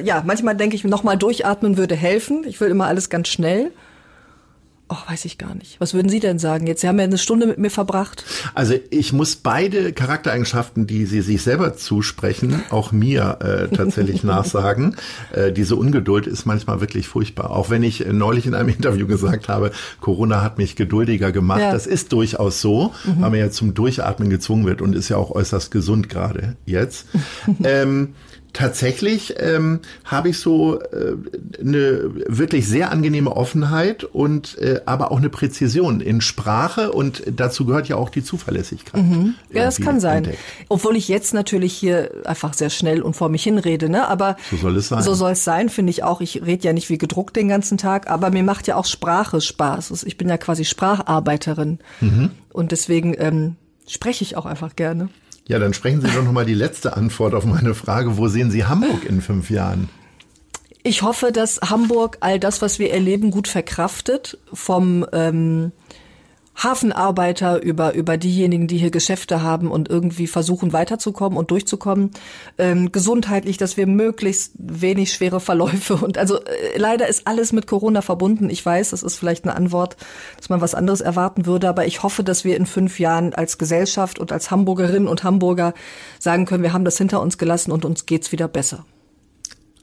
ja, 0.04 0.22
manchmal 0.26 0.56
denke 0.56 0.76
ich, 0.76 0.84
nochmal 0.84 1.16
durchatmen 1.16 1.76
würde 1.76 1.96
helfen. 1.96 2.44
Ich 2.46 2.60
will 2.60 2.70
immer 2.70 2.86
alles 2.86 3.10
ganz 3.10 3.28
schnell. 3.28 3.72
Oh, 4.90 4.96
weiß 5.06 5.26
ich 5.26 5.36
gar 5.36 5.54
nicht. 5.54 5.78
Was 5.80 5.92
würden 5.92 6.08
Sie 6.08 6.18
denn 6.18 6.38
sagen? 6.38 6.66
Jetzt, 6.66 6.80
Sie 6.80 6.88
haben 6.88 6.98
ja 6.98 7.04
eine 7.04 7.18
Stunde 7.18 7.46
mit 7.46 7.58
mir 7.58 7.70
verbracht. 7.70 8.24
Also 8.54 8.74
ich 8.88 9.12
muss 9.12 9.36
beide 9.36 9.92
Charaktereigenschaften, 9.92 10.86
die 10.86 11.04
Sie 11.04 11.20
sich 11.20 11.42
selber 11.42 11.76
zusprechen, 11.76 12.62
auch 12.70 12.90
mir 12.90 13.38
äh, 13.40 13.76
tatsächlich 13.76 14.24
nachsagen. 14.24 14.96
Äh, 15.32 15.52
diese 15.52 15.76
Ungeduld 15.76 16.26
ist 16.26 16.46
manchmal 16.46 16.80
wirklich 16.80 17.06
furchtbar. 17.06 17.50
Auch 17.50 17.68
wenn 17.68 17.82
ich 17.82 18.06
äh, 18.06 18.14
neulich 18.14 18.46
in 18.46 18.54
einem 18.54 18.68
Interview 18.78 19.06
gesagt 19.06 19.48
habe, 19.48 19.72
Corona 20.00 20.40
hat 20.42 20.56
mich 20.56 20.74
geduldiger 20.74 21.32
gemacht. 21.32 21.60
Ja. 21.60 21.72
Das 21.72 21.86
ist 21.86 22.12
durchaus 22.12 22.62
so, 22.62 22.94
weil 23.04 23.30
man 23.30 23.38
ja 23.38 23.50
zum 23.50 23.74
Durchatmen 23.74 24.30
gezwungen 24.30 24.64
wird 24.64 24.80
und 24.80 24.94
ist 24.94 25.10
ja 25.10 25.18
auch 25.18 25.30
äußerst 25.30 25.70
gesund 25.70 26.08
gerade 26.08 26.56
jetzt. 26.64 27.06
ähm, 27.62 28.14
Tatsächlich 28.52 29.34
ähm, 29.38 29.80
habe 30.04 30.30
ich 30.30 30.38
so 30.38 30.80
äh, 30.80 31.14
eine 31.60 32.10
wirklich 32.26 32.66
sehr 32.66 32.90
angenehme 32.90 33.36
Offenheit 33.36 34.04
und 34.04 34.56
äh, 34.58 34.80
aber 34.86 35.12
auch 35.12 35.18
eine 35.18 35.28
Präzision 35.28 36.00
in 36.00 36.20
Sprache 36.20 36.90
und 36.92 37.22
dazu 37.30 37.66
gehört 37.66 37.88
ja 37.88 37.96
auch 37.96 38.08
die 38.10 38.24
Zuverlässigkeit. 38.24 39.04
Ja, 39.52 39.64
das 39.64 39.80
kann 39.80 40.00
sein. 40.00 40.18
entdeckt. 40.18 40.38
Obwohl 40.68 40.96
ich 40.96 41.08
jetzt 41.08 41.34
natürlich 41.34 41.72
hier 41.74 42.10
einfach 42.24 42.54
sehr 42.54 42.70
schnell 42.70 43.02
und 43.02 43.14
vor 43.14 43.28
mich 43.28 43.42
hinrede, 43.44 43.88
ne? 43.88 44.08
Aber 44.08 44.36
So 44.50 44.56
soll 44.56 44.76
es 44.76 44.88
sein. 44.88 45.02
So 45.02 45.14
soll 45.14 45.32
es 45.32 45.44
sein, 45.44 45.68
finde 45.68 45.90
ich 45.90 46.02
auch. 46.02 46.20
Ich 46.20 46.42
rede 46.44 46.64
ja 46.64 46.72
nicht 46.72 46.88
wie 46.90 46.98
gedruckt 46.98 47.36
den 47.36 47.48
ganzen 47.48 47.78
Tag, 47.78 48.08
aber 48.10 48.30
mir 48.30 48.42
macht 48.42 48.66
ja 48.66 48.76
auch 48.76 48.86
Sprache 48.86 49.40
Spaß. 49.40 50.04
Ich 50.04 50.16
bin 50.16 50.28
ja 50.28 50.38
quasi 50.38 50.64
Spracharbeiterin 50.64 51.78
Mhm. 52.00 52.30
und 52.52 52.72
deswegen 52.72 53.14
ähm, 53.18 53.56
spreche 53.86 54.24
ich 54.24 54.36
auch 54.36 54.46
einfach 54.46 54.74
gerne. 54.74 55.08
Ja, 55.48 55.58
dann 55.58 55.72
sprechen 55.72 56.02
Sie 56.02 56.08
doch 56.08 56.22
noch 56.22 56.32
mal 56.32 56.44
die 56.44 56.54
letzte 56.54 56.96
Antwort 56.96 57.34
auf 57.34 57.46
meine 57.46 57.74
Frage. 57.74 58.18
Wo 58.18 58.28
sehen 58.28 58.50
Sie 58.50 58.66
Hamburg 58.66 59.06
in 59.06 59.22
fünf 59.22 59.50
Jahren? 59.50 59.88
Ich 60.82 61.02
hoffe, 61.02 61.32
dass 61.32 61.60
Hamburg 61.62 62.18
all 62.20 62.38
das, 62.38 62.60
was 62.60 62.78
wir 62.78 62.92
erleben, 62.92 63.30
gut 63.30 63.48
verkraftet. 63.48 64.38
Vom 64.52 65.06
ähm, 65.12 65.72
Hafenarbeiter, 66.58 67.62
über, 67.62 67.94
über 67.94 68.16
diejenigen, 68.16 68.66
die 68.66 68.78
hier 68.78 68.90
Geschäfte 68.90 69.42
haben 69.42 69.70
und 69.70 69.88
irgendwie 69.88 70.26
versuchen 70.26 70.72
weiterzukommen 70.72 71.38
und 71.38 71.50
durchzukommen. 71.52 72.10
Ähm, 72.58 72.90
gesundheitlich, 72.90 73.58
dass 73.58 73.76
wir 73.76 73.86
möglichst 73.86 74.52
wenig 74.58 75.12
schwere 75.12 75.40
Verläufe 75.40 75.94
und 75.94 76.18
also 76.18 76.42
äh, 76.42 76.76
leider 76.76 77.06
ist 77.08 77.26
alles 77.26 77.52
mit 77.52 77.66
Corona 77.66 78.02
verbunden. 78.02 78.50
Ich 78.50 78.64
weiß, 78.64 78.90
das 78.90 79.04
ist 79.04 79.16
vielleicht 79.16 79.44
eine 79.44 79.54
Antwort, 79.54 79.96
dass 80.36 80.48
man 80.48 80.60
was 80.60 80.74
anderes 80.74 81.00
erwarten 81.00 81.46
würde, 81.46 81.68
aber 81.68 81.86
ich 81.86 82.02
hoffe, 82.02 82.24
dass 82.24 82.44
wir 82.44 82.56
in 82.56 82.66
fünf 82.66 82.98
Jahren 82.98 83.34
als 83.34 83.58
Gesellschaft 83.58 84.18
und 84.18 84.32
als 84.32 84.50
Hamburgerinnen 84.50 85.08
und 85.08 85.22
Hamburger 85.22 85.74
sagen 86.18 86.44
können, 86.44 86.64
wir 86.64 86.72
haben 86.72 86.84
das 86.84 86.98
hinter 86.98 87.20
uns 87.20 87.38
gelassen 87.38 87.70
und 87.70 87.84
uns 87.84 88.04
geht's 88.04 88.32
wieder 88.32 88.48
besser. 88.48 88.84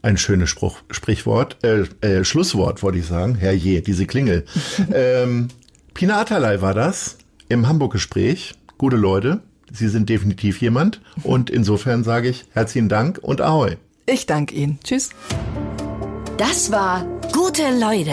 Ein 0.02 0.18
schönes 0.18 0.50
Spruch, 0.50 0.78
Sprichwort, 0.90 1.56
äh, 1.64 1.84
äh, 2.06 2.22
Schlusswort 2.22 2.82
wollte 2.82 2.98
ich 2.98 3.06
sagen. 3.06 3.34
Herrje, 3.34 3.80
diese 3.80 4.06
Klingel. 4.06 4.44
ähm, 4.94 5.48
Pina 5.96 6.20
Atalay 6.20 6.60
war 6.60 6.74
das 6.74 7.16
im 7.48 7.66
Hamburg-Gespräch. 7.66 8.54
Gute 8.76 8.96
Leute, 8.96 9.40
Sie 9.72 9.88
sind 9.88 10.10
definitiv 10.10 10.60
jemand. 10.60 11.00
Und 11.22 11.48
insofern 11.48 12.04
sage 12.04 12.28
ich 12.28 12.44
herzlichen 12.52 12.90
Dank 12.90 13.18
und 13.22 13.40
Ahoi. 13.40 13.78
Ich 14.04 14.26
danke 14.26 14.54
Ihnen. 14.54 14.78
Tschüss. 14.84 15.08
Das 16.36 16.70
war 16.70 17.02
Gute 17.32 17.62
Leute. 17.80 18.12